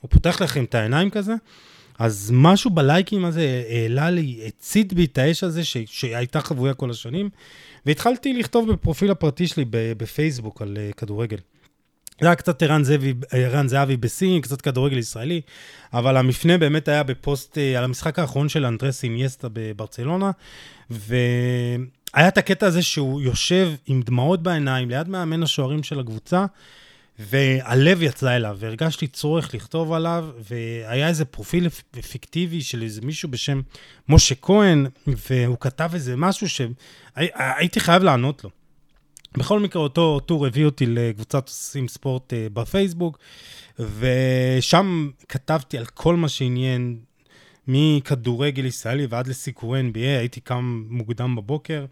הוא 0.00 0.10
פותח 0.10 0.42
לכם 0.42 0.64
את 0.64 0.74
העיניים 0.74 1.10
כזה? 1.10 1.34
אז 1.98 2.30
משהו 2.34 2.70
בלייקים 2.70 3.24
הזה 3.24 3.64
העלה 3.68 4.10
לי, 4.10 4.40
הצית 4.46 4.92
בי 4.92 5.04
את 5.04 5.18
האש 5.18 5.44
הזה 5.44 5.64
ש, 5.64 5.76
שהייתה 5.86 6.40
חבויה 6.40 6.74
כל 6.74 6.90
השנים, 6.90 7.30
והתחלתי 7.86 8.32
לכתוב 8.32 8.72
בפרופיל 8.72 9.10
הפרטי 9.10 9.46
שלי 9.46 9.64
בפייסבוק 9.70 10.62
על 10.62 10.76
uh, 10.76 10.94
כדורגל. 10.94 11.36
זה 12.20 12.26
היה 12.26 12.34
קצת 12.34 12.62
ערן 12.62 12.84
זהבי, 12.84 13.14
ערן 13.30 13.68
זהבי 13.68 13.96
בסין, 13.96 14.40
קצת 14.40 14.60
כדורגל 14.60 14.98
ישראלי, 14.98 15.40
אבל 15.92 16.16
המפנה 16.16 16.58
באמת 16.58 16.88
היה 16.88 17.02
בפוסט 17.02 17.58
אה, 17.58 17.78
על 17.78 17.84
המשחק 17.84 18.18
האחרון 18.18 18.48
של 18.48 18.66
אנדרס 18.66 19.04
אינייסטה 19.04 19.48
בברצלונה, 19.52 20.30
והיה 20.90 22.28
את 22.28 22.38
הקטע 22.38 22.66
הזה 22.66 22.82
שהוא 22.82 23.20
יושב 23.20 23.70
עם 23.86 24.02
דמעות 24.02 24.42
בעיניים 24.42 24.90
ליד 24.90 25.08
מאמן 25.08 25.42
השוערים 25.42 25.82
של 25.82 26.00
הקבוצה, 26.00 26.46
והלב 27.18 28.02
יצא 28.02 28.36
אליו, 28.36 28.56
והרגשתי 28.60 29.06
צורך 29.06 29.54
לכתוב 29.54 29.92
עליו, 29.92 30.28
והיה 30.50 31.08
איזה 31.08 31.24
פרופיל 31.24 31.68
פיקטיבי 32.10 32.60
של 32.60 32.82
איזה 32.82 33.00
מישהו 33.00 33.28
בשם 33.28 33.60
משה 34.08 34.34
כהן, 34.34 34.86
והוא 35.06 35.56
כתב 35.60 35.90
איזה 35.94 36.16
משהו 36.16 36.46
שהייתי 36.48 37.80
חייב 37.80 38.02
לענות 38.02 38.44
לו. 38.44 38.50
בכל 39.36 39.60
מקרה, 39.60 39.82
אותו 39.82 40.20
טור 40.20 40.46
הביא 40.46 40.64
אותי 40.64 40.86
לקבוצת 40.86 41.48
עושים 41.48 41.88
ספורט 41.88 42.32
uh, 42.32 42.36
בפייסבוק, 42.52 43.18
ושם 43.78 45.10
כתבתי 45.28 45.78
על 45.78 45.86
כל 45.86 46.16
מה 46.16 46.28
שעניין 46.28 46.98
מכדורגל 47.68 48.64
ישראלי 48.64 49.06
ועד 49.06 49.26
לסיקורי 49.26 49.80
NBA, 49.80 50.18
הייתי 50.18 50.40
קם 50.40 50.84
מוקדם 50.88 51.36
בבוקר, 51.36 51.84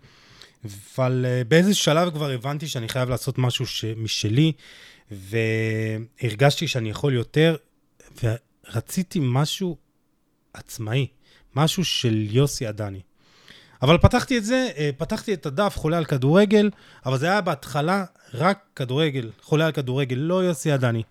אבל 0.65 1.27
uh, 1.27 1.49
באיזה 1.49 1.75
שלב 1.75 2.11
כבר 2.11 2.31
הבנתי 2.31 2.69
שאני 2.69 2.89
חייב 2.89 3.09
לעשות 3.11 3.39
משהו. 3.39 3.65
משלי, 3.97 4.53
והרגשתי 5.11 6.69
שאני 6.69 6.91
יכול 6.91 7.15
יותר, 7.15 7.57
ורציתי 8.23 9.19
משהו 9.23 9.77
עצמאי, 10.55 11.07
משהו 11.57 11.85
של 11.85 12.27
יוסי 12.31 12.67
עדני. 12.67 13.01
אבל 13.83 13.99
פתחתי 13.99 14.39
את 14.39 14.45
זה, 14.45 14.69
אה, 14.77 14.91
פתחתי 14.97 15.35
את 15.35 15.47
הדף 15.47 15.77
חולה 15.77 15.99
על 15.99 16.05
כדורגל, 16.05 16.71
אבל 17.07 17.19
זה 17.19 17.27
היה 17.27 17.41
בהתחלה 17.41 18.05
רק 18.35 18.59
כדורגל, 18.77 19.31
חולה 19.43 19.67
על 19.67 19.73
כדורגל, 19.73 20.17
לא 20.17 20.45
יוסי 20.45 20.73
עדני. 20.73 21.03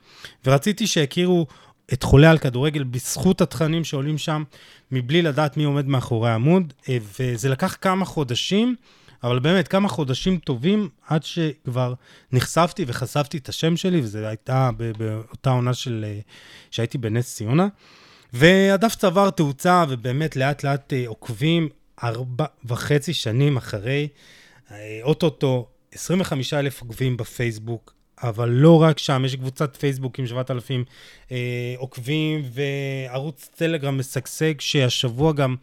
ורציתי 0.45 0.87
שיכירו 0.87 1.47
את 1.93 2.03
חולה 2.03 2.31
על 2.31 2.37
כדורגל 2.37 2.83
בזכות 2.83 3.41
התכנים 3.41 3.83
שעולים 3.83 4.17
שם, 4.17 4.43
מבלי 4.91 5.21
לדעת 5.21 5.57
מי 5.57 5.63
עומד 5.63 5.87
מאחורי 5.87 6.29
העמוד, 6.29 6.73
אה, 6.89 6.97
וזה 7.19 7.49
לקח 7.49 7.77
כמה 7.81 8.05
חודשים 8.05 8.75
אבל 9.23 9.39
באמת, 9.39 9.67
כמה 9.67 9.87
חודשים 9.87 10.37
טובים 10.37 10.89
עד 11.07 11.23
שכבר 11.23 11.93
נחשפתי 12.31 12.85
וחשפתי 12.87 13.37
את 13.37 13.49
השם 13.49 13.77
שלי, 13.77 14.01
וזו 14.01 14.19
הייתה 14.19 14.69
באותה 14.97 15.49
עונה 15.49 15.73
של... 15.73 16.05
אה, 16.07 16.19
שהייתי 16.71 16.97
בנס 16.97 17.35
ציונה. 17.35 17.67
והדף 18.33 18.95
צבר 18.95 19.29
תאוצה, 19.29 19.85
ובאמת 19.89 20.35
לאט 20.35 20.63
לאט 20.63 20.93
עוקבים 21.07 21.69
ארבע 22.03 22.45
וחצי 22.65 23.13
שנים 23.13 23.57
אחרי, 23.57 24.07
אה, 24.71 24.99
אוטוטו 25.03 25.67
25 25.91 26.53
אלף 26.53 26.81
עוקבים 26.81 27.17
בפייסבוק, 27.17 27.93
אבל 28.23 28.49
לא 28.49 28.81
רק 28.81 28.99
שם, 28.99 29.25
יש 29.25 29.35
קבוצת 29.35 29.75
פייסבוק 29.75 30.19
עם 30.19 30.27
7,000 30.27 30.85
אה, 31.31 31.37
עוקבים 31.77 32.41
וערוץ 32.53 33.49
טלגרם 33.55 33.97
משגשג, 33.97 34.59
שהשבוע 34.59 35.33
גם 35.33 35.55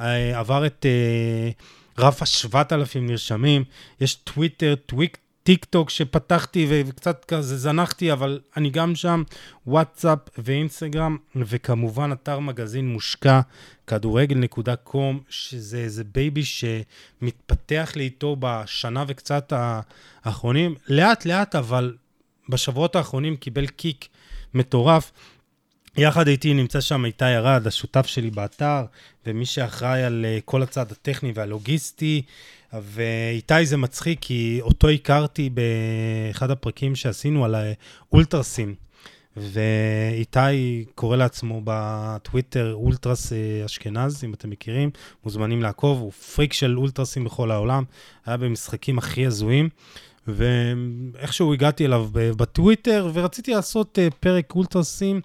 אה, 0.00 0.38
עבר 0.38 0.66
את 0.66 0.86
אה, 0.86 1.50
רף 1.98 2.22
ה-7,000 2.22 2.98
נרשמים. 3.00 3.64
יש 4.00 4.14
טוויטר, 4.14 4.74
טוויק, 4.86 5.18
טיק 5.44 5.64
טוק 5.64 5.90
שפתחתי 5.90 6.66
וקצת 6.70 7.24
כזה 7.24 7.56
זנחתי, 7.56 8.12
אבל 8.12 8.40
אני 8.56 8.70
גם 8.70 8.94
שם, 8.94 9.22
וואטסאפ 9.66 10.18
ואינסטגרם, 10.38 11.16
וכמובן 11.36 12.12
אתר 12.12 12.38
מגזין 12.38 12.88
מושקע, 12.88 13.40
כדורגל.com, 13.86 14.96
שזה 15.28 15.78
איזה 15.78 16.04
baby 16.04 16.42
שמתפתח 16.44 17.92
לי 17.96 18.04
איתו 18.04 18.36
בשנה 18.40 19.04
וקצת 19.08 19.52
האחרונים, 20.24 20.74
לאט 20.88 21.26
לאט, 21.26 21.54
אבל 21.54 21.96
בשבועות 22.48 22.96
האחרונים 22.96 23.36
קיבל 23.36 23.66
קיק 23.66 24.08
מטורף. 24.54 25.12
יחד 25.96 26.28
איתי 26.28 26.54
נמצא 26.54 26.80
שם 26.80 27.04
איתי 27.04 27.24
ארד, 27.24 27.66
השותף 27.66 28.06
שלי 28.06 28.30
באתר, 28.30 28.84
ומי 29.26 29.46
שאחראי 29.46 30.02
על 30.02 30.24
אה, 30.28 30.38
כל 30.44 30.62
הצד 30.62 30.92
הטכני 30.92 31.32
והלוגיסטי. 31.34 32.22
ואיתי 32.82 33.66
זה 33.66 33.76
מצחיק, 33.76 34.18
כי 34.20 34.58
אותו 34.62 34.88
הכרתי 34.88 35.50
באחד 35.50 36.50
הפרקים 36.50 36.94
שעשינו 36.94 37.44
על 37.44 37.54
האולטרסים. 37.54 38.74
ואיתי 39.36 40.84
קורא 40.94 41.16
לעצמו 41.16 41.60
בטוויטר 41.64 42.74
אולטרס 42.74 43.32
אה, 43.32 43.62
אשכנז, 43.64 44.24
אם 44.24 44.34
אתם 44.34 44.50
מכירים, 44.50 44.90
מוזמנים 45.24 45.62
לעקוב, 45.62 46.00
הוא 46.00 46.12
פריק 46.12 46.52
של 46.52 46.78
אולטרסים 46.78 47.24
בכל 47.24 47.50
העולם, 47.50 47.84
היה 48.26 48.36
במשחקים 48.36 48.98
הכי 48.98 49.26
הזויים. 49.26 49.68
ואיכשהו 50.26 51.52
הגעתי 51.52 51.86
אליו 51.86 52.08
בטוויטר, 52.12 53.10
ורציתי 53.14 53.54
לעשות 53.54 53.98
אה, 53.98 54.08
פרק 54.20 54.54
אולטרסים, 54.54 55.20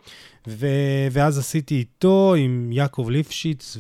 ו... 0.48 0.68
ואז 1.12 1.38
עשיתי 1.38 1.76
איתו 1.76 2.36
עם 2.38 2.72
יעקב 2.72 3.08
ליפשיץ 3.10 3.78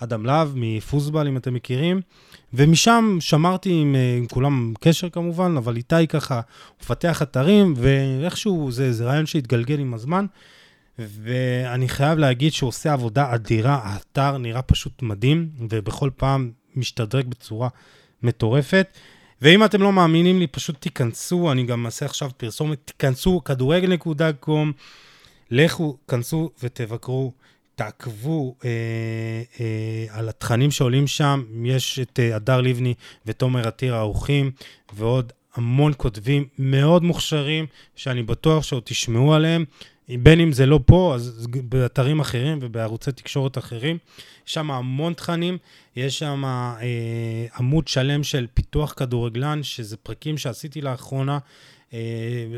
ואדם 0.00 0.26
להב 0.26 0.52
מפוסבל, 0.54 1.28
אם 1.28 1.36
אתם 1.36 1.54
מכירים, 1.54 2.00
ומשם 2.54 3.16
שמרתי 3.20 3.72
עם, 3.72 3.94
אה, 3.94 4.16
עם 4.18 4.26
כולם 4.26 4.74
קשר 4.80 5.10
כמובן, 5.10 5.54
אבל 5.56 5.76
איתי 5.76 6.06
ככה, 6.06 6.34
הוא 6.34 6.76
מפתח 6.82 7.22
אתרים, 7.22 7.74
ואיכשהו 7.76 8.70
זה, 8.70 8.92
זה 8.92 9.04
רעיון 9.04 9.26
שהתגלגל 9.26 9.78
עם 9.78 9.94
הזמן. 9.94 10.26
ואני 10.98 11.88
חייב 11.88 12.18
להגיד 12.18 12.52
שהוא 12.52 12.68
עושה 12.68 12.92
עבודה 12.92 13.34
אדירה, 13.34 13.80
האתר 13.84 14.38
נראה 14.38 14.62
פשוט 14.62 15.02
מדהים, 15.02 15.48
ובכל 15.68 16.10
פעם 16.16 16.50
משתדרג 16.76 17.26
בצורה 17.26 17.68
מטורפת. 18.22 18.86
ואם 19.42 19.64
אתם 19.64 19.82
לא 19.82 19.92
מאמינים 19.92 20.38
לי, 20.38 20.46
פשוט 20.46 20.80
תיכנסו, 20.80 21.52
אני 21.52 21.64
גם 21.64 21.86
אעשה 21.86 22.06
עכשיו 22.06 22.30
פרסומת, 22.36 22.78
תיכנסו, 22.84 23.44
כדורגל.com, 23.44 24.72
לכו, 25.50 25.96
כנסו 26.08 26.50
ותבקרו, 26.62 27.32
תעקבו 27.78 28.54
אה, 28.64 28.70
אה, 29.60 30.18
על 30.18 30.28
התכנים 30.28 30.70
שעולים 30.70 31.06
שם. 31.06 31.44
יש 31.64 31.98
את 31.98 32.20
אה, 32.20 32.36
הדר 32.36 32.60
לבני 32.60 32.94
ותומר 33.26 33.68
עתיר 33.68 33.94
האורחים, 33.94 34.50
ועוד 34.92 35.32
המון 35.54 35.92
כותבים 35.96 36.44
מאוד 36.58 37.02
מוכשרים, 37.02 37.66
שאני 37.96 38.22
בטוח 38.22 38.62
שעוד 38.62 38.82
תשמעו 38.86 39.34
עליהם. 39.34 39.64
בין 40.08 40.40
אם 40.40 40.52
זה 40.52 40.66
לא 40.66 40.80
פה, 40.86 41.12
אז 41.14 41.46
באתרים 41.62 42.20
אחרים 42.20 42.58
ובערוצי 42.62 43.12
תקשורת 43.12 43.58
אחרים. 43.58 43.98
יש 44.46 44.54
שם 44.54 44.70
המון 44.70 45.12
תכנים, 45.12 45.58
יש 45.96 46.18
שם 46.18 46.44
אה, 46.44 47.46
עמוד 47.58 47.88
שלם 47.88 48.22
של 48.22 48.46
פיתוח 48.54 48.94
כדורגלן, 48.96 49.62
שזה 49.62 49.96
פרקים 49.96 50.38
שעשיתי 50.38 50.80
לאחרונה, 50.80 51.38
אה, 51.92 51.98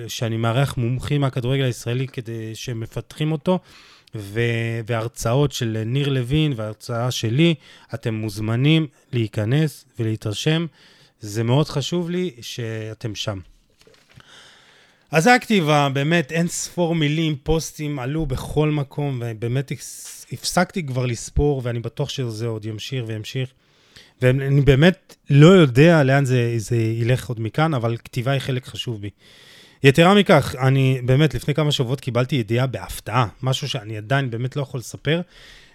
שאני 0.08 0.36
מארח 0.36 0.76
מומחים 0.76 1.20
מהכדורגל 1.20 1.64
הישראלי 1.64 2.08
כדי 2.08 2.54
שמפתחים 2.54 3.32
אותו, 3.32 3.58
ו- 4.14 4.80
והרצאות 4.86 5.52
של 5.52 5.82
ניר 5.86 6.08
לוין 6.08 6.52
והרצאה 6.56 7.10
שלי, 7.10 7.54
אתם 7.94 8.14
מוזמנים 8.14 8.86
להיכנס 9.12 9.84
ולהתרשם. 9.98 10.66
זה 11.20 11.42
מאוד 11.42 11.68
חשוב 11.68 12.10
לי 12.10 12.30
שאתם 12.40 13.14
שם. 13.14 13.38
אז 15.10 15.24
זה 15.24 15.34
הכתיבה, 15.34 15.88
באמת 15.88 16.32
אין 16.32 16.48
ספור 16.48 16.94
מילים, 16.94 17.36
פוסטים 17.42 17.98
עלו 17.98 18.26
בכל 18.26 18.70
מקום, 18.70 19.22
ובאמת 19.26 19.72
הפסקתי 20.32 20.86
כבר 20.86 21.06
לספור, 21.06 21.60
ואני 21.64 21.80
בטוח 21.80 22.08
שזה 22.08 22.46
עוד 22.46 22.64
ימשיך 22.64 23.04
וימשיך. 23.06 23.50
ואני 24.22 24.60
באמת 24.60 25.16
לא 25.30 25.46
יודע 25.46 26.02
לאן 26.02 26.24
זה, 26.24 26.54
זה 26.56 26.76
ילך 26.76 27.28
עוד 27.28 27.40
מכאן, 27.40 27.74
אבל 27.74 27.96
כתיבה 27.96 28.32
היא 28.32 28.40
חלק 28.40 28.66
חשוב 28.66 29.00
בי. 29.00 29.10
יתרה 29.84 30.14
מכך, 30.14 30.54
אני 30.58 31.00
באמת 31.04 31.34
לפני 31.34 31.54
כמה 31.54 31.72
שבועות 31.72 32.00
קיבלתי 32.00 32.36
ידיעה 32.36 32.66
בהפתעה, 32.66 33.26
משהו 33.42 33.68
שאני 33.68 33.96
עדיין 33.96 34.30
באמת 34.30 34.56
לא 34.56 34.62
יכול 34.62 34.80
לספר, 34.80 35.20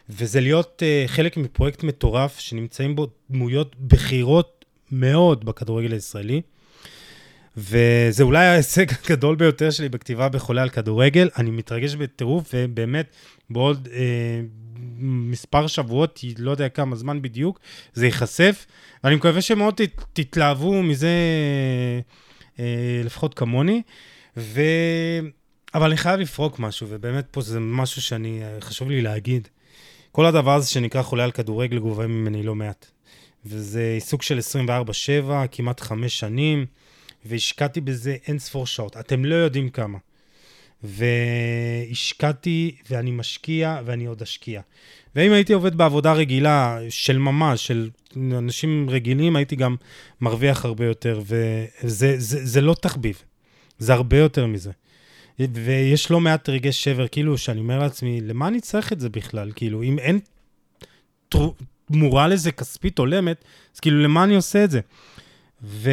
וזה 0.09 0.41
להיות 0.41 0.81
uh, 0.81 1.07
חלק 1.07 1.37
מפרויקט 1.37 1.83
מטורף 1.83 2.39
שנמצאים 2.39 2.95
בו 2.95 3.07
דמויות 3.29 3.75
בכירות 3.79 4.65
מאוד 4.91 5.45
בכדורגל 5.45 5.93
הישראלי. 5.93 6.41
וזה 7.57 8.23
אולי 8.23 8.45
ההישג 8.45 8.85
הגדול 9.05 9.35
ביותר 9.35 9.71
שלי 9.71 9.89
בכתיבה 9.89 10.29
בחולה 10.29 10.61
על 10.61 10.69
כדורגל. 10.69 11.29
אני 11.37 11.51
מתרגש 11.51 11.95
בטירוף, 11.95 12.49
ובאמת, 12.53 13.15
בעוד 13.49 13.87
אה, 13.93 14.41
מספר 14.99 15.67
שבועות, 15.67 16.19
לא 16.37 16.51
יודע 16.51 16.69
כמה 16.69 16.95
זמן 16.95 17.21
בדיוק, 17.21 17.59
זה 17.93 18.05
ייחשף. 18.05 18.65
ואני 19.03 19.15
מקווה 19.15 19.41
שמאוד 19.41 19.73
ת, 19.73 19.81
תתלהבו 20.13 20.83
מזה, 20.83 21.09
לפחות 23.03 23.33
כמוני. 23.33 23.81
ו... 24.37 24.61
אבל 25.75 25.87
אני 25.87 25.97
חייב 25.97 26.19
לפרוק 26.19 26.59
משהו, 26.59 26.87
ובאמת 26.89 27.25
פה 27.31 27.41
זה 27.41 27.59
משהו 27.59 28.01
שאני, 28.01 28.43
אה, 28.43 28.61
חשוב 28.61 28.89
לי 28.89 29.01
להגיד. 29.01 29.47
כל 30.11 30.25
הדבר 30.25 30.55
הזה 30.55 30.69
שנקרא 30.69 31.01
חולה 31.01 31.23
על 31.23 31.31
כדורגל 31.31 31.79
גובה 31.79 32.07
ממני 32.07 32.43
לא 32.43 32.55
מעט. 32.55 32.85
וזה 33.45 33.91
עיסוק 33.93 34.23
של 34.23 34.39
24-7, 35.27 35.47
כמעט 35.51 35.79
חמש 35.81 36.19
שנים. 36.19 36.65
והשקעתי 37.25 37.81
בזה 37.81 38.17
אין 38.27 38.39
ספור 38.39 38.67
שעות. 38.67 38.97
אתם 38.97 39.25
לא 39.25 39.35
יודעים 39.35 39.69
כמה. 39.69 39.97
והשקעתי, 40.83 42.75
ואני 42.89 43.11
משקיע, 43.11 43.81
ואני 43.85 44.05
עוד 44.05 44.21
אשקיע. 44.21 44.61
ואם 45.15 45.31
הייתי 45.31 45.53
עובד 45.53 45.75
בעבודה 45.75 46.13
רגילה 46.13 46.79
של 46.89 47.17
ממש, 47.17 47.67
של 47.67 47.89
אנשים 48.17 48.89
רגילים, 48.89 49.35
הייתי 49.35 49.55
גם 49.55 49.75
מרוויח 50.21 50.65
הרבה 50.65 50.85
יותר, 50.85 51.21
וזה 51.25 52.15
זה, 52.17 52.45
זה 52.45 52.61
לא 52.61 52.75
תחביב, 52.81 53.21
זה 53.79 53.93
הרבה 53.93 54.17
יותר 54.17 54.45
מזה. 54.45 54.71
ויש 55.39 56.11
לא 56.11 56.19
מעט 56.19 56.49
רגעי 56.49 56.71
שבר, 56.71 57.07
כאילו, 57.07 57.37
שאני 57.37 57.59
אומר 57.59 57.79
לעצמי, 57.79 58.21
למה 58.21 58.47
אני 58.47 58.61
צריך 58.61 58.93
את 58.93 58.99
זה 58.99 59.09
בכלל? 59.09 59.51
כאילו, 59.55 59.83
אם 59.83 59.99
אין 59.99 60.19
תמורה 61.29 62.27
לזה 62.27 62.51
כספית 62.51 62.99
הולמת, 62.99 63.43
אז 63.75 63.79
כאילו, 63.79 64.03
למה 64.03 64.23
אני 64.23 64.35
עושה 64.35 64.63
את 64.63 64.71
זה? 64.71 64.79
ו... 65.63 65.91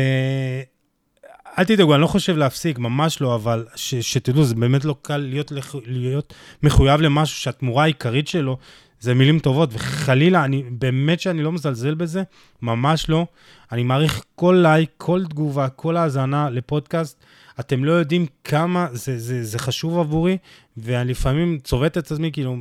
אל 1.58 1.64
תדאגו, 1.64 1.94
אני 1.94 2.02
לא 2.02 2.06
חושב 2.06 2.36
להפסיק, 2.36 2.78
ממש 2.78 3.20
לא, 3.20 3.34
אבל 3.34 3.66
ש, 3.74 3.94
שתדעו, 3.94 4.44
זה 4.44 4.54
באמת 4.54 4.84
לא 4.84 4.96
קל 5.02 5.16
להיות, 5.16 5.52
להיות 5.86 6.34
מחויב 6.62 7.00
למשהו 7.00 7.36
שהתמורה 7.36 7.82
העיקרית 7.82 8.28
שלו 8.28 8.58
זה 9.02 9.14
מילים 9.14 9.38
טובות, 9.38 9.70
וחלילה, 9.72 10.44
אני, 10.44 10.62
באמת 10.70 11.20
שאני 11.20 11.42
לא 11.42 11.52
מזלזל 11.52 11.94
בזה, 11.94 12.22
ממש 12.62 13.08
לא. 13.08 13.26
אני 13.72 13.82
מעריך 13.82 14.24
כל 14.34 14.58
לייק, 14.62 14.90
כל 14.96 15.24
תגובה, 15.28 15.68
כל 15.68 15.96
האזנה 15.96 16.50
לפודקאסט. 16.50 17.24
אתם 17.60 17.84
לא 17.84 17.92
יודעים 17.92 18.26
כמה 18.44 18.88
זה, 18.92 19.18
זה, 19.18 19.44
זה 19.44 19.58
חשוב 19.58 19.98
עבורי, 19.98 20.38
ואני 20.76 21.10
לפעמים 21.10 21.58
צובט 21.64 21.98
את 21.98 22.12
עצמי, 22.12 22.32
כאילו, 22.32 22.56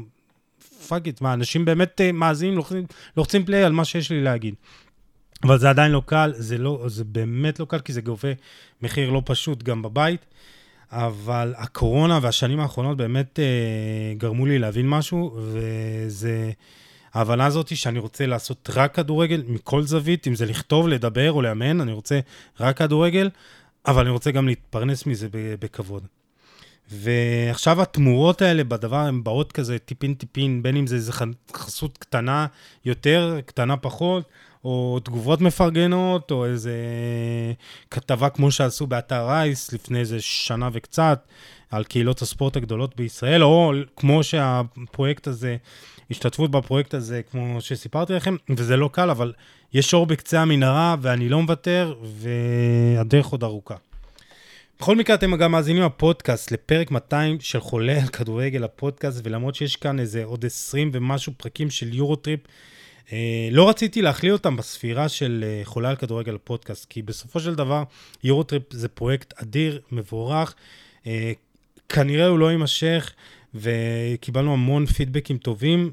fuck 0.88 1.08
it, 1.08 1.22
מה, 1.22 1.34
אנשים 1.34 1.66
באמת 1.66 2.02
אה, 2.02 2.12
מאזינים, 2.12 2.56
לוחצים, 2.56 2.86
לוחצים 3.18 3.46
play 3.46 3.64
על 3.64 3.72
מה 3.72 3.86
שיש 3.86 4.10
לי 4.12 4.22
להגיד. 4.22 4.56
אבל 5.44 5.60
זה 5.60 5.70
עדיין 5.70 5.92
לא 5.92 6.02
קל, 6.06 6.34
זה, 6.36 6.58
לא, 6.58 6.84
זה 6.88 7.04
באמת 7.04 7.60
לא 7.60 7.66
קל, 7.66 7.80
כי 7.80 7.94
זה 7.94 8.02
גובה 8.02 8.30
מחיר 8.82 9.10
לא 9.10 9.22
פשוט 9.26 9.64
גם 9.64 9.82
בבית. 9.82 10.26
אבל 10.92 11.54
הקורונה 11.58 12.20
והשנים 12.22 12.60
האחרונות 12.60 12.98
באמת 12.98 13.40
אה, 13.40 14.14
גרמו 14.18 14.46
לי 14.46 14.60
להבין 14.60 14.90
משהו, 14.90 15.38
וזה 15.38 16.52
ההבנה 17.14 17.46
הזאת 17.46 17.76
שאני 17.76 18.00
רוצה 18.00 18.26
לעשות 18.26 18.70
רק 18.76 18.96
כדורגל 18.96 19.44
מכל 19.48 19.84
זווית, 19.84 20.28
אם 20.28 20.36
זה 20.36 20.46
לכתוב, 20.46 20.88
לדבר 20.88 21.32
או 21.32 21.42
לאמן, 21.42 21.82
אני 21.82 21.92
רוצה 21.92 22.20
רק 22.60 22.78
כדורגל, 22.78 23.30
אבל 23.86 24.02
אני 24.02 24.10
רוצה 24.10 24.32
גם 24.32 24.48
להתפרנס 24.48 25.06
מזה 25.06 25.28
בכבוד. 25.32 26.08
ועכשיו 26.92 27.82
התמורות 27.82 28.42
האלה 28.42 28.64
בדבר, 28.64 28.98
הן 28.98 29.24
באות 29.24 29.52
כזה 29.52 29.80
טיפין 29.80 30.14
טיפין, 30.14 30.64
בין 30.64 30.78
אם 30.78 30.88
זה 30.88 30.96
איזה 30.96 31.12
חסות 31.54 31.98
קטנה 31.98 32.48
יותר, 32.86 33.40
קטנה 33.46 33.78
פחות, 33.78 34.24
או 34.64 35.00
תגובות 35.04 35.42
מפרגנות, 35.42 36.32
או 36.32 36.46
איזה 36.46 36.74
כתבה 37.92 38.30
כמו 38.30 38.52
שעשו 38.52 38.88
באתר 38.88 39.28
רייס 39.28 39.74
לפני 39.74 40.00
איזה 40.00 40.22
שנה 40.22 40.70
וקצת, 40.74 41.28
על 41.72 41.84
קהילות 41.84 42.22
הספורט 42.22 42.56
הגדולות 42.56 42.96
בישראל, 42.96 43.44
או 43.44 43.74
כמו 43.96 44.24
שהפרויקט 44.24 45.28
הזה, 45.28 45.58
השתתפות 46.12 46.52
בפרויקט 46.52 46.94
הזה, 46.94 47.22
כמו 47.32 47.62
שסיפרתי 47.62 48.14
לכם, 48.14 48.36
וזה 48.50 48.78
לא 48.78 48.90
קל, 48.94 49.10
אבל 49.10 49.34
יש 49.74 49.94
אור 49.94 50.06
בקצה 50.06 50.42
המנהרה, 50.42 50.96
ואני 51.02 51.30
לא 51.30 51.42
מוותר, 51.42 51.94
והדרך 52.04 53.26
עוד 53.26 53.44
ארוכה. 53.44 53.76
בכל 54.82 54.96
מקרה, 54.96 55.16
אתם 55.16 55.36
גם 55.36 55.52
מאזינים 55.52 55.84
לפודקאסט, 55.84 56.52
לפרק 56.52 56.92
200 56.92 57.40
של 57.40 57.60
חולה 57.60 58.02
על 58.02 58.08
כדורגל 58.08 58.64
הפודקאסט, 58.64 59.22
ולמרות 59.24 59.56
שיש 59.56 59.76
כאן 59.76 60.00
איזה 60.00 60.24
עוד 60.24 60.46
20 60.46 60.92
ומשהו 60.94 61.34
פרקים 61.38 61.70
של 61.70 61.94
יורוטריפ, 61.94 62.40
אה, 63.12 63.50
לא 63.52 63.70
רציתי 63.70 64.02
להכליל 64.02 64.34
אותם 64.34 64.56
בספירה 64.56 65.10
של 65.10 65.46
אה, 65.48 65.62
חולה 65.64 65.90
על 65.90 65.96
כדורגל 65.96 66.36
הפודקאסט, 66.36 66.86
כי 66.90 67.02
בסופו 67.02 67.40
של 67.40 67.56
דבר, 67.56 67.84
יורוטריפ 68.24 68.64
זה 68.74 68.88
פרויקט 68.88 69.34
אדיר, 69.42 69.82
מבורך, 69.92 70.56
אה, 71.08 71.32
כנראה 71.90 72.28
הוא 72.28 72.40
לא 72.40 72.52
יימשך, 72.52 73.14
וקיבלנו 73.56 74.54
המון 74.54 74.86
פידבקים 74.86 75.38
טובים. 75.38 75.92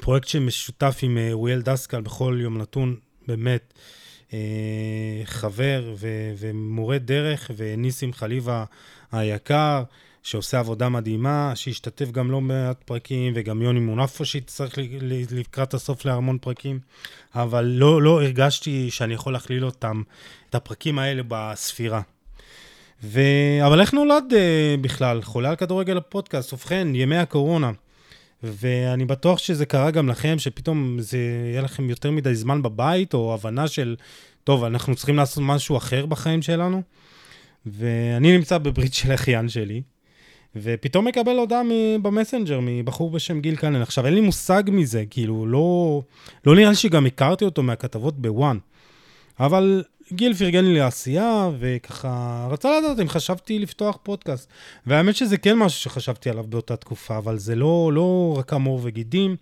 פרויקט 0.00 0.28
שמשותף 0.28 0.98
עם 1.02 1.18
אוריאל 1.32 1.62
דסקל 1.62 2.00
בכל 2.00 2.38
יום 2.40 2.58
נתון, 2.58 2.96
באמת. 3.26 3.74
חבר 5.24 5.94
ו- 5.96 6.32
ומורה 6.38 6.98
דרך, 6.98 7.50
וניסים 7.56 8.12
חליבה 8.12 8.64
היקר, 9.12 9.82
שעושה 10.22 10.58
עבודה 10.58 10.88
מדהימה, 10.88 11.52
שהשתתף 11.54 12.10
גם 12.10 12.30
לא 12.30 12.40
מעט 12.40 12.82
פרקים, 12.84 13.32
וגם 13.36 13.62
יוני 13.62 13.80
מונפו 13.80 14.24
שהצטרך 14.24 14.78
לקראת 15.30 15.74
הסוף 15.74 16.04
להמון 16.04 16.38
פרקים, 16.38 16.78
אבל 17.34 17.64
לא, 17.64 18.02
לא 18.02 18.22
הרגשתי 18.22 18.90
שאני 18.90 19.14
יכול 19.14 19.32
להכליל 19.32 19.64
אותם, 19.64 20.02
את 20.50 20.54
הפרקים 20.54 20.98
האלה 20.98 21.22
בספירה. 21.28 22.00
ו... 23.04 23.20
אבל 23.66 23.80
איך 23.80 23.94
נולד 23.94 24.24
uh, 24.30 24.80
בכלל? 24.80 25.22
חולה 25.22 25.50
על 25.50 25.56
כדורגל 25.56 25.96
הפודקאסט, 25.96 26.52
ובכן, 26.52 26.88
ימי 26.94 27.16
הקורונה. 27.16 27.70
ואני 28.42 29.04
בטוח 29.04 29.38
שזה 29.38 29.66
קרה 29.66 29.90
גם 29.90 30.08
לכם, 30.08 30.38
שפתאום 30.38 30.96
זה 31.00 31.18
יהיה 31.50 31.62
לכם 31.62 31.90
יותר 31.90 32.10
מדי 32.10 32.34
זמן 32.34 32.62
בבית, 32.62 33.14
או 33.14 33.34
הבנה 33.34 33.68
של, 33.68 33.96
טוב, 34.44 34.64
אנחנו 34.64 34.94
צריכים 34.94 35.16
לעשות 35.16 35.42
משהו 35.46 35.76
אחר 35.76 36.06
בחיים 36.06 36.42
שלנו. 36.42 36.82
ואני 37.66 38.36
נמצא 38.36 38.58
בברית 38.58 38.94
של 38.94 39.14
אחיין 39.14 39.48
שלי, 39.48 39.82
ופתאום 40.56 41.06
מקבל 41.06 41.38
הודעה 41.38 41.62
במסנג'ר 42.02 42.60
מבחור 42.62 43.10
בשם 43.10 43.40
גיל 43.40 43.56
קנן. 43.56 43.82
עכשיו, 43.82 44.06
אין 44.06 44.14
לי 44.14 44.20
מושג 44.20 44.62
מזה, 44.66 45.04
כאילו, 45.10 45.46
לא, 45.46 46.02
לא 46.46 46.54
נראה 46.54 46.70
לי 46.70 46.76
שגם 46.76 47.06
הכרתי 47.06 47.44
אותו 47.44 47.62
מהכתבות 47.62 48.18
בוואן. 48.20 48.58
אבל 49.40 49.84
גיל 50.12 50.34
פרגן 50.34 50.64
לי 50.64 50.78
לעשייה, 50.78 51.50
וככה, 51.58 52.46
רצה 52.50 52.78
לדעת 52.78 53.00
אם 53.00 53.08
חשבתי 53.08 53.58
לפתוח 53.58 53.98
פודקאסט. 54.02 54.48
והאמת 54.86 55.16
שזה 55.16 55.38
כן 55.38 55.58
משהו 55.58 55.80
שחשבתי 55.80 56.30
עליו 56.30 56.44
באותה 56.48 56.76
תקופה, 56.76 57.18
אבל 57.18 57.38
זה 57.38 57.54
לא, 57.54 57.90
לא 57.94 58.34
רק 58.38 58.52
המור 58.52 58.80
וגידים, 58.82 59.36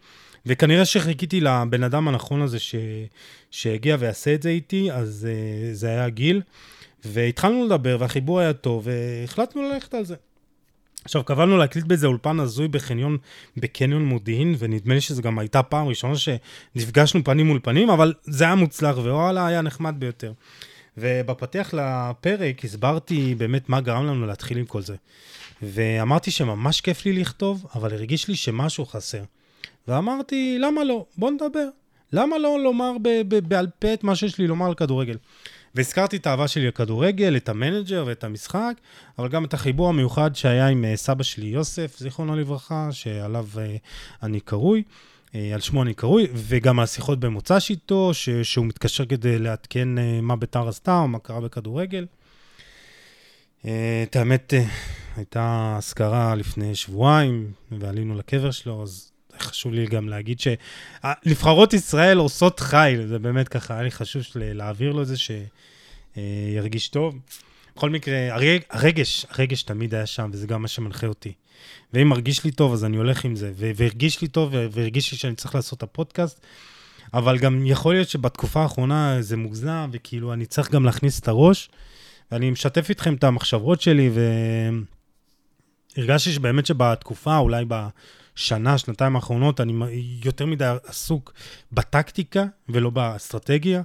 וכנראה 0.47 0.85
שחיכיתי 0.85 1.41
לבן 1.41 1.83
אדם 1.83 2.09
הנכון 2.09 2.43
הזה 2.43 2.59
ש, 2.59 2.75
שהגיע 3.51 3.97
ויעשה 3.99 4.35
את 4.35 4.43
זה 4.43 4.49
איתי, 4.49 4.93
אז 4.93 5.29
uh, 5.31 5.75
זה 5.75 5.89
היה 5.89 6.09
גיל. 6.09 6.43
והתחלנו 7.05 7.65
לדבר, 7.65 7.97
והחיבור 8.01 8.41
היה 8.41 8.53
טוב, 8.53 8.87
והחלטנו 8.87 9.63
ללכת 9.63 9.95
על 9.95 10.05
זה. 10.05 10.15
עכשיו, 11.05 11.25
קבענו 11.25 11.57
להקליט 11.57 11.85
באיזה 11.85 12.07
אולפן 12.07 12.41
הזוי 12.41 12.69
בחניון, 12.69 13.19
בקניון 13.57 14.05
מודיעין, 14.05 14.55
ונדמה 14.59 14.95
לי 14.95 15.01
שזו 15.01 15.23
גם 15.23 15.39
הייתה 15.39 15.63
פעם 15.63 15.89
ראשונה 15.89 16.15
שנפגשנו 16.17 17.25
פנים 17.25 17.47
מול 17.47 17.61
פנים, 17.63 17.91
אבל 17.91 18.15
זה 18.23 18.45
היה 18.45 18.55
מוצלח, 18.55 18.97
ווואלה, 18.97 19.47
היה 19.47 19.63
נחמד 19.63 19.95
ביותר. 19.99 20.33
ובפתח 20.99 21.75
לפרק 21.77 22.65
הסברתי 22.65 23.35
באמת 23.35 23.69
מה 23.69 23.81
גרם 23.81 24.07
לנו 24.07 24.27
להתחיל 24.27 24.59
עם 24.59 24.65
כל 24.65 24.83
זה. 24.83 24.97
ואמרתי 25.63 26.31
שממש 26.31 26.81
כיף 26.81 27.05
לי 27.05 27.13
לכתוב, 27.13 27.67
אבל 27.75 27.93
הרגיש 27.93 28.29
לי 28.29 28.37
שמשהו 28.37 28.87
חסר. 28.87 29.23
ואמרתי, 29.89 30.57
למה 30.61 30.85
לא? 30.85 31.05
בוא 31.19 31.31
נדבר. 31.31 31.69
למה 32.13 32.39
לא 32.39 32.61
לומר 32.63 32.93
בעל 33.49 33.67
פה 33.79 33.95
את 33.95 34.05
מה 34.05 34.17
שיש 34.17 34.39
לי 34.39 34.47
לומר 34.47 34.67
על 34.67 34.75
כדורגל? 34.75 35.17
והזכרתי 35.75 36.17
את 36.17 36.27
האהבה 36.27 36.49
שלי 36.49 36.69
לכדורגל, 36.69 37.37
את 37.37 37.49
המנג'ר 37.49 38.05
ואת 38.07 38.25
המשחק, 38.25 38.73
אבל 39.19 39.29
גם 39.29 39.45
את 39.45 39.55
החיבור 39.55 39.89
המיוחד 39.89 40.37
שהיה 40.37 40.69
עם 40.69 40.85
אה, 40.85 40.97
סבא 40.97 41.23
שלי 41.23 41.47
יוסף, 41.47 41.99
זיכרונו 41.99 42.37
לברכה, 42.37 42.89
שעליו 42.93 43.47
אה, 43.59 43.77
אני 44.23 44.41
קרוי. 44.41 44.83
אה, 45.35 45.51
על 45.55 45.61
שמו 45.61 45.83
אני 45.83 45.95
קרוי, 45.95 46.27
וגם 46.35 46.81
על 46.81 46.87
שיחות 46.87 47.21
במוצ"ש 47.21 47.71
איתו, 47.71 48.15
ש- 48.15 48.31
שהוא 48.31 48.67
מתקשר 48.67 49.05
כדי 49.05 49.39
לעדכן 49.39 49.89
מה 50.23 50.37
ביתר 50.37 50.69
עשתה 50.69 50.99
או 50.99 51.09
מה 51.09 51.19
קרה 51.19 51.41
בכדורגל. 51.41 52.07
את 53.63 54.17
האמת, 54.17 54.55
הייתה 55.17 55.75
אזכרה 55.79 56.35
לפני 56.35 56.75
שבועיים, 56.75 57.53
ועלינו 57.71 58.15
לקבר 58.19 58.51
שלו, 58.51 58.83
אז 58.83 59.10
חשוב 59.43 59.73
לי 59.73 59.87
גם 59.87 60.09
להגיד 60.09 60.41
שנבחרות 60.41 61.73
ישראל 61.73 62.19
עושות 62.19 62.61
חיל, 62.61 63.07
זה 63.07 63.19
באמת 63.19 63.49
ככה, 63.49 63.75
היה 63.75 63.83
לי 63.83 63.91
חשוב 63.91 64.23
להעביר 64.35 64.93
לו 64.93 65.03
את 65.03 65.07
זה, 65.07 65.15
שירגיש 66.17 66.89
טוב. 66.89 67.19
בכל 67.77 67.91
מקרה, 67.91 68.35
הרג, 68.35 68.61
הרגש, 68.71 69.27
הרגש 69.31 69.63
תמיד 69.63 69.95
היה 69.95 70.07
שם, 70.07 70.31
וזה 70.33 70.47
גם 70.47 70.63
מה 70.63 70.69
שמנחה 70.69 71.07
אותי. 71.07 71.33
ואם 71.93 72.09
מרגיש 72.09 72.45
לי 72.45 72.51
טוב, 72.51 72.73
אז 72.73 72.85
אני 72.85 72.97
הולך 72.97 73.25
עם 73.25 73.37
זה. 73.37 73.53
והרגיש 73.57 74.23
לי 74.23 74.29
טוב, 74.29 74.55
והרגיש 74.73 75.13
לי 75.13 75.19
שאני 75.19 75.35
צריך 75.35 75.55
לעשות 75.55 75.79
את 75.79 75.83
הפודקאסט. 75.83 76.41
אבל 77.15 77.39
גם 77.39 77.67
יכול 77.67 77.95
להיות 77.95 78.09
שבתקופה 78.09 78.63
האחרונה 78.63 79.17
זה 79.23 79.37
מוגזם, 79.37 79.91
וכאילו 79.93 80.33
אני 80.33 80.47
צריך 80.47 80.71
גם 80.71 80.85
להכניס 80.85 81.21
את 81.21 81.29
הראש. 81.29 81.71
ואני 82.33 82.51
משתף 82.51 82.89
איתכם 82.89 83.15
את 83.15 83.25
המחשבות 83.25 83.81
שלי, 83.81 84.11
והרגשתי 85.97 86.33
שבאמת 86.33 86.67
שבתקופה, 86.67 87.37
אולי 87.37 87.65
בשנה, 88.41 88.79
שנתיים 88.79 89.17
האחרונות, 89.17 89.61
אני 89.61 89.73
יותר 90.25 90.47
מדי 90.47 90.75
עסוק 90.87 91.33
בטקטיקה 91.73 92.45
ולא 92.69 92.91
באסטרטגיה. 92.91 93.83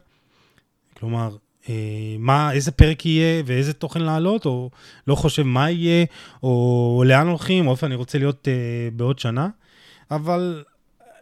כלומר, 0.99 1.35
אה, 1.69 2.15
מה, 2.19 2.51
איזה 2.51 2.71
פרק 2.71 3.05
יהיה 3.05 3.43
ואיזה 3.45 3.73
תוכן 3.73 4.01
לעלות, 4.01 4.45
או 4.45 4.69
לא 5.07 5.15
חושב 5.15 5.43
מה 5.43 5.69
יהיה, 5.69 6.05
או 6.43 7.03
לאן 7.07 7.27
הולכים, 7.27 7.67
או 7.67 7.71
איפה 7.71 7.85
אני 7.85 7.95
רוצה 7.95 8.17
להיות 8.17 8.47
אה, 8.47 8.89
בעוד 8.93 9.19
שנה. 9.19 9.49
אבל 10.11 10.63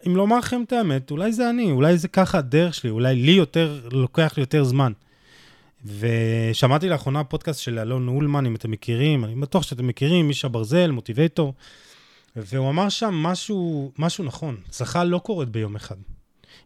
אם 0.06 0.16
לומר 0.16 0.38
לכם 0.38 0.62
את 0.66 0.72
האמת, 0.72 1.10
אולי 1.10 1.32
זה 1.32 1.50
אני, 1.50 1.70
אולי 1.70 1.98
זה 1.98 2.08
ככה 2.08 2.38
הדרך 2.38 2.74
שלי, 2.74 2.90
אולי 2.90 3.14
לי 3.14 3.32
יותר, 3.32 3.80
לוקח 3.92 4.32
לי 4.36 4.42
יותר 4.42 4.64
זמן. 4.64 4.92
ושמעתי 5.84 6.88
לאחרונה 6.88 7.24
פודקאסט 7.24 7.60
של 7.60 7.78
אלון 7.78 8.08
אולמן, 8.08 8.46
אם 8.46 8.54
אתם 8.54 8.70
מכירים, 8.70 9.24
אני 9.24 9.34
בטוח 9.34 9.62
שאתם 9.62 9.86
מכירים, 9.86 10.28
מישה 10.28 10.48
ברזל, 10.48 10.90
מוטיבייטור. 10.90 11.54
והוא 12.36 12.70
אמר 12.70 12.88
שם 12.88 13.14
משהו, 13.14 13.92
משהו 13.98 14.24
נכון, 14.24 14.56
הצלחה 14.68 15.04
לא 15.04 15.18
קורית 15.18 15.48
ביום 15.48 15.76
אחד. 15.76 15.96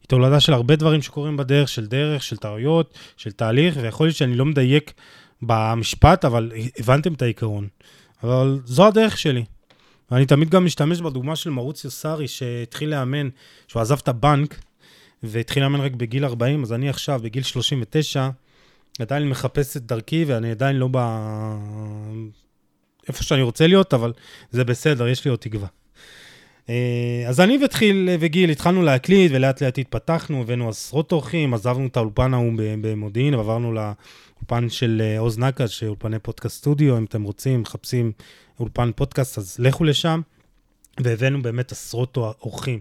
היא 0.01 0.09
תולדה 0.09 0.41
של 0.41 0.53
הרבה 0.53 0.77
דברים 0.77 1.03
שקורים 1.03 1.37
בדרך, 1.37 1.69
של 1.69 1.87
דרך, 1.87 2.23
של 2.23 2.37
טעויות, 2.37 2.99
של 3.16 3.33
תהליך, 3.33 3.77
ויכול 3.83 4.07
להיות 4.07 4.16
שאני 4.16 4.37
לא 4.37 4.45
מדייק 4.45 4.93
במשפט, 5.43 6.25
אבל 6.25 6.53
הבנתם 6.79 7.12
את 7.12 7.23
העיקרון. 7.23 7.69
אבל 8.23 8.61
זו 8.64 8.87
הדרך 8.87 9.19
שלי. 9.19 9.45
ואני 10.11 10.27
תמיד 10.27 10.51
גם 10.51 10.64
משתמש 10.64 11.01
בדוגמה 11.01 11.37
של 11.37 11.51
מרוציו 11.51 11.91
סארי, 11.91 12.29
שהתחיל 12.29 12.91
לאמן, 12.91 13.29
שהוא 13.69 13.83
עזב 13.83 13.99
את 14.03 14.09
הבנק, 14.09 14.61
והתחיל 15.23 15.62
לאמן 15.62 15.81
רק 15.81 15.93
בגיל 15.93 16.25
40, 16.25 16.62
אז 16.62 16.73
אני 16.73 16.89
עכשיו, 16.89 17.21
בגיל 17.23 17.43
39, 17.43 18.29
עדיין 18.99 19.29
מחפש 19.29 19.77
את 19.77 19.87
דרכי, 19.87 20.25
ואני 20.25 20.51
עדיין 20.51 20.77
לא 20.77 20.89
ב... 20.93 20.99
איפה 23.09 23.23
שאני 23.23 23.43
רוצה 23.43 23.67
להיות, 23.67 23.95
אבל 23.95 24.13
זה 24.51 24.65
בסדר, 24.65 25.09
יש 25.09 25.25
לי 25.25 25.31
עוד 25.31 25.39
תקווה. 25.39 25.69
אה, 26.69 27.25
אז 27.29 27.41
אני 27.41 27.65
ותחיל 27.65 28.09
וגיל 28.21 28.51
התחלנו 28.51 28.83
להקליט 28.83 29.33
ולאט 29.35 29.63
לאט 29.63 29.79
התפתחנו, 29.79 30.41
הבאנו 30.41 30.69
עשרות 30.69 31.13
אורחים, 31.13 31.55
עזבנו 31.55 31.87
את 31.87 31.97
האולפן 31.97 32.35
ההוא 32.35 32.53
במודיעין 32.57 33.35
ועברנו 33.35 33.73
לאולפן 33.73 34.69
של 34.69 35.03
אה, 35.05 35.19
עוז 35.19 35.39
נקש, 35.39 35.79
שאולפני 35.79 36.19
פודקאסט 36.19 36.57
סטודיו, 36.57 36.99
אם 36.99 37.05
אתם 37.05 37.23
רוצים, 37.23 37.61
מחפשים 37.61 38.13
אולפן 38.61 38.91
פודקאסט, 38.97 39.39
אז 39.39 39.57
לכו 39.59 39.85
לשם. 39.85 40.21
והבאנו 41.01 41.43
באמת 41.43 41.73
עשרות 41.73 42.17
אורחים. 42.17 42.81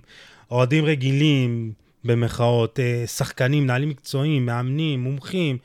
אוהדים 0.52 0.86
רגילים, 0.86 1.72
במחאות, 2.04 2.80
אה, 2.80 3.08
שחקנים, 3.08 3.64
מנהלים 3.64 3.90
מקצועיים, 3.90 4.46
מאמנים, 4.46 5.00
מומחים, 5.00 5.58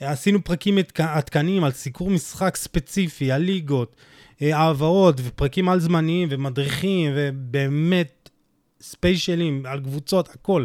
עשינו 0.00 0.44
פרקים 0.44 0.78
עדכניים 0.98 1.64
על 1.64 1.72
סיקור 1.72 2.10
משחק 2.10 2.56
ספציפי, 2.56 3.32
על 3.32 3.42
ליגות, 3.42 3.96
אה, 4.42 4.58
העברות 4.58 5.20
ופרקים 5.24 5.68
על 5.68 5.80
זמניים 5.80 6.28
ומדריכים 6.30 7.12
ובאמת 7.14 8.30
ספיישלים 8.80 9.66
על 9.66 9.80
קבוצות, 9.80 10.28
הכל. 10.28 10.64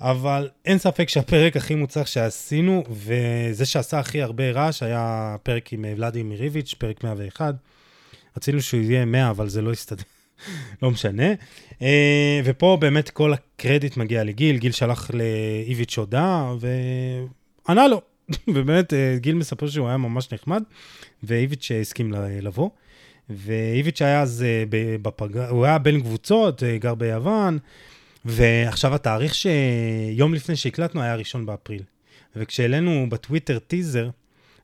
אבל 0.00 0.48
אין 0.64 0.78
ספק 0.78 1.08
שהפרק 1.08 1.56
הכי 1.56 1.74
מוצלח 1.74 2.06
שעשינו, 2.06 2.84
וזה 2.90 3.66
שעשה 3.66 3.98
הכי 3.98 4.22
הרבה 4.22 4.50
רעש, 4.50 4.82
היה 4.82 5.36
פרק 5.42 5.72
עם 5.72 5.84
ולדימיר 5.96 6.40
ריביץ', 6.40 6.74
פרק 6.78 7.04
101. 7.04 7.54
רצינו 8.36 8.62
שהוא 8.62 8.80
יהיה 8.80 9.04
100, 9.04 9.30
אבל 9.30 9.48
זה 9.48 9.62
לא 9.62 9.72
הסתדר. 9.72 10.02
לא 10.82 10.90
משנה. 10.90 11.32
אה, 11.82 12.40
ופה 12.44 12.78
באמת 12.80 13.10
כל 13.10 13.32
הקרדיט 13.32 13.96
מגיע 13.96 14.24
לגיל, 14.24 14.56
גיל 14.56 14.72
שלח 14.72 15.10
לאיביץ' 15.14 15.98
הודעה, 15.98 16.54
וענה 17.68 17.88
לו. 17.88 18.00
ובאמת, 18.48 18.92
אה, 18.92 19.16
גיל 19.20 19.34
מספר 19.34 19.68
שהוא 19.68 19.88
היה 19.88 19.96
ממש 19.96 20.32
נחמד, 20.32 20.62
ואיביץ' 21.22 21.70
הסכים 21.80 22.12
לבוא. 22.42 22.70
ואיביץ' 23.30 24.02
היה 24.02 24.22
אז 24.22 24.44
אה, 24.46 24.64
בפגרה, 25.02 25.48
הוא 25.48 25.64
היה 25.64 25.78
בין 25.78 26.00
קבוצות, 26.00 26.62
גר 26.78 26.94
ביוון, 26.94 27.58
ועכשיו 28.24 28.94
התאריך 28.94 29.34
שיום 29.34 30.34
לפני 30.34 30.56
שהקלטנו 30.56 31.02
היה 31.02 31.14
ראשון 31.14 31.46
באפריל. 31.46 31.82
וכשהעלינו 32.36 33.06
בטוויטר 33.08 33.58
טיזר, 33.58 34.10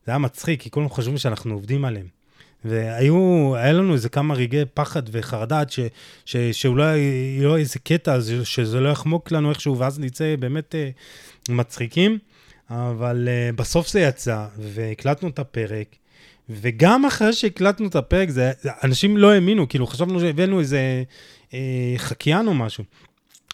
זה 0.05 0.11
היה 0.11 0.17
מצחיק, 0.17 0.61
כי 0.61 0.69
כולנו 0.71 0.89
חשבו 0.89 1.17
שאנחנו 1.17 1.53
עובדים 1.53 1.85
עליהם. 1.85 2.07
והיו, 2.65 3.53
היה 3.55 3.73
לנו 3.73 3.93
איזה 3.93 4.09
כמה 4.09 4.33
רגעי 4.33 4.65
פחד 4.73 5.03
וחרדה, 5.11 5.63
ש, 6.25 6.35
שאולי 6.51 6.97
יהיה 6.97 7.55
איזה 7.55 7.79
קטע, 7.79 8.17
שזה 8.43 8.79
לא 8.79 8.89
יחמוק 8.89 9.31
לנו 9.31 9.49
איכשהו, 9.49 9.77
ואז 9.77 9.99
נצא 9.99 10.35
באמת 10.39 10.75
מצחיקים. 11.49 12.17
אבל 12.69 13.27
uh, 13.27 13.55
בסוף 13.55 13.87
זה 13.87 13.99
יצא, 13.99 14.45
והקלטנו 14.57 15.29
את 15.29 15.39
הפרק, 15.39 15.95
וגם 16.49 17.05
אחרי 17.05 17.33
שהקלטנו 17.33 17.87
את 17.87 17.95
הפרק, 17.95 18.29
זה, 18.29 18.51
אנשים 18.83 19.17
לא 19.17 19.31
האמינו, 19.31 19.69
כאילו 19.69 19.87
חשבנו 19.87 20.19
שהבאנו 20.19 20.59
איזה 20.59 21.03
אה, 21.53 21.93
חקיין 21.97 22.47
או 22.47 22.53
משהו. 22.53 22.83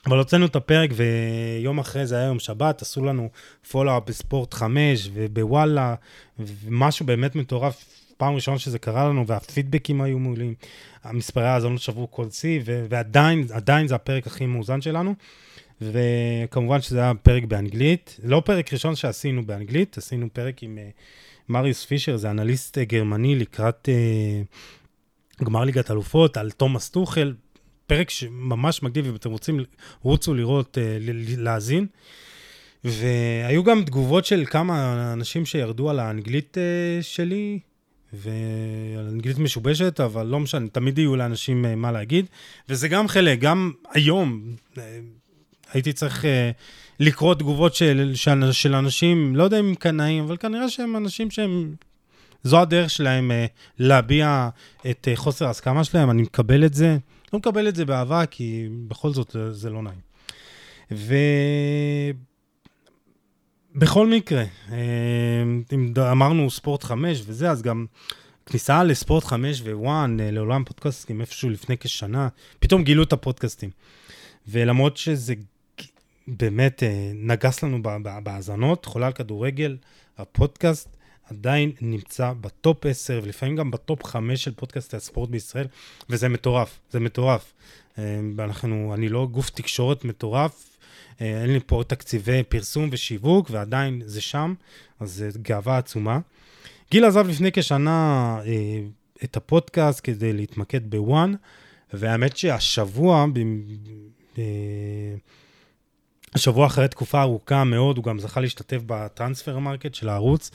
אבל 0.06 0.18
הוצאנו 0.18 0.46
את 0.46 0.56
הפרק, 0.56 0.90
ויום 0.94 1.80
אחרי 1.80 2.06
זה 2.06 2.16
היה 2.16 2.26
יום 2.26 2.40
שבת, 2.40 2.82
עשו 2.82 3.06
לנו 3.06 3.30
פולו-אפ 3.72 4.04
בספורט 4.06 4.54
5 4.54 5.10
ובוואלה, 5.14 5.96
ומשהו 6.40 7.06
באמת 7.06 7.36
מטורף. 7.36 7.86
פעם 8.18 8.36
ראשונה 8.36 8.60
שזה 8.60 8.80
קרה 8.80 9.10
לנו, 9.10 9.28
והפידבקים 9.28 10.02
היו 10.02 10.20
מעולים. 10.20 10.54
המספרי 11.04 11.48
האזונות 11.48 11.82
שברו 11.82 12.12
כל 12.12 12.30
שיא, 12.30 12.62
ועדיין, 12.66 13.46
עדיין 13.54 13.88
זה 13.88 13.96
הפרק 13.96 14.28
הכי 14.28 14.46
מאוזן 14.46 14.82
שלנו. 14.82 15.16
וכמובן 15.82 16.82
שזה 16.82 17.00
היה 17.00 17.14
פרק 17.14 17.44
באנגלית. 17.44 18.20
לא 18.24 18.42
פרק 18.46 18.74
ראשון 18.74 18.96
שעשינו 18.96 19.46
באנגלית, 19.46 19.98
עשינו 19.98 20.28
פרק 20.34 20.64
עם 20.64 20.78
uh, 20.78 21.02
מריוס 21.50 21.86
פישר, 21.86 22.18
זה 22.18 22.32
אנליסט 22.32 22.78
uh, 22.78 22.82
גרמני 22.82 23.36
לקראת 23.36 23.90
uh, 25.40 25.44
גמר 25.46 25.64
ליגת 25.64 25.92
אלופות, 25.92 26.38
על 26.38 26.52
תומאס 26.52 26.90
טוחל. 26.90 27.34
פרק 27.88 28.10
שממש 28.10 28.84
מגניב, 28.84 29.08
אם 29.08 29.16
אתם 29.16 29.32
רוצים, 29.32 29.60
רוצו 30.02 30.34
לראות, 30.34 30.78
להאזין. 31.38 31.88
והיו 32.84 33.64
גם 33.64 33.84
תגובות 33.84 34.26
של 34.26 34.44
כמה 34.46 35.14
אנשים 35.14 35.46
שירדו 35.46 35.90
על 35.90 36.00
האנגלית 36.00 36.58
שלי, 37.02 37.60
ואנגלית 38.14 39.40
משובשת, 39.40 40.00
אבל 40.00 40.28
לא 40.28 40.40
משנה, 40.40 40.68
תמיד 40.68 40.98
יהיו 40.98 41.16
לאנשים 41.16 41.66
אה, 41.66 41.76
מה 41.76 41.92
להגיד. 41.92 42.26
וזה 42.70 42.88
גם 42.88 43.08
חלק, 43.08 43.40
גם 43.40 43.72
היום 43.94 44.56
אה, 44.78 45.00
הייתי 45.74 45.94
צריך 45.94 46.26
אה, 46.26 46.52
לקרוא 47.00 47.34
תגובות 47.34 47.76
של, 47.76 48.12
של, 48.16 48.52
של 48.52 48.76
אנשים, 48.76 49.36
לא 49.36 49.44
יודע 49.44 49.60
אם 49.60 49.76
קנאים, 49.76 50.24
אבל 50.24 50.38
כנראה 50.38 50.70
שהם 50.70 50.98
אנשים 50.98 51.32
שהם... 51.32 51.76
זו 52.44 52.60
הדרך 52.62 52.90
שלהם 52.90 53.32
להביע 53.80 54.50
את 54.90 55.08
חוסר 55.16 55.48
ההסכמה 55.48 55.84
שלהם, 55.84 56.10
אני 56.10 56.22
מקבל 56.22 56.66
את 56.66 56.74
זה. 56.74 56.98
לא 57.34 57.40
מקבל 57.40 57.68
את 57.68 57.76
זה 57.76 57.86
באהבה, 57.86 58.26
כי 58.26 58.68
בכל 58.88 59.14
זאת 59.14 59.36
זה 59.52 59.70
לא 59.70 59.82
נעים. 59.82 60.00
ו... 60.92 61.16
בכל 63.76 64.08
מקרה, 64.08 64.44
אה, 64.72 64.78
אם 65.74 65.94
אמרנו 66.12 66.50
ספורט 66.50 66.84
5 66.84 67.24
וזה, 67.26 67.52
אז 67.52 67.62
גם 67.62 67.86
כניסה 68.46 68.84
לספורט 68.84 69.24
5 69.24 69.62
ו 69.62 69.73
ONE, 69.73 70.20
אה, 70.20 70.32
לעולם 70.32 70.64
פודקאסטים 70.64 71.22
איפשהו 71.22 71.50
לפני 71.50 71.78
כשנה, 71.78 72.28
פתאום 72.60 72.84
גילו 72.84 73.04
את 73.04 73.14
הפודקאסטים. 73.14 73.70
ולמרות 74.48 74.98
שזה 74.98 75.34
באמת 76.38 76.84
אה, 76.84 77.12
נגס 77.16 77.64
לנו 77.64 77.80
בהאזנות, 78.24 78.86
חולה 78.86 79.08
על 79.08 79.14
כדורגל, 79.14 79.78
הפודקאסט 80.18 80.98
עדיין 81.30 81.72
נמצא 81.82 82.34
ב 82.42 82.53
top 82.53 82.86
10, 82.86 83.20
ולפעמים 83.24 83.56
גם 83.56 83.72
ב 83.72 83.80
top 83.80 84.04
5 84.04 84.44
של 84.44 84.52
פודקאסטי 84.54 84.96
הספורט 84.96 85.30
בישראל, 85.30 85.68
וזה 86.10 86.30
מטורף, 86.30 86.80
זה 86.92 87.00
מטורף. 87.00 87.54
אנחנו, 88.40 88.94
אני 88.94 89.10
לא 89.10 89.28
גוף 89.32 89.50
תקשורת 89.50 90.06
מטורף, 90.06 90.78
אה, 91.22 91.42
אין 91.42 91.54
לי 91.54 91.60
פה 91.66 91.84
תקציבי 91.88 92.44
פרסום 92.44 92.90
ושיווק, 92.92 93.50
ועדיין 93.52 94.02
זה 94.06 94.22
שם, 94.22 94.54
אז 95.00 95.24
זו 95.30 95.40
גאווה 95.42 95.78
עצומה. 95.78 96.20
גיל 96.92 97.06
עזב 97.06 97.28
לפני 97.28 97.52
כשנה 97.52 98.40
אה, 98.46 98.82
את 99.24 99.38
הפודקאסט 99.38 100.02
כדי 100.04 100.34
להתמקד 100.34 100.90
ב 100.90 100.99
ONE, 100.99 101.34
והאמת 101.94 102.38
שהשבוע, 102.38 103.26
השבוע 106.34 106.66
אחרי 106.66 106.88
תקופה 106.88 107.22
ארוכה 107.22 107.64
מאוד, 107.64 107.98
הוא 107.98 108.06
גם 108.06 108.20
זכה 108.20 108.42
להשתתף 108.42 108.82
ב 108.86 108.94
transfer 108.94 109.60
market 109.60 109.96
של 109.96 110.10
הערוץ, 110.10 110.52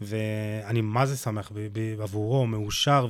ואני 0.00 0.80
מה 0.80 1.06
זה 1.06 1.16
שמח 1.16 1.52
עבורו, 2.02 2.46
מאושר, 2.46 3.08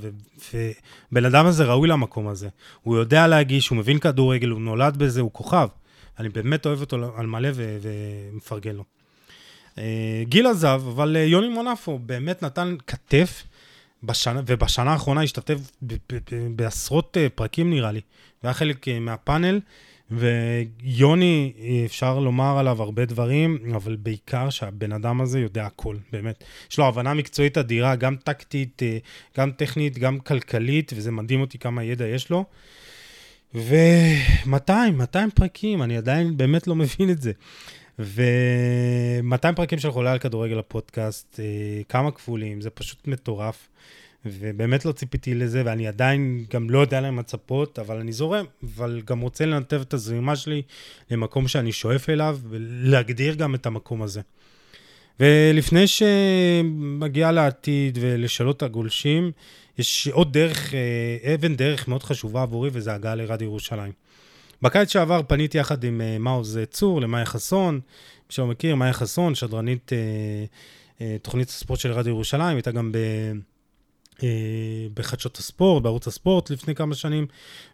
ובן 0.53 1.25
אדם 1.25 1.47
הזה 1.47 1.64
ראוי 1.64 1.89
למקום 1.89 2.29
הזה. 2.29 2.49
הוא 2.83 2.97
יודע 2.97 3.27
להגיש, 3.27 3.68
הוא 3.68 3.79
מבין 3.79 3.99
כדורגל, 3.99 4.49
הוא 4.49 4.61
נולד 4.61 4.97
בזה, 4.97 5.21
הוא 5.21 5.31
כוכב. 5.33 5.68
אני 6.18 6.29
באמת 6.29 6.66
אוהב 6.66 6.81
אותו 6.81 6.97
על 7.16 7.27
מלא 7.27 7.49
ומפרגן 7.55 8.77
לו. 8.77 8.85
אה, 9.79 10.23
גיל 10.25 10.47
עזב, 10.47 10.83
אבל 10.89 11.16
אה, 11.16 11.23
יוני 11.23 11.49
מונפו 11.49 11.99
באמת 11.99 12.43
נתן 12.43 12.77
כתף, 12.87 13.45
בשנה, 14.03 14.41
ובשנה 14.47 14.93
האחרונה 14.93 15.23
השתתף 15.23 15.57
בעשרות 16.57 17.16
אה, 17.16 17.29
פרקים 17.35 17.71
נראה 17.71 17.93
לי, 17.93 18.01
והיה 18.43 18.55
חלק 18.55 18.87
מהפאנל, 18.89 19.61
ויוני, 20.11 21.52
אפשר 21.84 22.18
לומר 22.18 22.58
עליו 22.58 22.82
הרבה 22.82 23.04
דברים, 23.04 23.58
אבל 23.76 23.96
בעיקר 23.96 24.50
שהבן 24.50 24.92
אדם 24.92 25.20
הזה 25.20 25.40
יודע 25.40 25.66
הכל, 25.66 25.96
באמת. 26.12 26.44
יש 26.70 26.78
לו 26.78 26.86
הבנה 26.86 27.14
מקצועית 27.14 27.58
אדירה, 27.58 27.96
גם 27.96 28.16
טקטית, 28.16 28.82
גם 29.38 29.50
טכנית, 29.50 29.98
גם 29.98 30.20
כלכלית, 30.20 30.92
וזה 30.96 31.11
מדהים 31.11 31.40
אותי 31.40 31.58
כמה 31.58 31.84
ידע 31.84 32.06
יש 32.06 32.30
לו. 32.30 32.44
ו-200, 33.54 34.72
200 34.92 35.30
פרקים, 35.30 35.82
אני 35.82 35.96
עדיין 35.96 36.36
באמת 36.36 36.66
לא 36.66 36.74
מבין 36.74 37.11
את 37.11 37.22
זה. 37.22 37.32
ו-200 37.98 39.52
פרקים 39.56 39.78
של 39.78 39.90
חולה 39.90 40.12
על 40.12 40.18
כדורגל 40.18 40.58
הפודקאסט, 40.58 41.40
אה, 41.40 41.82
כמה 41.88 42.11
כפולים, 42.11 42.61
זה 42.61 42.70
פשוט 42.70 43.06
מטורף. 43.06 43.68
ובאמת 44.25 44.85
לא 44.85 44.93
ציפיתי 44.93 45.35
לזה, 45.35 45.62
ואני 45.64 45.89
עדיין 45.89 46.45
גם 46.51 46.71
לא 46.71 46.79
יודע 46.79 47.01
להם 47.01 47.16
מצפות, 47.16 47.79
אבל 47.79 47.97
אני 47.97 48.12
זורם, 48.12 48.45
אבל 48.64 49.03
גם 49.07 49.21
רוצה 49.21 49.47
לנתב 49.47 49.81
את 49.81 49.95
הזרימה 49.95 50.37
שלי 50.37 50.62
למקום 51.11 51.49
שאני 51.49 51.73
שואף 51.73 52.11
אליו, 52.11 52.39
ולהגדיר 52.49 53.35
גם 53.35 53.55
את 53.55 53.66
המקום 53.66 54.03
הזה. 54.03 54.21
ולפני 55.21 55.85
שמגיע 55.87 57.33
לעתיד 57.33 57.99
ולשאלות 58.01 58.62
הגולשים, 58.62 59.33
יש 59.79 60.09
עוד 60.09 60.33
דרך, 60.33 60.75
אה, 60.75 61.35
אבן 61.35 61.57
דרך 61.57 61.89
מאוד 61.89 62.03
חשובה 62.03 62.43
עבורי, 62.43 62.71
וזה 62.73 62.95
הגעה 62.95 63.14
לרדיו 63.14 63.47
ירושלים. 63.47 63.93
בקיץ 64.62 64.93
שעבר 64.93 65.21
פניתי 65.27 65.59
יחד 65.59 65.85
עם 65.85 66.01
אה, 66.01 66.18
מעוז 66.18 66.59
צור 66.71 67.01
למאיה 67.01 67.25
חסון, 67.25 67.75
מי 67.75 67.81
שלא 68.29 68.47
מכיר, 68.47 68.75
מאיה 68.75 68.93
חסון, 68.93 69.35
שדרנית 69.35 69.93
אה, 71.01 71.16
תוכנית 71.23 71.49
הספורט 71.49 71.81
של 71.81 71.93
רדיו 71.93 72.11
ירושלים, 72.11 72.57
הייתה 72.57 72.71
גם 72.71 72.93
ב... 72.93 72.99
בחדשות 74.95 75.37
הספורט, 75.37 75.83
בערוץ 75.83 76.07
הספורט 76.07 76.51
לפני 76.51 76.75
כמה 76.75 76.95
שנים, 76.95 77.27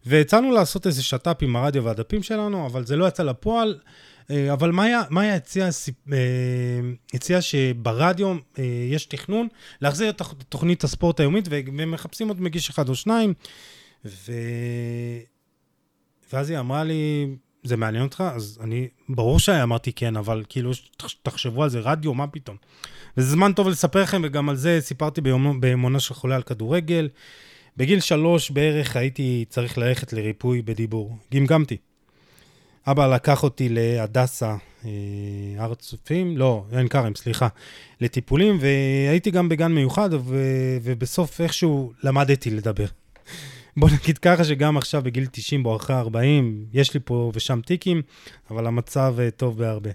והצענו 0.07 0.51
לעשות 0.51 0.87
איזה 0.87 1.03
שת"פ 1.03 1.43
עם 1.43 1.57
הרדיו 1.57 1.85
והדפים 1.85 2.23
שלנו, 2.23 2.67
אבל 2.67 2.87
זה 2.87 2.97
לא 2.97 3.09
יצא 3.09 3.23
לפועל. 3.23 3.79
אה, 4.31 4.53
אבל 4.53 4.71
מאיה 5.11 5.35
הציעה 5.35 5.69
הציע 7.15 7.41
שברדיו 7.41 8.37
אה, 8.59 8.65
יש 8.91 9.07
תכנון 9.07 9.49
להחזיר 9.81 10.11
את 10.11 10.23
תוכנית 10.49 10.85
הספורט 10.85 11.21
היומית, 11.21 11.49
ומחפשים 11.51 12.29
עוד 12.29 12.41
מגיש 12.41 12.71
אחד 12.71 12.89
או 12.89 12.95
שניים. 12.95 13.35
ו... 14.05 14.33
ואז 16.33 16.51
היא 16.51 16.59
אמרה 16.59 16.85
לי, 16.85 17.27
זה 17.67 17.77
מעניין 17.77 18.05
אותך? 18.05 18.25
אז 18.35 18.59
אני, 18.62 18.89
ברור 19.09 19.39
שאמרתי 19.39 19.93
כן, 19.93 20.17
אבל 20.17 20.43
כאילו, 20.49 20.71
תחשבו 21.23 21.62
על 21.62 21.69
זה, 21.69 21.81
רדיו, 21.81 22.14
מה 22.14 22.27
פתאום? 22.27 22.57
וזה 23.17 23.31
זמן 23.31 23.53
טוב 23.53 23.69
לספר 23.69 24.03
לכם, 24.03 24.21
וגם 24.25 24.49
על 24.49 24.57
זה 24.57 24.79
סיפרתי 24.81 25.21
באמונה 25.61 26.01
של 26.01 26.14
חולה 26.14 26.37
על 26.37 26.43
כדורגל. 26.43 27.09
בגיל 27.77 28.01
שלוש 28.01 28.51
בערך 28.51 28.97
הייתי 28.97 29.45
צריך 29.49 29.79
ללכת 29.79 30.12
לריפוי 30.12 30.62
בדיבור. 30.62 31.17
גמגמתי. 31.35 31.77
אבא 32.87 33.14
לקח 33.14 33.43
אותי 33.43 33.69
להדסה, 33.69 34.57
אה, 34.85 34.91
הר 35.59 35.73
הצופים, 35.73 36.37
לא, 36.37 36.64
עין 36.73 36.89
כרם, 36.89 37.14
סליחה, 37.14 37.49
לטיפולים, 38.01 38.59
והייתי 38.61 39.31
גם 39.31 39.49
בגן 39.49 39.73
מיוחד, 39.73 40.11
ו, 40.12 40.37
ובסוף 40.83 41.41
איכשהו 41.41 41.93
למדתי 42.03 42.51
לדבר. 42.51 42.87
בוא 43.77 43.89
נגיד 44.03 44.18
ככה 44.18 44.45
שגם 44.45 44.77
עכשיו 44.77 45.03
בגיל 45.03 45.27
90 45.27 45.62
בואכה 45.62 45.99
40, 46.01 46.64
יש 46.72 46.95
לי 46.95 47.01
פה 47.05 47.33
ושם 47.35 47.61
טיקים, 47.61 48.03
אבל 48.51 48.66
המצב 48.66 49.16
אה, 49.18 49.31
טוב 49.31 49.59
בהרבה. 49.59 49.91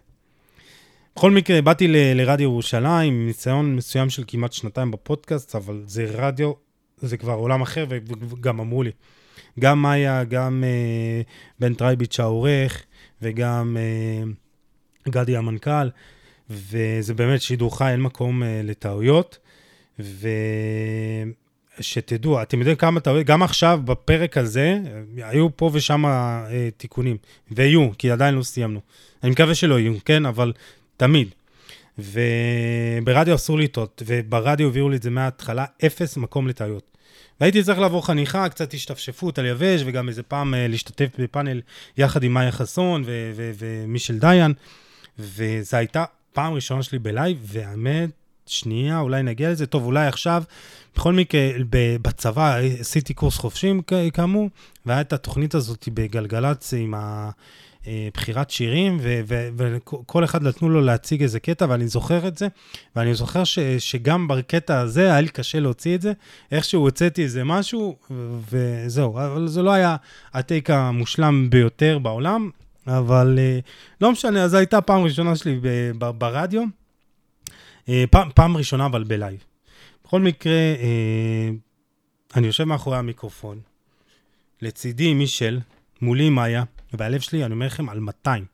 בכל 1.15 1.31
מקרה, 1.31 1.61
באתי 1.61 1.87
ל- 1.87 2.13
לרדיו 2.13 2.43
ירושלים 2.43 3.13
עם 3.13 3.25
ניסיון 3.25 3.75
מסוים 3.75 4.09
של 4.09 4.23
כמעט 4.27 4.53
שנתיים 4.53 4.91
בפודקאסט, 4.91 5.55
אבל 5.55 5.83
זה 5.85 6.05
רדיו, 6.13 6.51
זה 6.97 7.17
כבר 7.17 7.33
עולם 7.33 7.61
אחר, 7.61 7.85
וגם 8.29 8.59
אמרו 8.59 8.83
לי. 8.83 8.91
גם 9.59 9.81
מאיה, 9.81 10.23
גם 10.23 10.63
אה, 10.63 11.21
בן 11.59 11.73
טרייביץ' 11.73 12.19
העורך, 12.19 12.83
וגם 13.21 13.77
אה, 13.79 14.23
גדי 15.09 15.37
המנכ"ל, 15.37 15.89
וזה 16.49 17.13
באמת 17.13 17.41
שידור 17.41 17.77
חי, 17.77 17.91
אין 17.91 18.01
מקום 18.01 18.43
אה, 18.43 18.61
לטעויות. 18.63 19.39
ושתדעו, 21.81 22.41
אתם 22.41 22.59
יודעים 22.59 22.77
כמה 22.77 22.99
טעויות, 22.99 23.25
גם 23.25 23.43
עכשיו 23.43 23.79
בפרק 23.85 24.37
הזה, 24.37 24.79
היו 25.17 25.47
פה 25.55 25.69
ושם 25.73 26.05
אה, 26.05 26.69
תיקונים, 26.77 27.17
ויהיו, 27.51 27.89
כי 27.97 28.11
עדיין 28.11 28.35
לא 28.35 28.43
סיימנו. 28.43 28.79
אני 29.23 29.31
מקווה 29.31 29.55
שלא 29.55 29.79
יהיו, 29.79 29.93
כן? 30.05 30.25
אבל 30.25 30.53
תמיד. 30.97 31.27
וברדיו 31.97 33.35
אסור 33.35 33.59
לטעות, 33.59 34.03
וברדיו 34.05 34.67
הביאו 34.67 34.89
לי 34.89 34.95
את 34.95 35.03
זה 35.03 35.09
מההתחלה, 35.09 35.65
אפס 35.85 36.17
מקום 36.17 36.47
לטעויות. 36.47 36.83
והייתי 37.41 37.63
צריך 37.63 37.79
לעבור 37.79 38.05
חניכה, 38.05 38.49
קצת 38.49 38.73
השתפשפות 38.73 39.39
על 39.39 39.45
יבש, 39.45 39.81
וגם 39.85 40.09
איזה 40.09 40.23
פעם 40.23 40.53
אה, 40.53 40.67
להשתתף 40.67 41.09
בפאנל 41.19 41.61
יחד 41.97 42.23
עם 42.23 42.33
מאיה 42.33 42.51
חסון 42.51 43.03
ומישל 43.57 44.19
דיין, 44.19 44.53
וזו 45.19 45.77
הייתה 45.77 46.03
פעם 46.33 46.53
ראשונה 46.53 46.83
שלי 46.83 46.99
בלייב, 46.99 47.37
והאמת, 47.41 48.09
שנייה, 48.45 48.99
אולי 48.99 49.23
נגיע 49.23 49.51
לזה. 49.51 49.65
טוב, 49.65 49.85
אולי 49.85 50.07
עכשיו. 50.07 50.43
בכל 50.95 51.13
מקרה, 51.13 51.49
בצבא 52.01 52.57
עשיתי 52.79 53.13
קורס 53.13 53.37
חופשים 53.37 53.81
כאמור, 54.13 54.49
והיה 54.85 55.01
את 55.01 55.13
התוכנית 55.13 55.55
הזאת 55.55 55.89
בגלגלצ 55.93 56.73
עם 56.73 56.93
אה, 56.95 58.49
שירים, 58.49 58.97
וכל 59.01 60.23
אחד 60.23 60.43
נתנו 60.43 60.69
לו 60.69 60.81
להציג 60.81 61.21
איזה 61.21 61.39
קטע, 61.39 61.65
ואני 61.69 61.87
זוכר 61.87 62.27
את 62.27 62.37
זה, 62.37 62.47
ואני 62.95 63.13
זוכר 63.13 63.43
ש, 63.43 63.59
שגם 63.59 64.27
בקטע 64.27 64.79
הזה 64.79 65.01
היה 65.01 65.21
לי 65.21 65.29
קשה 65.29 65.59
להוציא 65.59 65.95
את 65.95 66.01
זה, 66.01 66.13
איכשהו 66.51 66.81
הוצאתי 66.81 67.23
איזה 67.23 67.43
משהו, 67.43 67.97
וזהו, 68.51 69.19
אבל 69.19 69.47
זה 69.47 69.61
לא 69.61 69.71
היה 69.71 69.95
הטייק 70.33 70.69
המושלם 70.69 71.49
ביותר 71.49 71.99
בעולם, 71.99 72.49
אבל 72.87 73.39
אה, 73.39 73.59
לא 74.01 74.11
משנה, 74.11 74.43
אז 74.43 74.51
זו 74.51 74.57
הייתה 74.57 74.81
פעם 74.81 75.03
ראשונה 75.03 75.35
שלי 75.35 75.59
ברדיו. 76.17 76.63
אה, 77.89 78.03
פעם, 78.11 78.29
פעם 78.35 78.57
ראשונה, 78.57 78.85
אבל 78.85 79.03
בלייב. 79.03 79.50
בכל 80.11 80.21
מקרה, 80.21 80.53
אה, 80.53 81.49
אני 82.35 82.47
יושב 82.47 82.63
מאחורי 82.63 82.97
המיקרופון, 82.97 83.59
לצידי 84.61 85.13
מישל, 85.13 85.59
מולי 86.01 86.29
מאיה, 86.29 86.63
והלב 86.93 87.19
שלי, 87.19 87.45
אני 87.45 87.53
אומר 87.53 87.65
לכם, 87.65 87.89
על 87.89 87.99
200. 87.99 88.45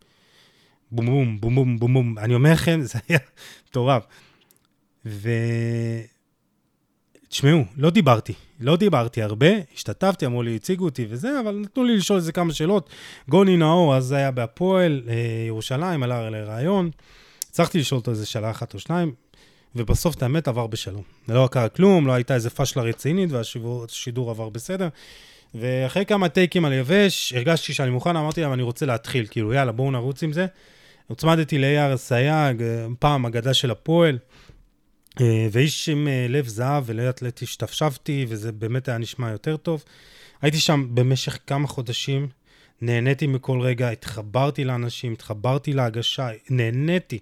בום 0.91 1.05
בום 1.05 1.39
בום 1.39 1.55
בום 1.55 1.79
בום 1.79 1.93
בום. 1.93 2.17
אני 2.17 2.35
אומר 2.35 2.51
לכם, 2.51 2.79
זה 2.91 2.99
היה 3.09 3.19
מטורף. 3.69 4.03
ו... 5.05 5.29
תשמעו, 7.27 7.63
לא 7.77 7.89
דיברתי, 7.89 8.33
לא 8.59 8.75
דיברתי 8.75 9.21
הרבה, 9.21 9.49
השתתפתי, 9.75 10.25
אמרו 10.25 10.43
לי, 10.43 10.55
הציגו 10.55 10.85
אותי 10.85 11.05
וזה, 11.09 11.39
אבל 11.39 11.55
נתנו 11.55 11.83
לי 11.83 11.97
לשאול 11.97 12.19
איזה 12.19 12.31
כמה 12.31 12.53
שאלות. 12.53 12.89
גוני 13.29 13.57
נאור, 13.57 13.95
אז 13.95 14.11
היה 14.11 14.31
בהפועל, 14.31 15.01
אה, 15.07 15.15
ירושלים, 15.47 16.03
עלה 16.03 16.29
לראיון. 16.29 16.89
הצלחתי 17.49 17.79
לשאול 17.79 17.99
אותו 17.99 18.11
איזה 18.11 18.25
שאלה 18.25 18.51
אחת 18.51 18.73
או 18.73 18.79
שניים, 18.79 19.13
ובסוף, 19.75 20.15
את 20.15 20.23
האמת, 20.23 20.47
עבר 20.47 20.67
בשלום. 20.67 21.03
לא 21.27 21.49
קרה 21.51 21.69
כלום, 21.69 22.07
לא 22.07 22.13
הייתה 22.13 22.35
איזה 22.35 22.49
פשלה 22.49 22.83
רצינית, 22.83 23.29
והשידור 23.31 24.29
עבר 24.29 24.49
בסדר. 24.49 24.87
ואחרי 25.55 26.05
כמה 26.05 26.29
טייקים 26.29 26.65
על 26.65 26.73
יבש, 26.73 27.33
הרגשתי 27.33 27.73
שאני 27.73 27.89
מוכן, 27.89 28.15
אמרתי 28.15 28.41
להם, 28.41 28.53
אני 28.53 28.63
רוצה 28.63 28.85
להתחיל, 28.85 29.27
כאילו, 29.29 29.53
יאללה, 29.53 29.71
בואו 29.71 29.91
נרוץ 29.91 30.23
עם 30.23 30.33
זה. 30.33 30.45
הוצמדתי 31.07 31.57
לאייר 31.57 31.97
סייג, 31.97 32.63
פעם 32.99 33.25
אגדה 33.25 33.53
של 33.53 33.71
הפועל, 33.71 34.17
אה, 35.21 35.47
ואיש 35.51 35.89
עם 35.89 36.07
אה, 36.07 36.25
לב 36.29 36.47
זהב, 36.47 36.83
ולאט 36.85 37.21
לאט 37.21 37.43
השתפשפתי, 37.43 38.25
וזה 38.29 38.51
באמת 38.51 38.87
היה 38.87 38.97
נשמע 38.97 39.31
יותר 39.31 39.57
טוב. 39.57 39.83
הייתי 40.41 40.59
שם 40.59 40.87
במשך 40.93 41.37
כמה 41.47 41.67
חודשים, 41.67 42.27
נהניתי 42.81 43.27
מכל 43.27 43.61
רגע, 43.61 43.89
התחברתי 43.89 44.63
לאנשים, 44.63 45.13
התחברתי 45.13 45.73
להגשה, 45.73 46.29
נהניתי. 46.49 47.19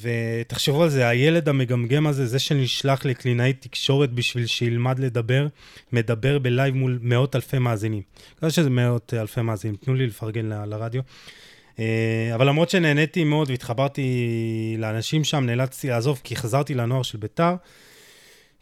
ותחשבו 0.00 0.82
על 0.82 0.88
זה, 0.88 1.08
הילד 1.08 1.48
המגמגם 1.48 2.06
הזה, 2.06 2.26
זה 2.26 2.38
שנשלח 2.38 3.04
לקלינאי 3.04 3.52
תקשורת 3.52 4.12
בשביל 4.12 4.46
שילמד 4.46 4.98
לדבר, 4.98 5.46
מדבר 5.92 6.38
בלייב 6.38 6.74
מול 6.74 6.98
מאות 7.02 7.36
אלפי 7.36 7.58
מאזינים. 7.58 8.02
כזה 8.40 8.50
שזה 8.50 8.70
מאות 8.70 9.14
אלפי 9.14 9.42
מאזינים, 9.42 9.76
תנו 9.76 9.94
לי 9.94 10.06
לפרגן 10.06 10.46
ל- 10.46 10.64
לרדיו. 10.64 11.02
אה, 11.78 12.34
אבל 12.34 12.48
למרות 12.48 12.70
שנהניתי 12.70 13.24
מאוד 13.24 13.50
והתחברתי 13.50 14.76
לאנשים 14.78 15.24
שם, 15.24 15.44
נאלצתי 15.46 15.88
לעזוב 15.88 16.20
כי 16.24 16.36
חזרתי 16.36 16.74
לנוער 16.74 17.02
של 17.02 17.18
ביתר. 17.18 17.54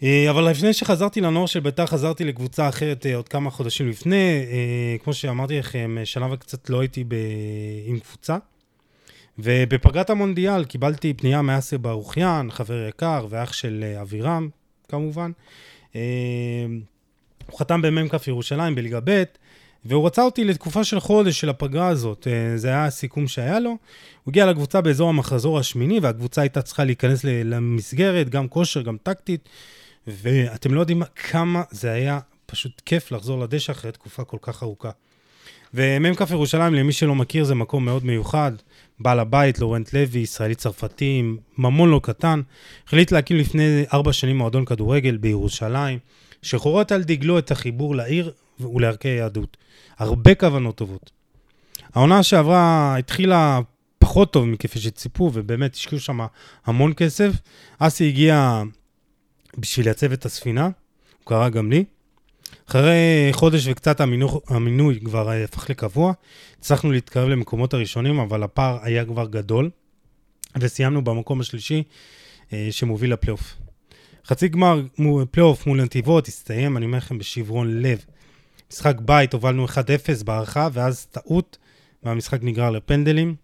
אה, 0.02 0.30
אבל 0.30 0.50
לפני 0.50 0.72
שחזרתי 0.72 1.20
לנוער 1.20 1.46
של 1.46 1.60
ביתר, 1.60 1.86
חזרתי 1.86 2.24
לקבוצה 2.24 2.68
אחרת 2.68 3.06
אה, 3.06 3.16
עוד 3.16 3.28
כמה 3.28 3.50
חודשים 3.50 3.88
לפני. 3.88 4.46
כמו 5.04 5.14
שאמרתי 5.14 5.58
לכם, 5.58 5.96
שנה 6.04 6.32
וקצת 6.32 6.70
לא 6.70 6.80
הייתי 6.80 7.04
ב... 7.04 7.14
עם 7.86 7.98
קבוצה. 7.98 8.36
ובפגרת 9.38 10.10
המונדיאל 10.10 10.64
קיבלתי 10.64 11.14
פנייה 11.14 11.42
מאסר 11.42 11.78
ברוכיאן, 11.78 12.48
חבר 12.50 12.86
יקר 12.88 13.26
ואח 13.30 13.52
של 13.52 13.84
אה, 13.86 14.02
אבירם, 14.02 14.48
כמובן. 14.88 15.30
אה, 15.96 16.00
הוא 17.46 17.58
חתם 17.58 17.82
במ"כ 17.82 18.26
ירושלים 18.26 18.74
בליגה 18.74 19.00
ב', 19.04 19.22
והוא 19.84 20.06
רצה 20.06 20.22
אותי 20.22 20.44
לתקופה 20.44 20.84
של 20.84 21.00
חודש 21.00 21.40
של 21.40 21.48
הפגרה 21.48 21.88
הזאת. 21.88 22.26
אה, 22.30 22.56
זה 22.56 22.68
היה 22.68 22.84
הסיכום 22.84 23.28
שהיה 23.28 23.60
לו. 23.60 23.70
הוא 23.70 23.78
הגיע 24.32 24.46
לקבוצה 24.46 24.80
באזור 24.80 25.08
המחזור 25.08 25.58
השמיני, 25.58 26.00
והקבוצה 26.00 26.40
הייתה 26.40 26.62
צריכה 26.62 26.84
להיכנס 26.84 27.24
למסגרת, 27.24 28.28
גם 28.28 28.48
כושר, 28.48 28.82
גם 28.82 28.96
טקטית. 29.02 29.48
ואתם 30.06 30.74
לא 30.74 30.80
יודעים 30.80 31.02
כמה 31.30 31.62
זה 31.70 31.92
היה 31.92 32.18
פשוט 32.46 32.82
כיף 32.86 33.12
לחזור 33.12 33.40
לדשא 33.40 33.72
אחרי 33.72 33.92
תקופה 33.92 34.24
כל 34.24 34.38
כך 34.40 34.62
ארוכה. 34.62 34.90
ומ"כ 35.74 36.30
ירושלים, 36.30 36.74
למי 36.74 36.92
שלא 36.92 37.14
מכיר, 37.14 37.44
זה 37.44 37.54
מקום 37.54 37.84
מאוד 37.84 38.04
מיוחד. 38.04 38.52
בעל 39.00 39.20
הבית, 39.20 39.58
לורנט 39.58 39.92
לוי, 39.92 40.20
ישראלי 40.20 40.54
צרפתי, 40.54 41.22
ממון 41.58 41.90
לא 41.90 42.00
קטן, 42.02 42.40
החליט 42.86 43.12
להקים 43.12 43.36
לפני 43.36 43.84
ארבע 43.92 44.12
שנים 44.12 44.38
מועדון 44.38 44.64
כדורגל 44.64 45.16
בירושלים, 45.16 45.98
שחורת 46.42 46.92
על 46.92 47.02
דגלו 47.02 47.38
את 47.38 47.50
החיבור 47.50 47.96
לעיר 47.96 48.32
ולערכי 48.60 49.08
היהדות. 49.08 49.56
הרבה 49.98 50.34
כוונות 50.34 50.76
טובות. 50.76 51.10
העונה 51.94 52.22
שעברה 52.22 52.96
התחילה 52.96 53.60
פחות 53.98 54.32
טוב 54.32 54.44
מכפי 54.44 54.80
שציפו, 54.80 55.30
ובאמת 55.34 55.74
השקיעו 55.74 56.00
שם 56.00 56.20
המון 56.66 56.92
כסף. 56.96 57.32
אסי 57.78 58.08
הגיע 58.08 58.62
בשביל 59.58 59.86
לייצב 59.86 60.12
את 60.12 60.26
הספינה, 60.26 60.64
הוא 60.64 60.72
קרא 61.24 61.48
גם 61.48 61.70
לי. 61.70 61.84
אחרי 62.68 63.28
חודש 63.32 63.66
וקצת 63.66 64.00
המינוי, 64.00 64.30
המינוי 64.48 65.00
כבר 65.00 65.30
הפך 65.30 65.70
לקבוע. 65.70 66.12
הצלחנו 66.58 66.92
להתקרב 66.92 67.28
למקומות 67.28 67.74
הראשונים, 67.74 68.18
אבל 68.18 68.42
הפער 68.42 68.78
היה 68.82 69.04
כבר 69.04 69.26
גדול, 69.26 69.70
וסיימנו 70.60 71.04
במקום 71.04 71.40
השלישי 71.40 71.82
אה, 72.52 72.68
שמוביל 72.70 73.12
לפלייאוף. 73.12 73.54
חצי 74.26 74.48
גמר 74.48 74.82
פלייאוף 75.30 75.66
מול 75.66 75.82
נתיבות 75.82 76.28
הסתיים, 76.28 76.76
אני 76.76 76.86
אומר 76.86 76.98
לכם, 76.98 77.18
בשברון 77.18 77.82
לב. 77.82 78.04
משחק 78.72 78.96
בית, 79.00 79.32
הובלנו 79.32 79.66
1-0 79.66 80.24
בהארכה, 80.24 80.68
ואז 80.72 81.06
טעות, 81.06 81.58
והמשחק 82.02 82.38
נגרר 82.42 82.70
לפנדלים. 82.70 83.34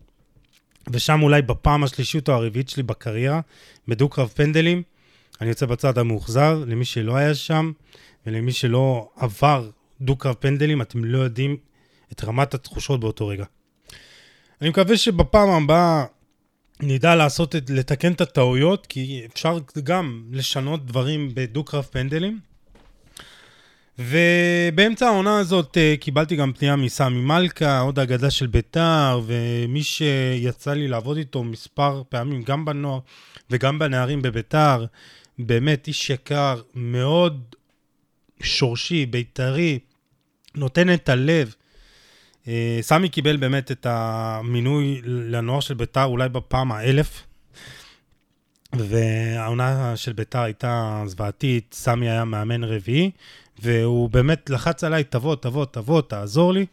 ושם 0.90 1.22
אולי 1.22 1.42
בפעם 1.42 1.84
השלישית 1.84 2.28
או 2.28 2.34
הרביעית 2.34 2.68
שלי 2.68 2.82
בקריירה, 2.82 3.40
בדו-קרב 3.88 4.28
פנדלים, 4.28 4.82
אני 5.40 5.48
יוצא 5.48 5.66
בצד 5.66 5.98
המאוכזר, 5.98 6.64
למי 6.66 6.84
שלא 6.84 7.16
היה 7.16 7.34
שם, 7.34 7.72
ולמי 8.26 8.52
שלא 8.52 9.08
עבר 9.16 9.70
דו-קרב 10.00 10.34
פנדלים, 10.34 10.82
אתם 10.82 11.04
לא 11.04 11.18
יודעים 11.18 11.56
את 12.12 12.24
רמת 12.24 12.54
התחושות 12.54 13.00
באותו 13.00 13.26
רגע. 13.26 13.44
אני 14.60 14.68
מקווה 14.68 14.96
שבפעם 14.96 15.50
הבאה 15.50 16.04
נדע 16.80 17.14
לעשות, 17.14 17.56
את, 17.56 17.70
לתקן 17.70 18.12
את 18.12 18.20
הטעויות, 18.20 18.86
כי 18.86 19.22
אפשר 19.32 19.58
גם 19.82 20.24
לשנות 20.32 20.86
דברים 20.86 21.30
בדו-קרב 21.34 21.84
פנדלים. 21.90 22.38
ובאמצע 23.98 25.06
העונה 25.06 25.38
הזאת 25.38 25.76
uh, 25.76 26.00
קיבלתי 26.00 26.36
גם 26.36 26.52
פנייה 26.52 26.76
מסמי 26.76 27.20
מלכה, 27.20 27.80
עוד 27.80 27.98
אגדה 27.98 28.30
של 28.30 28.46
ביתר, 28.46 29.20
ומי 29.26 29.82
שיצא 29.82 30.72
לי 30.72 30.88
לעבוד 30.88 31.16
איתו 31.16 31.44
מספר 31.44 32.02
פעמים, 32.08 32.42
גם 32.42 32.64
בנוער 32.64 32.98
וגם 33.50 33.78
בנערים 33.78 34.22
בביתר, 34.22 34.84
באמת 35.38 35.86
איש 35.86 36.10
יקר, 36.10 36.60
מאוד 36.74 37.40
שורשי, 38.42 39.06
בית"רי, 39.06 39.78
נותן 40.54 40.94
את 40.94 41.08
הלב. 41.08 41.54
אה, 42.48 42.78
סמי 42.80 43.08
קיבל 43.08 43.36
באמת 43.36 43.70
את 43.70 43.86
המינוי 43.90 45.00
לנוער 45.04 45.60
של 45.60 45.74
בית"ר 45.74 46.04
אולי 46.04 46.28
בפעם 46.28 46.72
האלף. 46.72 47.22
והעונה 48.78 49.96
של 49.96 50.12
ביתר 50.12 50.40
הייתה 50.40 51.02
זוועתית, 51.06 51.74
סמי 51.78 52.10
היה 52.10 52.24
מאמן 52.24 52.64
רביעי, 52.64 53.10
והוא 53.58 54.10
באמת 54.10 54.50
לחץ 54.50 54.84
עליי, 54.84 55.04
תבוא, 55.04 55.36
תבוא, 55.36 55.64
תבוא, 55.64 56.00
תעזור 56.00 56.52
לי. 56.52 56.66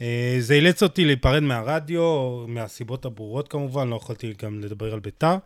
אה, 0.00 0.36
זה 0.38 0.54
אילץ 0.54 0.82
אותי 0.82 1.04
להיפרד 1.04 1.42
מהרדיו, 1.42 2.44
מהסיבות 2.48 3.04
הברורות 3.04 3.48
כמובן, 3.48 3.88
לא 3.88 3.96
יכולתי 3.96 4.34
גם 4.42 4.60
לדבר 4.60 4.92
על 4.92 5.00
ביתר. 5.00 5.36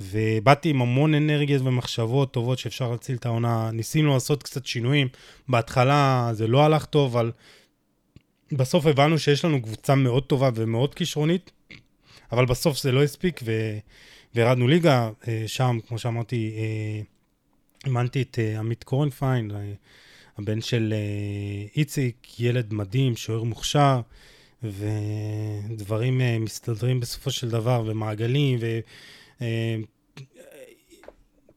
ובאתי 0.00 0.68
עם 0.68 0.82
המון 0.82 1.14
אנרגיות 1.14 1.62
ומחשבות 1.62 2.32
טובות 2.32 2.58
שאפשר 2.58 2.90
להציל 2.90 3.16
את 3.16 3.26
העונה. 3.26 3.70
ניסינו 3.70 4.14
לעשות 4.14 4.42
קצת 4.42 4.66
שינויים. 4.66 5.08
בהתחלה 5.48 6.30
זה 6.32 6.46
לא 6.46 6.64
הלך 6.64 6.84
טוב, 6.84 7.16
אבל 7.16 7.32
בסוף 8.52 8.86
הבנו 8.86 9.18
שיש 9.18 9.44
לנו 9.44 9.62
קבוצה 9.62 9.94
מאוד 9.94 10.22
טובה 10.22 10.50
ומאוד 10.54 10.94
כישרונית, 10.94 11.50
אבל 12.32 12.46
בסוף 12.46 12.82
זה 12.82 12.92
לא 12.92 13.02
הספיק, 13.02 13.40
ו... 13.44 13.78
וירדנו 14.34 14.68
ליגה. 14.68 15.10
אה, 15.28 15.44
שם, 15.46 15.78
כמו 15.88 15.98
שאמרתי, 15.98 16.52
אה, 16.56 17.02
אימנתי 17.86 18.22
את 18.22 18.38
עמית 18.58 18.84
קורנפיין, 18.84 19.50
הבן 20.38 20.60
של 20.60 20.94
איציק, 21.76 22.40
ילד 22.40 22.74
מדהים, 22.74 23.16
שוער 23.16 23.42
מוכשר. 23.42 24.00
ודברים 24.62 26.20
מסתדרים 26.40 27.00
בסופו 27.00 27.30
של 27.30 27.48
דבר, 27.48 27.82
ומעגלים. 27.86 28.58
אה, 28.62 28.80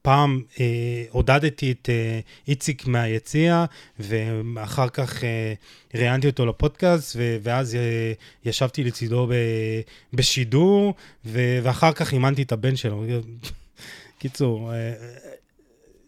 פעם 0.02 0.42
אה, 0.60 1.04
עודדתי 1.10 1.72
את 1.72 1.88
אה, 1.92 2.20
איציק 2.48 2.86
מהיציע, 2.86 3.64
ואחר 3.98 4.88
כך 4.88 5.24
אה, 5.24 5.54
ראיינתי 5.94 6.26
אותו 6.26 6.46
לפודקאסט, 6.46 7.16
ו- 7.16 7.36
ואז 7.42 7.74
אה, 7.74 8.12
ישבתי 8.44 8.84
לצידו 8.84 9.26
ב- 9.26 9.80
בשידור, 10.12 10.94
ו- 11.24 11.58
ואחר 11.62 11.92
כך 11.92 12.12
אימנתי 12.12 12.42
את 12.42 12.52
הבן 12.52 12.76
שלו. 12.76 13.04
קיצור, 14.18 14.72
אה, 14.74 14.92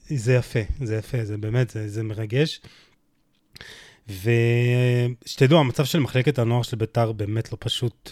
זה 0.07 0.35
יפה, 0.35 0.61
זה 0.83 0.97
יפה, 0.97 1.25
זה 1.25 1.37
באמת, 1.37 1.71
זה, 1.71 1.89
זה 1.89 2.03
מרגש. 2.03 2.61
ושתדעו, 4.09 5.61
המצב 5.61 5.85
של 5.85 5.99
מחלקת 5.99 6.39
הנוער 6.39 6.63
של 6.63 6.77
ביתר 6.77 7.13
באמת 7.13 7.53
לא 7.53 7.59
פשוט. 7.61 8.11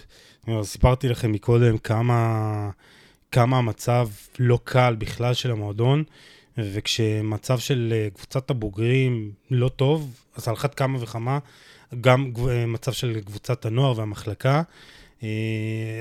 סיפרתי 0.62 1.08
לכם 1.08 1.32
מקודם 1.32 1.78
כמה... 1.78 2.70
כמה 3.32 3.58
המצב 3.58 4.08
לא 4.38 4.58
קל 4.64 4.96
בכלל 4.98 5.34
של 5.34 5.50
המועדון, 5.50 6.04
וכשמצב 6.58 7.58
של 7.58 7.92
אה, 7.96 8.08
קבוצת 8.14 8.50
הבוגרים 8.50 9.30
לא 9.50 9.68
טוב, 9.68 10.22
אז 10.36 10.48
על 10.48 10.54
אחת 10.54 10.74
כמה 10.74 11.02
וכמה, 11.02 11.38
גם 12.00 12.32
אה, 12.48 12.66
מצב 12.66 12.92
של 12.92 13.20
קבוצת 13.20 13.64
הנוער 13.66 13.98
והמחלקה, 13.98 14.62
אה, 15.22 15.28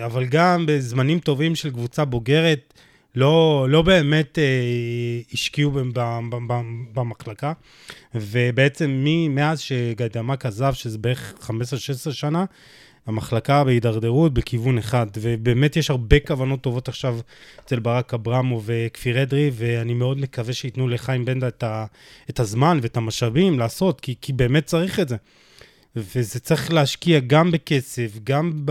אבל 0.05 0.25
גם 0.25 0.65
בזמנים 0.67 1.19
טובים 1.19 1.55
של 1.55 1.71
קבוצה 1.71 2.05
בוגרת, 2.05 2.73
לא, 3.15 3.67
לא 3.69 3.82
באמת 3.82 4.38
השקיעו 5.34 5.71
במחלקה, 6.93 7.53
ובעצם 8.15 9.05
מאז 9.29 9.59
שגיידמק 9.59 10.45
עזב, 10.45 10.73
שזה 10.73 10.97
בערך 10.97 11.34
15-16 11.41 12.11
שנה, 12.11 12.45
המחלקה 13.06 13.64
בהידרדרות 13.64 14.34
בכיוון 14.34 14.78
אחד, 14.78 15.08
ובאמת 15.22 15.76
יש 15.76 15.89
הרבה 15.89 16.20
כוונות 16.20 16.62
טובות 16.62 16.88
עכשיו 16.88 17.20
אצל 17.66 17.80
ברק 17.80 18.14
אברמו 18.14 18.62
וכפיר 18.66 19.24
אדרי, 19.24 19.52
ואני 19.54 19.93
מאוד 19.93 20.18
מקווה 20.18 20.54
שייתנו 20.54 20.88
לחיים 20.88 21.26
בנדה 21.26 21.47
את, 21.47 21.64
ה, 21.64 21.86
את 22.30 22.39
הזמן 22.39 22.80
ואת 22.82 22.97
המשאבים 22.97 23.60
לעשות, 23.60 24.02
כי, 24.02 24.16
כי 24.22 24.34
באמת 24.34 24.66
צריך 24.66 24.99
את 24.99 25.10
זה. 25.10 25.16
וזה 25.95 26.39
צריך 26.39 26.74
להשקיע 26.74 27.20
גם 27.20 27.52
בכסף, 27.52 28.12
גם 28.24 28.66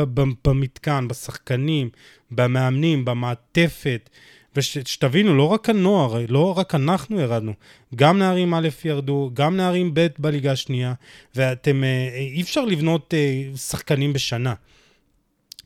במתקן, 0.44 1.08
בשחקנים, 1.08 1.90
במאמנים, 2.30 3.04
במעטפת. 3.04 4.10
ושתבינו, 4.56 5.36
לא 5.36 5.48
רק 5.48 5.70
הנוער, 5.70 6.18
לא 6.28 6.58
רק 6.58 6.74
אנחנו 6.74 7.20
ירדנו, 7.20 7.52
גם 7.94 8.18
נערים 8.18 8.54
א' 8.54 8.68
ירדו, 8.84 9.30
גם 9.34 9.56
נערים 9.56 9.90
ב' 9.94 10.06
בליגה 10.18 10.52
השנייה, 10.52 10.94
ואתם, 11.34 11.84
אה, 11.84 12.08
אי 12.14 12.42
אפשר 12.42 12.64
לבנות 12.64 13.14
אה, 13.14 13.56
שחקנים 13.56 14.12
בשנה. 14.12 14.54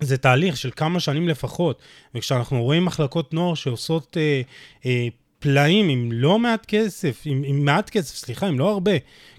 זה 0.01 0.17
תהליך 0.17 0.57
של 0.57 0.71
כמה 0.77 1.01
שנים 1.01 1.29
לפחות, 1.29 1.83
וכשאנחנו 2.15 2.63
רואים 2.63 2.85
מחלקות 2.85 3.35
נוער 3.35 3.55
שעושות 3.55 4.17
אה, 4.17 4.43
אה, 4.87 5.09
פלאים 5.39 5.89
עם 5.89 6.13
לא 6.13 6.39
מעט 6.39 6.67
כסף, 6.67 7.23
עם, 7.25 7.43
עם 7.47 7.65
מעט 7.65 7.91
כסף, 7.91 8.17
סליחה, 8.17 8.47
עם 8.47 8.59
לא 8.59 8.71
הרבה, 8.71 8.93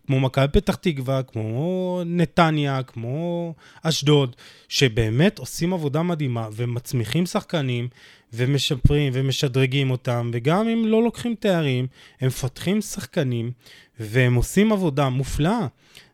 כמו 0.07 0.19
מכבי 0.19 0.47
פתח 0.47 0.75
תקווה, 0.75 1.23
כמו 1.23 2.01
נתניה, 2.05 2.83
כמו 2.83 3.53
אשדוד, 3.81 4.35
שבאמת 4.69 5.39
עושים 5.39 5.73
עבודה 5.73 6.03
מדהימה 6.03 6.47
ומצמיחים 6.55 7.25
שחקנים 7.25 7.87
ומשפרים 8.35 9.11
ומשדרגים 9.15 9.91
אותם, 9.91 10.31
וגם 10.33 10.67
אם 10.67 10.87
לא 10.87 11.03
לוקחים 11.03 11.35
תארים, 11.39 11.87
הם 12.21 12.27
מפתחים 12.27 12.81
שחקנים 12.81 13.51
והם 13.99 14.35
עושים 14.35 14.71
עבודה 14.71 15.09
מופלאה. 15.09 15.67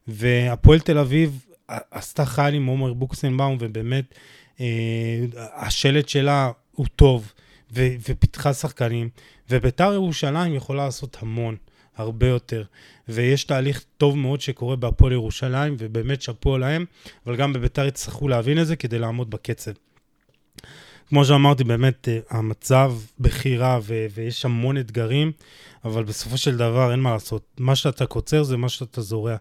והפועל 0.08 0.80
תל 0.80 0.98
אביב 0.98 1.46
עשתה 1.92 2.26
חייל 2.26 2.56
עם 2.56 2.66
עומר 2.66 2.94
בוקסנבאום, 2.94 3.58
ובאמת 3.60 4.06
אה, 4.60 4.66
השלט 5.36 6.10
שלה 6.10 6.52
הוא 6.72 6.86
טוב, 6.96 7.34
ו- 7.76 7.96
ופיתחה 8.10 8.54
שחקנים, 8.54 9.10
וביתר 9.50 9.94
ירושלים 9.94 10.56
יכולה 10.56 10.86
לעשות 10.86 11.18
המון. 11.22 11.56
הרבה 11.98 12.28
יותר. 12.28 12.64
ויש 13.08 13.44
תהליך 13.44 13.84
טוב 13.98 14.18
מאוד 14.18 14.42
שקורה 14.42 14.76
בהפועל 14.76 15.12
ירושלים, 15.12 15.76
ובאמת 15.80 16.22
שאפו 16.22 16.58
להם, 16.58 16.86
אבל 17.26 17.36
גם 17.36 17.54
בביתר 17.54 17.86
יצטרכו 17.86 18.28
להבין 18.28 18.62
את 18.62 18.68
זה 18.68 18.76
כדי 18.76 19.00
לעמוד 19.00 19.30
בקצב. 19.30 19.72
כמו 21.12 21.26
שאמרתי, 21.26 21.64
באמת 21.64 22.08
אה, 22.08 22.20
המצב 22.30 22.94
בכי 23.20 23.58
רע 23.58 23.80
ו- 23.82 24.06
ויש 24.14 24.46
המון 24.46 24.78
אתגרים, 24.78 25.32
אבל 25.86 26.04
בסופו 26.04 26.38
של 26.38 26.58
דבר 26.58 26.92
אין 26.92 27.00
מה 27.00 27.12
לעשות. 27.12 27.44
מה 27.58 27.76
שאתה 27.76 28.06
קוצר 28.06 28.44
זה 28.44 28.58
מה 28.58 28.70
שאתה 28.70 29.02
זורע. 29.02 29.36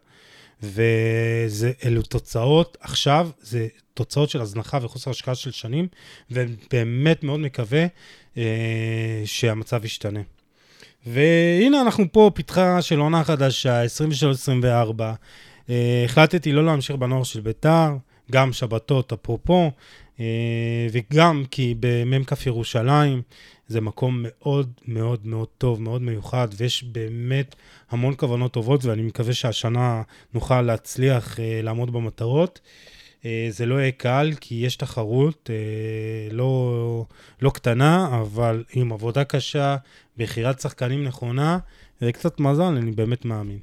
ואלו 0.62 2.02
תוצאות, 2.02 2.76
עכשיו 2.80 3.30
זה 3.40 3.68
תוצאות 3.94 4.30
של 4.30 4.40
הזנחה 4.40 4.78
וחוסר 4.82 5.10
השקעה 5.10 5.34
של 5.34 5.50
שנים, 5.50 5.88
ובאמת 6.30 7.24
מאוד 7.24 7.40
מקווה 7.40 7.86
אה, 8.36 9.22
שהמצב 9.24 9.84
ישתנה. 9.84 10.20
והנה 11.06 11.80
אנחנו 11.80 12.04
פה, 12.12 12.30
פתחה 12.34 12.82
של 12.82 12.98
עונה 12.98 13.24
חדשה, 13.24 13.84
23-24. 13.84 13.86
אה, 15.70 16.02
החלטתי 16.04 16.52
לא 16.52 16.64
להמשיך 16.66 16.96
בנוער 16.96 17.22
של 17.22 17.40
ביתר, 17.40 17.90
גם 18.30 18.52
שבתות 18.52 19.12
אפרופו, 19.12 19.70
וגם 20.92 21.44
כי 21.50 21.74
במ"כ 21.80 22.46
ירושלים 22.46 23.22
זה 23.68 23.80
מקום 23.80 24.24
מאוד 24.28 24.72
מאוד 24.88 25.26
מאוד 25.26 25.48
טוב, 25.58 25.82
מאוד 25.82 26.02
מיוחד, 26.02 26.48
ויש 26.56 26.84
באמת 26.84 27.54
המון 27.90 28.14
כוונות 28.16 28.52
טובות, 28.52 28.84
ואני 28.84 29.02
מקווה 29.02 29.32
שהשנה 29.32 30.02
נוכל 30.34 30.62
להצליח 30.62 31.40
אה, 31.40 31.60
לעמוד 31.62 31.92
במטרות. 31.92 32.60
זה 33.50 33.66
לא 33.66 33.74
יהיה 33.74 33.90
קל, 33.90 34.32
כי 34.40 34.54
יש 34.54 34.76
תחרות 34.76 35.50
לא, 36.30 37.04
לא 37.42 37.50
קטנה, 37.50 38.20
אבל 38.20 38.64
עם 38.74 38.92
עבודה 38.92 39.24
קשה, 39.24 39.76
בחירת 40.16 40.60
שחקנים 40.60 41.04
נכונה, 41.04 41.58
וקצת 42.02 42.40
מזל, 42.40 42.62
אני 42.62 42.90
באמת 42.90 43.24
מאמין. 43.24 43.58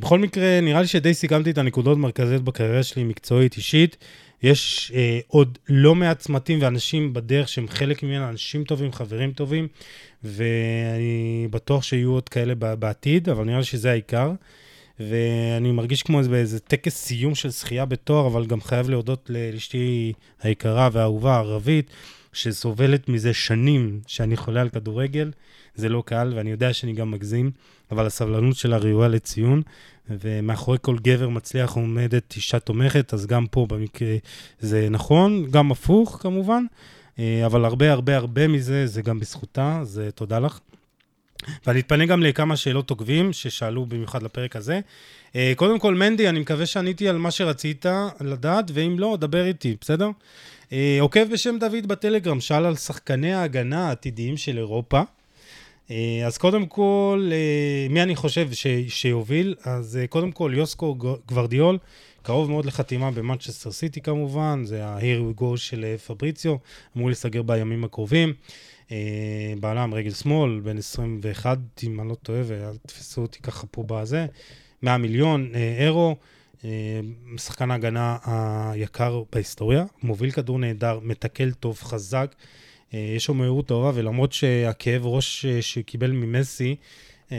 בכל 0.00 0.18
מקרה, 0.18 0.60
נראה 0.60 0.80
לי 0.80 0.86
שדי 0.86 1.14
סיכמתי 1.14 1.50
את 1.50 1.58
הנקודות 1.58 1.96
המרכזיות 1.96 2.44
בקריירה 2.44 2.82
שלי, 2.82 3.04
מקצועית, 3.04 3.56
אישית. 3.56 3.96
יש 4.42 4.92
uh, 4.94 5.24
עוד 5.26 5.58
לא 5.68 5.94
מעט 5.94 6.18
צמתים 6.18 6.58
ואנשים 6.62 7.12
בדרך 7.12 7.48
שהם 7.48 7.68
חלק 7.68 8.02
ממנה, 8.02 8.28
אנשים 8.28 8.64
טובים, 8.64 8.92
חברים 8.92 9.32
טובים, 9.32 9.68
ואני 10.24 11.48
בטוח 11.50 11.82
שיהיו 11.82 12.10
עוד 12.12 12.28
כאלה 12.28 12.54
בעתיד, 12.54 13.28
אבל 13.28 13.44
נראה 13.44 13.58
לי 13.58 13.64
שזה 13.64 13.90
העיקר. 13.90 14.32
ואני 15.00 15.72
מרגיש 15.72 16.02
כמו 16.02 16.20
איזה 16.34 16.60
טקס 16.60 16.96
סיום 16.96 17.34
של 17.34 17.50
שחייה 17.50 17.84
בתואר, 17.84 18.26
אבל 18.26 18.46
גם 18.46 18.60
חייב 18.60 18.90
להודות 18.90 19.30
לאשתי 19.32 20.12
היקרה 20.42 20.88
והאהובה, 20.92 21.34
הערבית, 21.34 21.90
שסובלת 22.32 23.08
מזה 23.08 23.34
שנים 23.34 24.00
שאני 24.06 24.36
חולה 24.36 24.60
על 24.60 24.68
כדורגל. 24.68 25.30
זה 25.74 25.88
לא 25.88 26.02
קל, 26.06 26.32
ואני 26.36 26.50
יודע 26.50 26.72
שאני 26.72 26.92
גם 26.92 27.10
מגזים, 27.10 27.50
אבל 27.92 28.06
הסבלנות 28.06 28.56
שלה 28.56 28.76
ראויה 28.76 29.08
לציון, 29.08 29.62
ומאחורי 30.10 30.78
כל 30.80 30.96
גבר 30.98 31.28
מצליח 31.28 31.72
עומדת 31.72 32.36
אישה 32.36 32.58
תומכת, 32.58 33.14
אז 33.14 33.26
גם 33.26 33.46
פה 33.46 33.66
במקרה 33.68 34.16
זה 34.60 34.88
נכון, 34.90 35.46
גם 35.50 35.72
הפוך 35.72 36.18
כמובן, 36.20 36.64
אה, 37.18 37.46
אבל 37.46 37.64
הרבה 37.64 37.92
הרבה 37.92 38.16
הרבה 38.16 38.48
מזה 38.48 38.86
זה 38.86 39.02
גם 39.02 39.20
בזכותה, 39.20 39.78
אז 39.80 40.02
תודה 40.14 40.38
לך. 40.38 40.58
ואני 41.66 41.80
אתפנה 41.80 42.06
גם 42.06 42.22
לכמה 42.22 42.56
שאלות 42.56 42.90
עוקבים 42.90 43.32
ששאלו 43.32 43.86
במיוחד 43.86 44.22
לפרק 44.22 44.56
הזה. 44.56 44.80
אה, 45.36 45.52
קודם 45.56 45.78
כל, 45.78 45.94
מנדי, 45.94 46.28
אני 46.28 46.40
מקווה 46.40 46.66
שעניתי 46.66 47.08
על 47.08 47.18
מה 47.18 47.30
שרצית 47.30 47.86
לדעת, 48.20 48.64
ואם 48.74 48.98
לא, 48.98 49.16
דבר 49.20 49.44
איתי, 49.44 49.76
בסדר? 49.80 50.08
אה, 50.72 50.98
עוקב 51.00 51.24
בשם 51.32 51.58
דוד 51.60 51.86
בטלגרם 51.86 52.40
שאל 52.40 52.64
על 52.64 52.76
שחקני 52.76 53.32
ההגנה 53.32 53.88
העתידיים 53.88 54.36
של 54.36 54.58
אירופה. 54.58 55.02
אה, 55.90 56.22
אז 56.26 56.38
קודם 56.38 56.66
כל, 56.66 57.30
אה, 57.32 57.86
מי 57.90 58.02
אני 58.02 58.16
חושב 58.16 58.52
ש, 58.52 58.66
שיוביל? 58.88 59.54
אז 59.64 59.98
קודם 60.08 60.32
כל, 60.32 60.52
יוסקו 60.56 60.96
גוורדיאול, 61.26 61.78
קרוב 62.22 62.50
מאוד 62.50 62.64
לחתימה 62.64 63.10
במנצ'סטר 63.10 63.70
סיטי 63.70 64.00
כמובן, 64.00 64.62
זה 64.64 64.86
ה-here 64.86 65.38
we 65.38 65.40
go 65.40 65.56
של 65.56 65.96
פבריציו, 66.06 66.56
אמור 66.96 67.08
להיסגר 67.08 67.42
בימים 67.42 67.84
הקרובים. 67.84 68.32
אה, 68.92 69.54
בלם 69.60 69.94
רגל 69.94 70.10
שמאל, 70.10 70.60
בן 70.60 70.78
21, 70.78 71.58
אם 71.84 72.00
אני 72.00 72.08
לא 72.08 72.14
טועה, 72.14 72.40
ואל 72.44 72.76
תתפסו 72.76 73.22
אותי 73.22 73.38
ככה 73.42 73.66
פה 73.70 73.84
בזה, 73.86 74.26
100 74.82 74.98
מיליון 74.98 75.50
אה, 75.54 75.76
אירו, 75.78 76.16
אה, 76.64 77.00
שחקן 77.36 77.70
ההגנה 77.70 78.16
היקר 78.24 79.22
בהיסטוריה, 79.32 79.84
מוביל 80.02 80.30
כדור 80.30 80.58
נהדר, 80.58 80.98
מתקל 81.02 81.52
טוב, 81.52 81.78
חזק, 81.82 82.34
אה, 82.38 82.44
יש 82.92 83.28
לו 83.28 83.34
מהירות 83.34 83.66
טובה, 83.66 83.90
ולמרות 83.94 84.32
שהכאב 84.32 85.06
ראש 85.06 85.44
אה, 85.44 85.62
שקיבל 85.62 86.10
ממסי, 86.10 86.76
אה, 87.32 87.36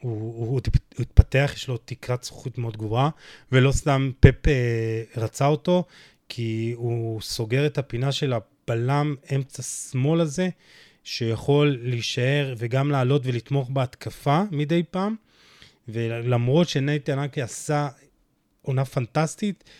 הוא, 0.00 0.12
הוא, 0.12 0.46
הוא 0.46 0.60
התפתח, 0.98 1.52
יש 1.56 1.68
לו 1.68 1.76
תקרת 1.76 2.24
זכות 2.24 2.58
מאוד 2.58 2.76
גבוהה, 2.76 3.10
ולא 3.52 3.72
סתם 3.72 4.10
פפ 4.20 4.48
אה, 4.48 5.02
רצה 5.16 5.46
אותו, 5.46 5.84
כי 6.28 6.72
הוא 6.76 7.20
סוגר 7.20 7.66
את 7.66 7.78
הפינה 7.78 8.12
של 8.12 8.32
הבלם 8.32 9.14
אמצע 9.34 9.62
שמאל 9.62 10.20
הזה, 10.20 10.48
שיכול 11.04 11.78
להישאר 11.82 12.54
וגם 12.58 12.90
לעלות 12.90 13.22
ולתמוך 13.24 13.70
בהתקפה 13.70 14.42
מדי 14.50 14.82
פעם. 14.90 15.16
ולמרות 15.88 16.68
שנייטן 16.68 17.18
אנקי 17.18 17.42
עשה 17.42 17.88
עונה 18.62 18.84
פנטסטית, 18.84 19.64
אה, 19.66 19.72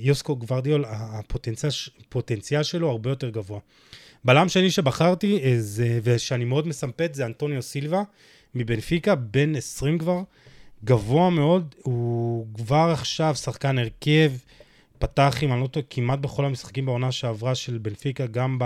יוסקו 0.00 0.36
גוורדיול, 0.36 0.84
הפוטנציאל 0.88 2.62
שלו 2.62 2.90
הרבה 2.90 3.10
יותר 3.10 3.30
גבוה. 3.30 3.58
בלם 4.24 4.48
שני 4.48 4.70
שבחרתי, 4.70 5.40
אה, 5.42 5.54
זה, 5.58 6.00
ושאני 6.02 6.44
מאוד 6.44 6.66
מסמפת, 6.66 7.10
זה 7.14 7.26
אנטוניו 7.26 7.62
סילבה 7.62 8.02
מבנפיקה, 8.54 9.14
בן 9.14 9.56
20 9.56 9.98
כבר, 9.98 10.20
גבוה 10.84 11.30
מאוד, 11.30 11.74
הוא 11.82 12.46
כבר 12.54 12.90
עכשיו 12.92 13.34
שחקן 13.34 13.78
הרכב, 13.78 14.32
פתח, 14.98 15.42
אם 15.42 15.52
אני 15.52 15.60
לא 15.60 15.66
טועה, 15.66 15.86
כמעט 15.90 16.18
בכל 16.18 16.44
המשחקים 16.44 16.86
בעונה 16.86 17.12
שעברה 17.12 17.54
של 17.54 17.78
בנפיקה, 17.78 18.26
גם 18.26 18.58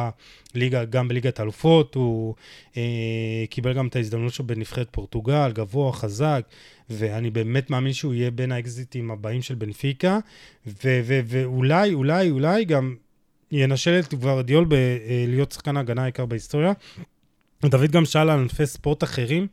בליגה, 0.54 0.84
גם 0.84 1.08
בליגת 1.08 1.40
האלופות, 1.40 1.94
הוא 1.94 2.34
אה, 2.76 3.44
קיבל 3.50 3.72
גם 3.72 3.86
את 3.86 3.96
ההזדמנות 3.96 4.32
שלו 4.32 4.46
בנבחרת 4.46 4.88
פורטוגל, 4.90 5.52
גבוה, 5.52 5.92
חזק, 5.92 6.42
ואני 6.90 7.30
באמת 7.30 7.70
מאמין 7.70 7.92
שהוא 7.92 8.14
יהיה 8.14 8.30
בין 8.30 8.52
האקזיטים 8.52 9.10
הבאים 9.10 9.42
של 9.42 9.54
בנפיקה, 9.54 10.18
ו- 10.66 11.00
ו- 11.04 11.20
ואולי, 11.26 11.94
אולי, 11.94 12.30
אולי 12.30 12.64
גם 12.64 12.94
ינשל 13.52 14.00
את 14.00 14.14
גוורדיול 14.14 14.64
ב- 14.64 14.74
אה, 14.74 15.44
שחקן 15.50 15.76
ההגנה 15.76 16.02
העיקר 16.02 16.26
בהיסטוריה. 16.26 16.72
דוד 17.68 17.90
גם 17.90 18.04
שאל 18.04 18.30
על 18.30 18.38
ענפי 18.38 18.66
ספורט 18.66 19.04
אחרים, 19.04 19.46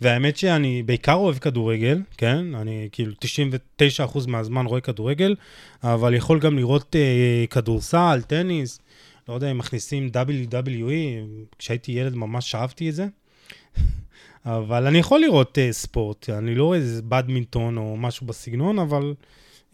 והאמת 0.00 0.36
שאני 0.36 0.82
בעיקר 0.82 1.14
אוהב 1.14 1.38
כדורגל, 1.38 2.00
כן? 2.16 2.54
אני 2.54 2.88
כאילו 2.92 3.12
99% 3.98 4.26
מהזמן 4.28 4.66
רואה 4.66 4.80
כדורגל, 4.80 5.34
אבל 5.82 6.14
יכול 6.14 6.40
גם 6.40 6.56
לראות 6.56 6.96
אה, 6.96 7.44
כדורסל, 7.50 8.22
טניס, 8.26 8.80
לא 9.28 9.34
יודע 9.34 9.50
אם 9.50 9.58
מכניסים 9.58 10.10
WWE, 10.14 10.90
כשהייתי 11.58 11.92
ילד 11.92 12.14
ממש 12.14 12.54
אהבתי 12.54 12.88
את 12.88 12.94
זה. 12.94 13.06
אבל 14.46 14.86
אני 14.86 14.98
יכול 14.98 15.20
לראות 15.20 15.58
אה, 15.58 15.72
ספורט, 15.72 16.30
אני 16.30 16.54
לא 16.54 16.64
רואה 16.64 16.78
איזה 16.78 17.02
בדמינטון 17.02 17.76
או 17.76 17.96
משהו 17.96 18.26
בסגנון, 18.26 18.78
אבל 18.78 19.14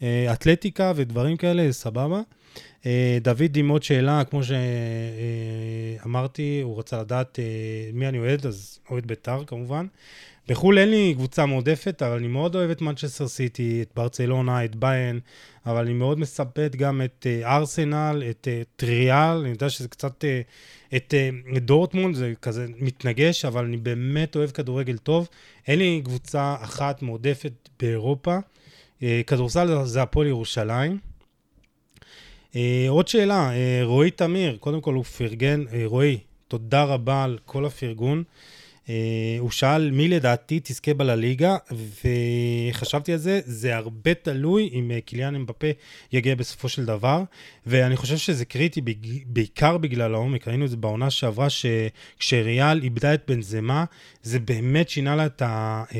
אה, 0.01 0.33
אתלטיקה 0.33 0.93
ודברים 0.95 1.37
כאלה, 1.37 1.71
סבבה. 1.71 2.21
אה, 2.85 3.17
דוד 3.21 3.55
עם 3.55 3.69
עוד 3.69 3.83
שאלה, 3.83 4.23
כמו 4.23 4.41
שאמרתי, 6.03 6.61
הוא 6.63 6.79
רצה 6.79 7.01
לדעת 7.01 7.39
אה, 7.39 7.45
מי 7.93 8.07
אני 8.07 8.19
אוהד, 8.19 8.45
אז 8.45 8.79
אוהד 8.89 9.05
בית"ר 9.07 9.43
כמובן. 9.47 9.85
בחו"ל 10.47 10.79
אין 10.79 10.89
לי 10.89 11.13
קבוצה 11.15 11.45
מועדפת, 11.45 12.01
אבל 12.01 12.17
אני 12.17 12.27
מאוד 12.27 12.55
אוהב 12.55 12.69
את 12.69 12.81
מנצ'סטר 12.81 13.27
סיטי, 13.27 13.81
את 13.81 13.89
ברצלונה, 13.95 14.65
את 14.65 14.75
ביין, 14.75 15.19
אבל 15.65 15.81
אני 15.81 15.93
מאוד 15.93 16.19
מספט 16.19 16.75
גם 16.75 17.01
את 17.05 17.27
אה, 17.29 17.55
ארסנל, 17.57 18.23
את 18.29 18.47
טריאל, 18.75 19.37
אני 19.41 19.49
יודע 19.49 19.69
שזה 19.69 19.87
קצת... 19.87 20.25
את 20.95 21.13
דורטמונד, 21.61 22.15
זה 22.15 22.33
כזה 22.41 22.65
מתנגש, 22.79 23.45
אבל 23.45 23.65
אני 23.65 23.77
באמת 23.77 24.35
אוהב 24.35 24.49
כדורגל 24.49 24.97
טוב. 24.97 25.27
אין 25.67 25.79
לי 25.79 26.01
קבוצה 26.05 26.55
אחת 26.61 27.01
מועדפת 27.01 27.51
באירופה. 27.79 28.37
כדורסל 29.27 29.83
זה 29.85 30.01
הפועל 30.01 30.27
ירושלים. 30.27 31.08
אה, 32.55 32.85
עוד 32.89 33.07
שאלה, 33.07 33.51
אה, 33.51 33.81
רועי 33.83 34.11
תמיר, 34.11 34.57
קודם 34.59 34.81
כל 34.81 34.93
הוא 34.93 35.03
פרגן, 35.03 35.63
אה, 35.73 35.81
רועי, 35.85 36.17
תודה 36.47 36.83
רבה 36.83 37.23
על 37.23 37.37
כל 37.45 37.65
הפרגון. 37.65 38.23
הוא 39.39 39.51
שאל 39.51 39.91
מי 39.91 40.07
לדעתי 40.07 40.59
תזכה 40.63 40.93
בלליגה, 40.93 41.57
וחשבתי 42.71 43.11
על 43.13 43.17
זה, 43.17 43.39
זה 43.45 43.75
הרבה 43.75 44.13
תלוי 44.13 44.69
אם 44.73 44.91
קיליאן 45.05 45.35
אמבפה 45.35 45.67
יגיע 46.11 46.35
בסופו 46.35 46.69
של 46.69 46.85
דבר, 46.85 47.23
ואני 47.65 47.95
חושב 47.95 48.17
שזה 48.17 48.45
קריטי 48.45 48.81
בעיקר 49.25 49.77
בגלל 49.77 50.13
העומק, 50.13 50.47
ראינו 50.47 50.65
את 50.65 50.69
זה 50.69 50.77
בעונה 50.77 51.09
שעברה, 51.09 51.47
שכשריאל 51.49 52.83
איבדה 52.83 53.13
את 53.13 53.23
בנזמה, 53.27 53.85
זה 54.23 54.39
באמת 54.39 54.89
שינה 54.89 55.15
לה 55.15 55.25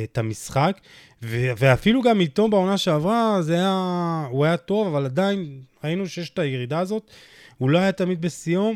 את 0.04 0.18
המשחק, 0.18 0.80
ואפילו 1.22 2.02
גם 2.02 2.22
איתו 2.22 2.48
בעונה 2.48 2.78
שעברה, 2.78 3.42
זה 3.42 3.54
היה, 3.54 4.28
הוא 4.30 4.46
היה 4.46 4.58
טוב, 4.58 4.88
אבל 4.88 5.06
עדיין 5.06 5.62
ראינו 5.84 6.08
שיש 6.08 6.30
את 6.30 6.40
הירידה 6.40 6.80
הזאת. 6.80 7.12
הוא 7.58 7.70
לא 7.70 7.78
היה 7.78 7.92
תמיד 7.92 8.22
בשיאו, 8.22 8.74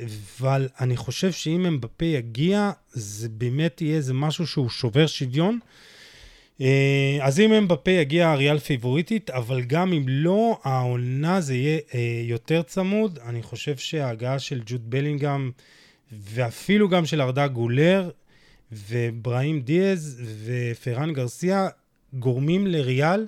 אבל 0.00 0.68
אני 0.80 0.96
חושב 0.96 1.32
שאם 1.32 1.66
אמבפה 1.66 2.04
יגיע, 2.04 2.70
זה 2.92 3.28
באמת 3.28 3.80
יהיה 3.80 3.96
איזה 3.96 4.14
משהו 4.14 4.46
שהוא 4.46 4.68
שובר 4.68 5.06
שוויון. 5.06 5.58
אה, 6.60 7.18
אז 7.22 7.40
אם 7.40 7.52
אמבפה 7.52 7.90
יגיע, 7.90 8.32
אריאל 8.32 8.58
פיבוריטית, 8.58 9.30
אבל 9.30 9.62
גם 9.62 9.92
אם 9.92 10.04
לא, 10.08 10.58
העונה 10.62 11.40
זה 11.40 11.54
יהיה 11.54 11.78
אה, 11.94 12.20
יותר 12.24 12.62
צמוד. 12.62 13.18
אני 13.26 13.42
חושב 13.42 13.76
שההגעה 13.76 14.38
של 14.38 14.62
ג'וד 14.66 14.90
בלינגהם, 14.90 15.50
ואפילו 16.12 16.88
גם 16.88 17.06
של 17.06 17.20
ארדה 17.20 17.46
גולר, 17.46 18.10
ובראים 18.72 19.60
דיאז 19.60 20.22
ופרן 20.44 21.12
גרסיה 21.12 21.68
גורמים 22.12 22.66
לריאל, 22.66 23.26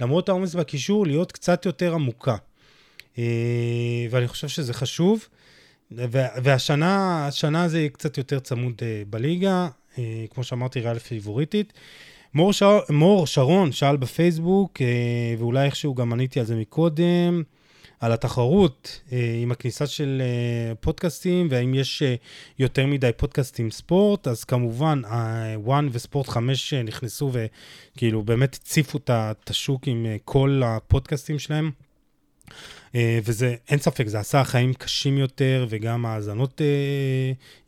למרות 0.00 0.28
העומס 0.28 0.54
בקישור, 0.54 1.06
להיות 1.06 1.32
קצת 1.32 1.66
יותר 1.66 1.94
עמוקה. 1.94 2.36
אה, 3.18 4.06
ואני 4.10 4.28
חושב 4.28 4.48
שזה 4.48 4.74
חשוב. 4.74 5.28
והשנה, 6.42 7.26
השנה 7.26 7.68
זה 7.68 7.78
יהיה 7.78 7.88
קצת 7.88 8.18
יותר 8.18 8.40
צמוד 8.40 8.74
אה, 8.82 9.02
בליגה, 9.10 9.68
אה, 9.98 10.24
כמו 10.30 10.44
שאמרתי, 10.44 10.80
ריאל 10.80 10.98
פיבוריטית. 10.98 11.72
מור, 12.34 12.52
ש... 12.52 12.62
מור 12.90 13.26
שרון 13.26 13.72
שאל 13.72 13.96
בפייסבוק, 13.96 14.80
ואולי 15.38 15.64
איכשהו 15.64 15.94
גם 15.94 16.12
עניתי 16.12 16.40
על 16.40 16.46
זה 16.46 16.56
מקודם, 16.56 17.42
על 18.00 18.12
התחרות 18.12 19.00
עם 19.42 19.52
הכניסה 19.52 19.86
של 19.86 20.22
פודקאסטים, 20.80 21.48
והאם 21.50 21.74
יש 21.74 22.02
יותר 22.58 22.86
מדי 22.86 23.10
פודקאסטים 23.16 23.70
ספורט, 23.70 24.28
אז 24.28 24.44
כמובן, 24.44 25.02
וואן 25.54 25.88
וספורט 25.92 26.28
5 26.28 26.74
נכנסו 26.74 27.30
וכאילו 27.32 28.22
באמת 28.22 28.54
הציפו 28.54 28.98
את 28.98 29.50
השוק 29.50 29.88
עם 29.88 30.06
כל 30.24 30.62
הפודקאסטים 30.64 31.38
שלהם. 31.38 31.70
וזה, 32.94 33.54
אין 33.68 33.78
ספק, 33.78 34.06
זה 34.06 34.18
עשה 34.18 34.44
חיים 34.44 34.74
קשים 34.74 35.18
יותר, 35.18 35.66
וגם 35.68 36.06
ההאזנות 36.06 36.60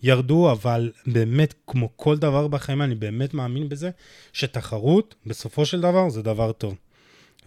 ירדו, 0.02 0.52
אבל 0.52 0.90
באמת, 1.06 1.54
כמו 1.66 1.88
כל 1.96 2.16
דבר 2.16 2.48
בחיים, 2.48 2.82
אני 2.82 2.94
באמת 2.94 3.34
מאמין 3.34 3.68
בזה, 3.68 3.90
שתחרות, 4.32 5.14
בסופו 5.26 5.66
של 5.66 5.80
דבר, 5.80 6.08
זה 6.08 6.22
דבר 6.22 6.52
טוב. 6.52 6.74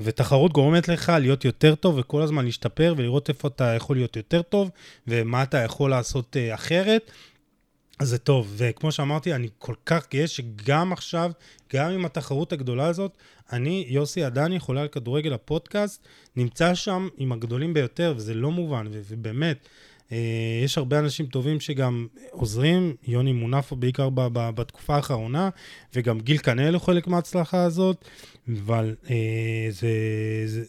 ותחרות 0.04 0.54
גורמת 0.54 0.88
לך 0.88 1.12
להיות 1.20 1.46
יותר 1.46 1.76
טוב 1.76 1.98
וכל 1.98 2.22
הזמן 2.22 2.46
להשתפר 2.46 2.94
ולראות 2.98 3.30
איפה 3.30 3.48
אתה 3.48 3.74
יכול 3.76 3.96
להיות 3.96 4.16
יותר 4.16 4.42
טוב 4.42 4.70
ומה 5.08 5.44
אתה 5.44 5.58
יכול 5.58 5.90
לעשות 5.90 6.36
uh, 6.36 6.56
אחרת. 6.56 7.12
אז 8.02 8.10
זה 8.10 8.18
טוב, 8.18 8.54
וכמו 8.58 8.92
שאמרתי, 8.92 9.34
אני 9.34 9.48
כל 9.58 9.74
כך 9.86 10.08
גאה 10.14 10.28
שגם 10.28 10.94
עכשיו, 10.94 11.32
גם 11.74 11.92
עם 11.92 12.06
התחרות 12.06 12.54
הגדולה 12.54 12.88
הזאת, 12.88 13.18
אני, 13.52 13.86
יוסי 13.88 14.24
עדני, 14.24 14.60
חולה 14.60 14.82
על 14.82 14.88
כדורגל 14.88 15.34
הפודקאסט, 15.34 16.08
נמצא 16.36 16.76
שם 16.76 17.08
עם 17.18 17.32
הגדולים 17.32 17.74
ביותר, 17.74 18.14
וזה 18.18 18.34
לא 18.34 18.52
מובן, 18.52 18.88
ובאמת, 18.92 19.68
אה, 20.12 20.18
יש 20.64 20.78
הרבה 20.78 21.00
אנשים 21.00 21.26
טובים 21.26 21.60
שגם 21.60 22.08
עוזרים, 22.32 22.96
יוני 23.08 23.32
מונפו 23.32 23.76
בעיקר 23.76 24.10
ב- 24.10 24.28
ב- 24.34 24.50
בתקופה 24.50 24.96
האחרונה, 24.96 25.50
וגם 25.94 26.20
גיל 26.20 26.38
קנאל 26.38 26.74
הוא 26.74 26.82
חלק 26.82 27.08
מההצלחה 27.08 27.64
הזאת, 27.64 28.06
אבל 28.50 28.96
אה, 29.10 29.68
זה, 29.70 29.90
זה... 30.46 30.64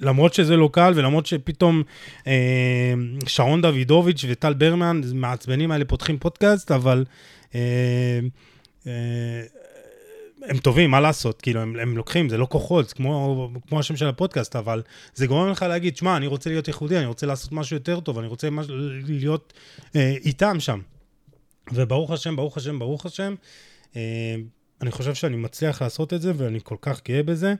למרות 0.00 0.34
שזה 0.34 0.56
לא 0.56 0.68
קל, 0.72 0.92
ולמרות 0.96 1.26
שפתאום 1.26 1.82
אה, 2.26 2.94
שרון 3.26 3.62
דוידוביץ' 3.62 4.24
וטל 4.28 4.54
ברמן, 4.54 5.00
מעצבנים 5.14 5.70
האלה 5.70 5.84
פותחים 5.84 6.18
פודקאסט, 6.18 6.70
אבל 6.70 7.04
אה, 7.54 8.20
אה, 8.86 9.42
הם 10.42 10.58
טובים, 10.58 10.90
מה 10.90 11.00
לעשות? 11.00 11.42
כאילו, 11.42 11.60
הם, 11.60 11.76
הם 11.80 11.96
לוקחים, 11.96 12.28
זה 12.28 12.38
לא 12.38 12.46
כוחות, 12.50 12.88
זה 12.88 12.94
כמו, 12.94 13.50
כמו 13.68 13.78
השם 13.80 13.96
של 13.96 14.06
הפודקאסט, 14.06 14.56
אבל 14.56 14.82
זה 15.14 15.26
גורם 15.26 15.50
לך 15.50 15.62
להגיד, 15.62 15.96
שמע, 15.96 16.16
אני 16.16 16.26
רוצה 16.26 16.50
להיות 16.50 16.68
ייחודי, 16.68 16.98
אני 16.98 17.06
רוצה 17.06 17.26
לעשות 17.26 17.52
משהו 17.52 17.76
יותר 17.76 18.00
טוב, 18.00 18.18
אני 18.18 18.26
רוצה 18.26 18.50
מש... 18.50 18.66
להיות 19.08 19.52
אה, 19.96 20.14
איתם 20.24 20.60
שם. 20.60 20.80
וברוך 21.72 22.10
השם, 22.10 22.36
ברוך 22.36 22.56
השם, 22.56 22.78
ברוך 22.78 23.06
השם, 23.06 23.34
אה, 23.96 24.36
אני 24.82 24.90
חושב 24.90 25.14
שאני 25.14 25.36
מצליח 25.36 25.82
לעשות 25.82 26.12
את 26.12 26.22
זה, 26.22 26.32
ואני 26.36 26.58
כל 26.62 26.76
כך 26.80 27.00
גאה 27.08 27.22
בזה. 27.22 27.54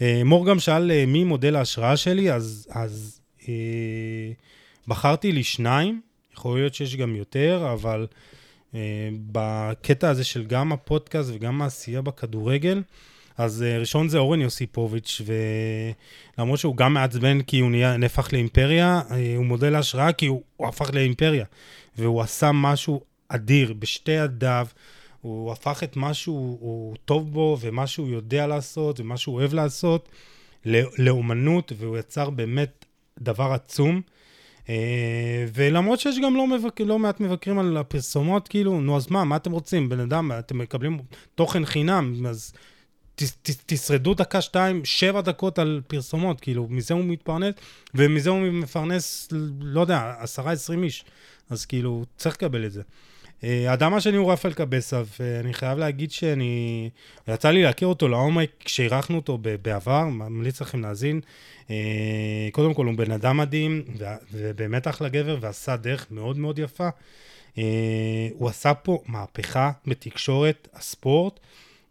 אה, 0.00 0.22
מור 0.24 0.46
גם 0.46 0.58
שאל 0.58 0.90
אה, 0.90 1.06
מי 1.06 1.24
מודל 1.24 1.56
ההשראה 1.56 1.96
שלי, 1.96 2.32
אז, 2.32 2.68
אז 2.70 3.20
אה, 3.48 4.32
בחרתי 4.88 5.32
לי 5.32 5.42
שניים. 5.42 6.00
יכול 6.34 6.58
להיות 6.58 6.74
שיש 6.74 6.96
גם 6.96 7.16
יותר, 7.16 7.70
אבל 7.72 8.06
אה, 8.74 9.08
בקטע 9.32 10.08
הזה 10.08 10.24
של 10.24 10.44
גם 10.44 10.72
הפודקאסט 10.72 11.30
וגם 11.34 11.62
העשייה 11.62 12.02
בכדורגל, 12.02 12.82
אז 13.38 13.62
אה, 13.62 13.78
ראשון 13.78 14.08
זה 14.08 14.18
אורן 14.18 14.40
יוסיפוביץ', 14.40 15.20
ולמרות 16.36 16.58
שהוא 16.58 16.76
גם 16.76 16.94
מעצבן 16.94 17.42
כי 17.42 17.60
הוא 17.60 17.70
נהיה, 17.70 17.96
נהפך 17.96 18.32
לאימפריה, 18.32 19.00
אה, 19.10 19.34
הוא 19.36 19.46
מודל 19.46 19.70
להשראה 19.70 20.12
כי 20.12 20.26
הוא, 20.26 20.42
הוא 20.56 20.68
הפך 20.68 20.90
לאימפריה, 20.94 21.44
והוא 21.98 22.22
עשה 22.22 22.52
משהו 22.52 23.00
אדיר 23.28 23.72
בשתי 23.72 24.12
ידיו. 24.12 24.66
הוא 25.20 25.52
הפך 25.52 25.82
את 25.82 25.96
מה 25.96 26.14
שהוא 26.14 26.96
טוב 27.04 27.32
בו, 27.32 27.58
ומה 27.60 27.86
שהוא 27.86 28.08
יודע 28.08 28.46
לעשות, 28.46 29.00
ומה 29.00 29.16
שהוא 29.16 29.34
אוהב 29.34 29.54
לעשות, 29.54 30.08
לאומנות, 30.98 31.72
והוא 31.76 31.98
יצר 31.98 32.30
באמת 32.30 32.84
דבר 33.18 33.52
עצום. 33.52 34.00
אה, 34.68 35.46
ולמרות 35.54 36.00
שיש 36.00 36.18
גם 36.18 36.36
לא, 36.36 36.46
מבק... 36.46 36.80
לא 36.80 36.98
מעט 36.98 37.20
מבקרים 37.20 37.58
על 37.58 37.76
הפרסומות, 37.76 38.48
כאילו, 38.48 38.80
נו 38.80 38.96
אז 38.96 39.10
מה, 39.10 39.24
מה 39.24 39.36
אתם 39.36 39.52
רוצים? 39.52 39.88
בן 39.88 40.00
אדם, 40.00 40.32
אתם 40.38 40.58
מקבלים 40.58 40.98
תוכן 41.34 41.64
חינם, 41.64 42.26
אז 42.26 42.52
ת, 43.14 43.22
ת, 43.22 43.50
תשרדו 43.66 44.14
דקה, 44.14 44.40
שתיים, 44.40 44.84
שבע 44.84 45.20
דקות 45.20 45.58
על 45.58 45.80
פרסומות, 45.86 46.40
כאילו, 46.40 46.66
מזה 46.70 46.94
הוא 46.94 47.04
מתפרנס, 47.04 47.54
ומזה 47.94 48.30
הוא 48.30 48.40
מפרנס, 48.40 49.28
לא 49.60 49.80
יודע, 49.80 50.14
עשרה, 50.18 50.52
עשרים 50.52 50.82
איש. 50.82 51.04
אז 51.50 51.66
כאילו, 51.66 52.04
צריך 52.16 52.34
לקבל 52.34 52.66
את 52.66 52.72
זה. 52.72 52.82
האדם 53.42 53.94
השני 53.94 54.16
הוא 54.16 54.32
רפאל 54.32 54.52
קבסה, 54.52 55.02
ואני 55.20 55.54
חייב 55.54 55.78
להגיד 55.78 56.10
שאני... 56.10 56.90
יצא 57.28 57.50
לי 57.50 57.62
להכיר 57.62 57.88
אותו 57.88 58.08
לעומק 58.08 58.50
כשאירחנו 58.60 59.16
אותו 59.16 59.38
בעבר, 59.62 60.04
ממליץ 60.04 60.60
לכם 60.60 60.80
להאזין. 60.80 61.20
אה, 61.70 62.48
קודם 62.52 62.74
כל, 62.74 62.86
הוא 62.86 62.94
בן 62.94 63.10
אדם 63.10 63.36
מדהים, 63.36 63.84
ובאמת 64.32 64.88
אחלה 64.88 65.08
גבר, 65.08 65.38
ועשה 65.40 65.76
דרך 65.76 66.06
מאוד 66.10 66.38
מאוד 66.38 66.58
יפה. 66.58 66.88
אה, 67.58 68.28
הוא 68.32 68.48
עשה 68.48 68.74
פה 68.74 69.02
מהפכה 69.06 69.70
בתקשורת 69.86 70.68
הספורט 70.74 71.40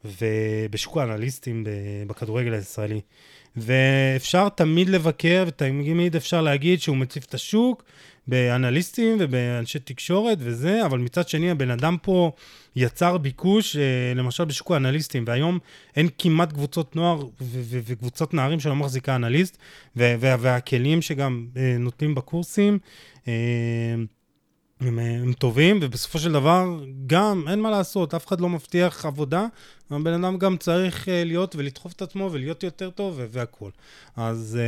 ובשוק 0.06 0.98
האנליסטים 0.98 1.66
בכדורגל 2.08 2.54
הישראלי. 2.54 3.02
ואפשר 3.56 4.50
תמיד 4.50 4.90
לבקר, 4.90 5.44
ותמיד 5.48 6.16
אפשר 6.16 6.42
להגיד 6.42 6.82
שהוא 6.82 6.98
מציף 6.98 7.26
את 7.26 7.34
השוק, 7.34 7.84
באנליסטים 8.30 9.18
ובאנשי 9.20 9.80
תקשורת 9.80 10.38
וזה, 10.42 10.86
אבל 10.86 11.00
מצד 11.00 11.30
שני 11.30 11.52
הבן 11.52 11.72
אדם 11.72 11.98
פה 12.02 12.32
יצר 12.76 13.18
ביקוש, 13.18 13.76
אה, 13.76 14.14
למשל 14.16 14.46
בשוק 14.46 14.72
האנליסטים, 14.72 15.24
והיום 15.28 15.60
אין 15.96 16.08
כמעט 16.18 16.54
קבוצות 16.54 16.96
נוער 16.96 17.24
וקבוצות 17.86 18.34
נערים 18.34 18.60
שלא 18.60 18.76
מחזיקה 18.76 19.16
אנליסט, 19.16 19.58
והכלים 19.96 21.02
שגם 21.02 21.48
אה, 21.58 21.76
נותנים 21.80 22.16
בקורסים. 22.16 22.80
אה, 23.28 23.34
הם, 24.82 25.00
הם 25.00 25.34
טובים, 25.34 25.80
ובסופו 25.82 26.20
של 26.20 26.32
דבר, 26.32 26.80
גם, 27.08 27.46
אין 27.50 27.62
מה 27.62 27.72
לעשות, 27.72 28.14
אף 28.14 28.28
אחד 28.28 28.42
לא 28.42 28.50
מבטיח 28.50 29.06
עבודה, 29.06 29.46
הבן 29.92 30.24
אדם 30.24 30.38
גם 30.38 30.58
צריך 30.58 31.08
להיות 31.12 31.56
ולדחוף 31.56 31.94
את 31.94 32.02
עצמו 32.02 32.30
ולהיות 32.32 32.64
יותר 32.64 32.90
טוב 32.90 33.22
והכול. 33.32 33.72
אז 34.16 34.60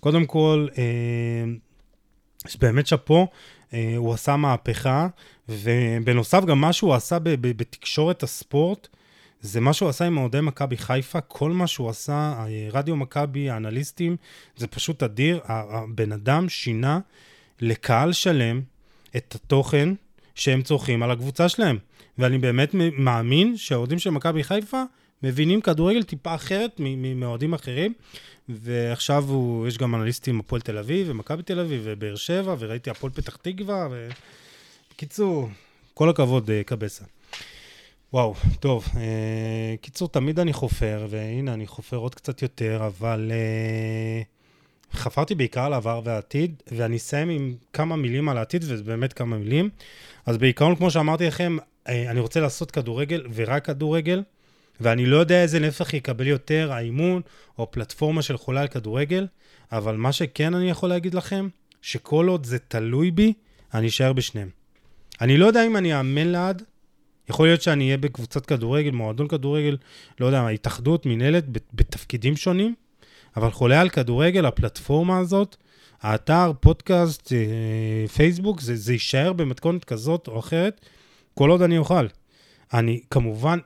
קודם 0.00 0.26
כל, 0.26 0.66
אז 2.48 2.56
באמת 2.56 2.86
שאפו, 2.86 3.26
אה, 3.74 3.94
הוא 3.96 4.14
עשה 4.14 4.36
מהפכה, 4.36 5.08
ובנוסף 5.48 6.44
גם 6.44 6.60
מה 6.60 6.72
שהוא 6.72 6.94
עשה 6.94 7.18
בתקשורת 7.22 8.22
הספורט, 8.22 8.88
זה 9.40 9.60
מה 9.60 9.72
שהוא 9.72 9.88
עשה 9.88 10.04
עם 10.04 10.18
אוהדי 10.18 10.40
מכבי 10.40 10.76
חיפה, 10.76 11.20
כל 11.20 11.50
מה 11.50 11.66
שהוא 11.66 11.90
עשה, 11.90 12.44
רדיו 12.72 12.96
מכבי, 12.96 13.50
האנליסטים, 13.50 14.16
זה 14.56 14.66
פשוט 14.66 15.02
אדיר. 15.02 15.40
הבן 15.44 16.12
אדם 16.12 16.48
שינה 16.48 16.98
לקהל 17.60 18.12
שלם 18.12 18.60
את 19.16 19.34
התוכן 19.34 19.88
שהם 20.34 20.62
צורכים 20.62 21.02
על 21.02 21.10
הקבוצה 21.10 21.48
שלהם. 21.48 21.78
ואני 22.18 22.38
באמת 22.38 22.70
מאמין 22.98 23.56
שהאוהדים 23.56 23.98
של 23.98 24.10
מכבי 24.10 24.44
חיפה 24.44 24.82
מבינים 25.22 25.60
כדורגל 25.60 26.02
טיפה 26.02 26.34
אחרת 26.34 26.80
מאוהדים 27.16 27.54
אחרים, 27.54 27.92
ועכשיו 28.48 29.24
הוא, 29.24 29.68
יש 29.68 29.78
גם 29.78 29.94
אנליסטים 29.94 30.40
הפועל 30.40 30.60
תל 30.60 30.78
אביב, 30.78 31.10
ומכבי 31.10 31.42
תל 31.42 31.60
אביב, 31.60 31.82
ובאר 31.84 32.16
שבע, 32.16 32.54
וראיתי 32.58 32.90
הפועל 32.90 33.12
פתח 33.12 33.36
תקווה, 33.36 33.88
בקיצור, 34.90 35.48
כל 35.94 36.10
הכבוד, 36.10 36.50
אה, 36.50 36.62
קבסה. 36.66 37.04
וואו, 38.12 38.34
טוב. 38.60 38.84
אה, 38.96 39.74
קיצור, 39.80 40.08
תמיד 40.08 40.40
אני 40.40 40.52
חופר, 40.52 41.06
והנה, 41.10 41.54
אני 41.54 41.66
חופר 41.66 41.96
עוד 41.96 42.14
קצת 42.14 42.42
יותר, 42.42 42.86
אבל 42.86 43.32
אה, 43.34 44.22
חפרתי 44.92 45.34
בעיקר 45.34 45.64
על 45.64 45.72
העבר 45.72 46.00
והעתיד, 46.04 46.62
ואני 46.72 46.96
אסיים 46.96 47.28
עם 47.28 47.54
כמה 47.72 47.96
מילים 47.96 48.28
על 48.28 48.38
העתיד, 48.38 48.64
וזה 48.64 48.82
באמת 48.82 49.12
כמה 49.12 49.38
מילים. 49.38 49.70
אז 50.26 50.36
בעיקרון, 50.36 50.76
כמו 50.76 50.90
שאמרתי 50.90 51.26
לכם, 51.26 51.56
אה, 51.88 52.10
אני 52.10 52.20
רוצה 52.20 52.40
לעשות 52.40 52.70
כדורגל, 52.70 53.26
ורק 53.34 53.64
כדורגל. 53.64 54.22
ואני 54.80 55.06
לא 55.06 55.16
יודע 55.16 55.42
איזה 55.42 55.60
נפח 55.60 55.94
יקבל 55.94 56.26
יותר, 56.26 56.72
האימון 56.72 57.22
או 57.58 57.70
פלטפורמה 57.70 58.22
של 58.22 58.36
חולה 58.36 58.60
על 58.60 58.68
כדורגל, 58.68 59.26
אבל 59.72 59.96
מה 59.96 60.12
שכן 60.12 60.54
אני 60.54 60.70
יכול 60.70 60.88
להגיד 60.88 61.14
לכם, 61.14 61.48
שכל 61.82 62.28
עוד 62.28 62.46
זה 62.46 62.58
תלוי 62.58 63.10
בי, 63.10 63.32
אני 63.74 63.88
אשאר 63.88 64.12
בשניהם. 64.12 64.48
אני 65.20 65.36
לא 65.36 65.46
יודע 65.46 65.66
אם 65.66 65.76
אני 65.76 65.98
אאמן 65.98 66.26
לעד, 66.26 66.62
יכול 67.30 67.46
להיות 67.46 67.62
שאני 67.62 67.84
אהיה 67.84 67.96
בקבוצת 67.96 68.46
כדורגל, 68.46 68.90
מועדון 68.90 69.28
כדורגל, 69.28 69.76
לא 70.20 70.26
יודע, 70.26 70.46
התאחדות, 70.48 71.06
מנהלת, 71.06 71.44
בתפקידים 71.74 72.36
שונים, 72.36 72.74
אבל 73.36 73.50
חולה 73.50 73.80
על 73.80 73.88
כדורגל, 73.88 74.46
הפלטפורמה 74.46 75.18
הזאת, 75.18 75.56
האתר, 76.02 76.52
פודקאסט, 76.60 77.32
אה, 77.32 78.08
פייסבוק, 78.08 78.60
זה, 78.60 78.76
זה 78.76 78.92
יישאר 78.92 79.32
במתכונת 79.32 79.84
כזאת 79.84 80.28
או 80.28 80.38
אחרת, 80.38 80.80
כל 81.34 81.50
עוד 81.50 81.62
אני 81.62 81.78
אוכל. 81.78 82.06
אני 82.74 83.00
כמובן 83.10 83.58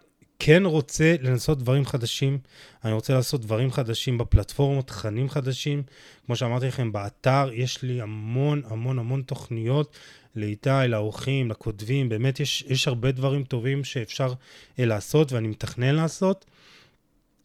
כן 0.43 0.67
רוצה 0.67 1.15
לנסות 1.21 1.59
דברים 1.59 1.87
חדשים, 1.87 2.39
אני 2.85 2.93
רוצה 2.93 3.15
לעשות 3.15 3.41
דברים 3.41 3.73
חדשים 3.73 4.19
בפלטפורמות, 4.19 4.87
תכנים 4.87 5.29
חדשים. 5.29 5.83
כמו 6.27 6.37
שאמרתי 6.37 6.67
לכם, 6.67 6.93
באתר 6.93 7.51
יש 7.53 7.83
לי 7.83 8.01
המון 8.01 8.63
המון 8.67 8.99
המון 8.99 9.23
תוכניות 9.23 9.97
לאיתי, 10.37 10.71
לאורחים, 10.89 11.51
לכותבים, 11.51 12.09
באמת 12.09 12.41
יש, 12.41 12.65
יש 12.69 12.89
הרבה 12.89 13.13
דברים 13.13 13.45
טובים 13.45 13.85
שאפשר 13.85 14.33
אה, 14.79 14.85
לעשות 14.85 15.33
ואני 15.33 15.49
מתכנן 15.49 15.95
לעשות. 15.95 16.45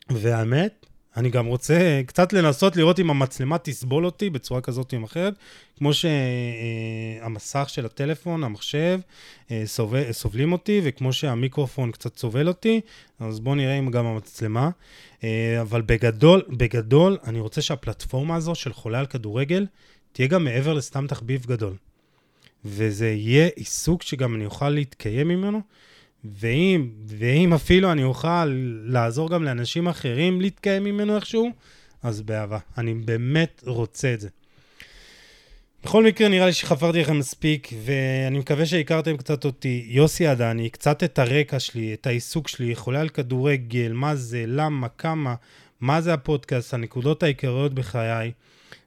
והאמת, 0.10 0.86
אני 1.18 1.30
גם 1.30 1.46
רוצה 1.46 2.02
קצת 2.06 2.34
לנסות 2.34 2.76
לראות 2.76 3.00
אם 3.00 3.10
המצלמה 3.10 3.58
תסבול 3.58 4.06
אותי 4.06 4.30
בצורה 4.30 4.62
כזאת 4.62 4.94
או 4.94 5.06
אחרת, 5.06 5.34
כמו 5.78 5.92
שהמסך 5.94 7.66
של 7.70 7.86
הטלפון, 7.86 8.44
המחשב, 8.44 9.00
אה, 9.52 9.64
סובל, 9.66 10.12
סובלים 10.12 10.52
אותי, 10.52 10.82
וכמו 10.84 11.14
שהמיקרופון 11.14 11.92
קצת 11.92 12.18
סובל 12.18 12.48
אותי, 12.48 12.82
אז 13.20 13.40
בואו 13.40 13.56
נראה 13.56 13.80
אם 13.80 13.92
גם 13.92 14.06
המצלמה. 14.06 14.70
אה, 15.24 15.62
אבל 15.62 15.82
בגדול, 15.82 16.42
בגדול, 16.50 17.18
אני 17.24 17.40
רוצה 17.40 17.62
שהפלטפורמה 17.62 18.36
הזו 18.36 18.56
של 18.56 18.74
חולה 18.74 19.00
על 19.00 19.06
כדורגל 19.06 19.66
תהיה 20.12 20.28
גם 20.28 20.44
מעבר 20.44 20.74
לסתם 20.74 21.08
תחביב 21.08 21.46
גדול. 21.46 21.74
וזה 22.66 23.10
יהיה 23.10 23.50
עיסוק 23.56 24.04
שגם 24.04 24.36
אני 24.36 24.46
אוכל 24.46 24.70
להתקיים 24.70 25.28
ממנו, 25.28 25.62
ואם, 26.40 26.90
ואם 27.08 27.54
אפילו 27.54 27.92
אני 27.92 28.04
אוכל 28.04 28.46
לעזור 28.84 29.30
גם 29.30 29.44
לאנשים 29.44 29.88
אחרים 29.88 30.42
להתקיים 30.42 30.84
ממנו 30.84 31.16
איכשהו, 31.16 31.52
אז 32.04 32.22
באהבה. 32.22 32.58
אני 32.78 32.94
באמת 32.94 33.64
רוצה 33.66 34.14
את 34.14 34.22
זה. 34.22 34.30
בכל 35.84 36.04
מקרה, 36.04 36.28
נראה 36.28 36.46
לי 36.46 36.54
שחפרתי 36.54 37.02
לכם 37.02 37.20
מספיק, 37.20 37.70
ואני 37.86 38.40
מקווה 38.40 38.66
שהכרתם 38.66 39.18
קצת 39.18 39.46
אותי. 39.46 39.86
יוסי 39.88 40.28
עדני, 40.28 40.70
קצת 40.70 41.04
את 41.04 41.20
הרקע 41.20 41.60
שלי, 41.60 41.94
את 41.94 42.08
העיסוק 42.08 42.48
שלי, 42.48 42.76
חולה 42.76 43.02
על 43.02 43.10
כדורגל, 43.10 43.92
מה 43.94 44.16
זה, 44.16 44.44
למה, 44.48 44.88
כמה, 44.90 45.36
מה 45.82 46.02
זה 46.02 46.14
הפודקאסט, 46.14 46.74
הנקודות 46.74 47.24
העיקריות 47.24 47.74
בחיי. 47.74 48.32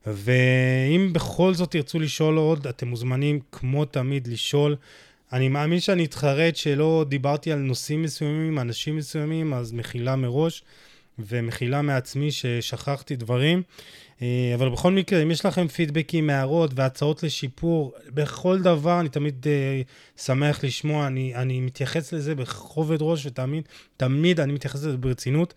ואם 0.06 1.10
בכל 1.12 1.54
זאת 1.54 1.70
תרצו 1.70 1.98
לשאול 1.98 2.36
עוד, 2.36 2.66
אתם 2.66 2.88
מוזמנים 2.88 3.40
כמו 3.52 3.84
תמיד 3.84 4.26
לשאול. 4.26 4.76
אני 5.32 5.48
מאמין 5.48 5.80
שאני 5.80 6.04
אתחרט 6.04 6.56
שלא 6.56 7.04
דיברתי 7.08 7.52
על 7.52 7.58
נושאים 7.58 8.02
מסוימים, 8.02 8.58
אנשים 8.58 8.96
מסוימים, 8.96 9.54
אז 9.54 9.72
מחילה 9.72 10.16
מראש, 10.16 10.62
ומחילה 11.18 11.82
מעצמי 11.82 12.32
ששכחתי 12.32 13.16
דברים. 13.16 13.62
אה, 14.22 14.52
אבל 14.54 14.68
בכל 14.68 14.92
מקרה, 14.92 15.22
אם 15.22 15.30
יש 15.30 15.46
לכם 15.46 15.68
פידבקים, 15.68 16.30
הערות 16.30 16.70
והצעות 16.74 17.22
לשיפור, 17.22 17.92
בכל 18.14 18.62
דבר 18.62 19.00
אני 19.00 19.08
תמיד 19.08 19.46
uh, 19.46 20.20
שמח 20.22 20.64
לשמוע, 20.64 21.06
אני, 21.06 21.34
אני 21.34 21.60
מתייחס 21.60 22.12
לזה 22.12 22.34
בכובד 22.34 22.98
ראש, 23.00 23.26
ותמיד, 23.26 23.62
תמיד 23.96 24.40
אני 24.40 24.52
מתייחס 24.52 24.78
לזה 24.84 24.96
ברצינות. 24.96 25.54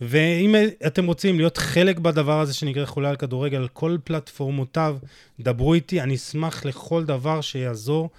ואם 0.00 0.54
אתם 0.86 1.06
רוצים 1.06 1.36
להיות 1.36 1.56
חלק 1.56 1.98
בדבר 1.98 2.40
הזה 2.40 2.54
שנקרא 2.54 2.84
חולה 2.84 3.10
על 3.10 3.16
כדורגל, 3.16 3.56
על 3.56 3.68
כל 3.68 3.96
פלטפורמותיו, 4.04 4.96
דברו 5.40 5.74
איתי, 5.74 6.00
אני 6.00 6.14
אשמח 6.14 6.64
לכל 6.64 7.04
דבר 7.04 7.40
שיעזור. 7.40 8.10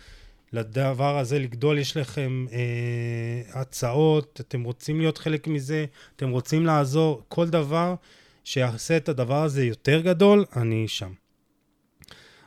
לדבר 0.54 1.18
הזה 1.18 1.40
לגדול, 1.40 1.78
יש 1.78 1.98
לכם 1.98 2.46
אה, 2.52 3.62
הצעות, 3.62 4.42
אתם 4.42 4.64
רוצים 4.64 5.00
להיות 5.00 5.18
חלק 5.18 5.48
מזה, 5.48 5.86
אתם 6.16 6.30
רוצים 6.30 6.66
לעזור, 6.66 7.24
כל 7.28 7.50
דבר 7.50 7.96
שיעשה 8.44 8.98
את 8.98 9.10
הדבר 9.10 9.44
הזה 9.44 9.66
יותר 9.66 10.02
גדול, 10.02 10.46
אני 10.56 10.88
שם. 10.88 11.12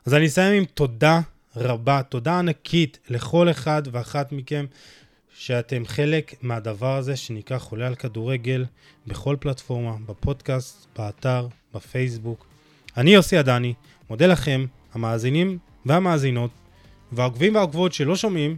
אז 0.07 0.15
אני 0.15 0.27
אסיים 0.27 0.55
עם 0.55 0.65
תודה 0.65 1.21
רבה, 1.57 2.03
תודה 2.03 2.39
ענקית 2.39 2.99
לכל 3.09 3.51
אחד 3.51 3.83
ואחת 3.93 4.33
מכם 4.33 4.67
שאתם 5.35 5.87
חלק 5.87 6.35
מהדבר 6.43 6.97
הזה 6.97 7.17
שנקרא 7.17 7.59
חולה 7.59 7.87
על 7.87 7.95
כדורגל 7.95 8.65
בכל 9.07 9.37
פלטפורמה, 9.41 9.97
בפודקאסט, 10.07 10.87
באתר, 10.99 11.49
בפייסבוק. 11.75 12.47
אני 12.97 13.11
יוסי 13.11 13.37
עדני, 13.37 13.75
מודה 14.11 14.27
לכם, 14.27 14.67
המאזינים 14.93 15.59
והמאזינות, 15.87 16.51
והעוקבים 17.13 17.55
והעוקבות 17.55 17.93
שלא 17.93 18.17
שומעים, 18.17 18.57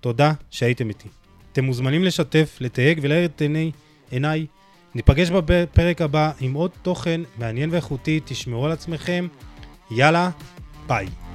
תודה 0.00 0.32
שהייתם 0.50 0.88
איתי. 0.88 1.08
אתם 1.52 1.64
מוזמנים 1.64 2.04
לשתף, 2.04 2.56
לתייג 2.60 2.98
ולהאיר 3.02 3.24
את 3.24 3.40
עיני, 3.40 3.70
עיניי. 4.10 4.46
ניפגש 4.94 5.30
בפרק 5.30 6.02
הבא 6.02 6.30
עם 6.40 6.54
עוד 6.54 6.70
תוכן 6.82 7.20
מעניין 7.38 7.70
ואיכותי, 7.70 8.20
תשמרו 8.24 8.66
על 8.66 8.72
עצמכם. 8.72 9.26
יאללה, 9.90 10.30
ביי. 10.86 11.25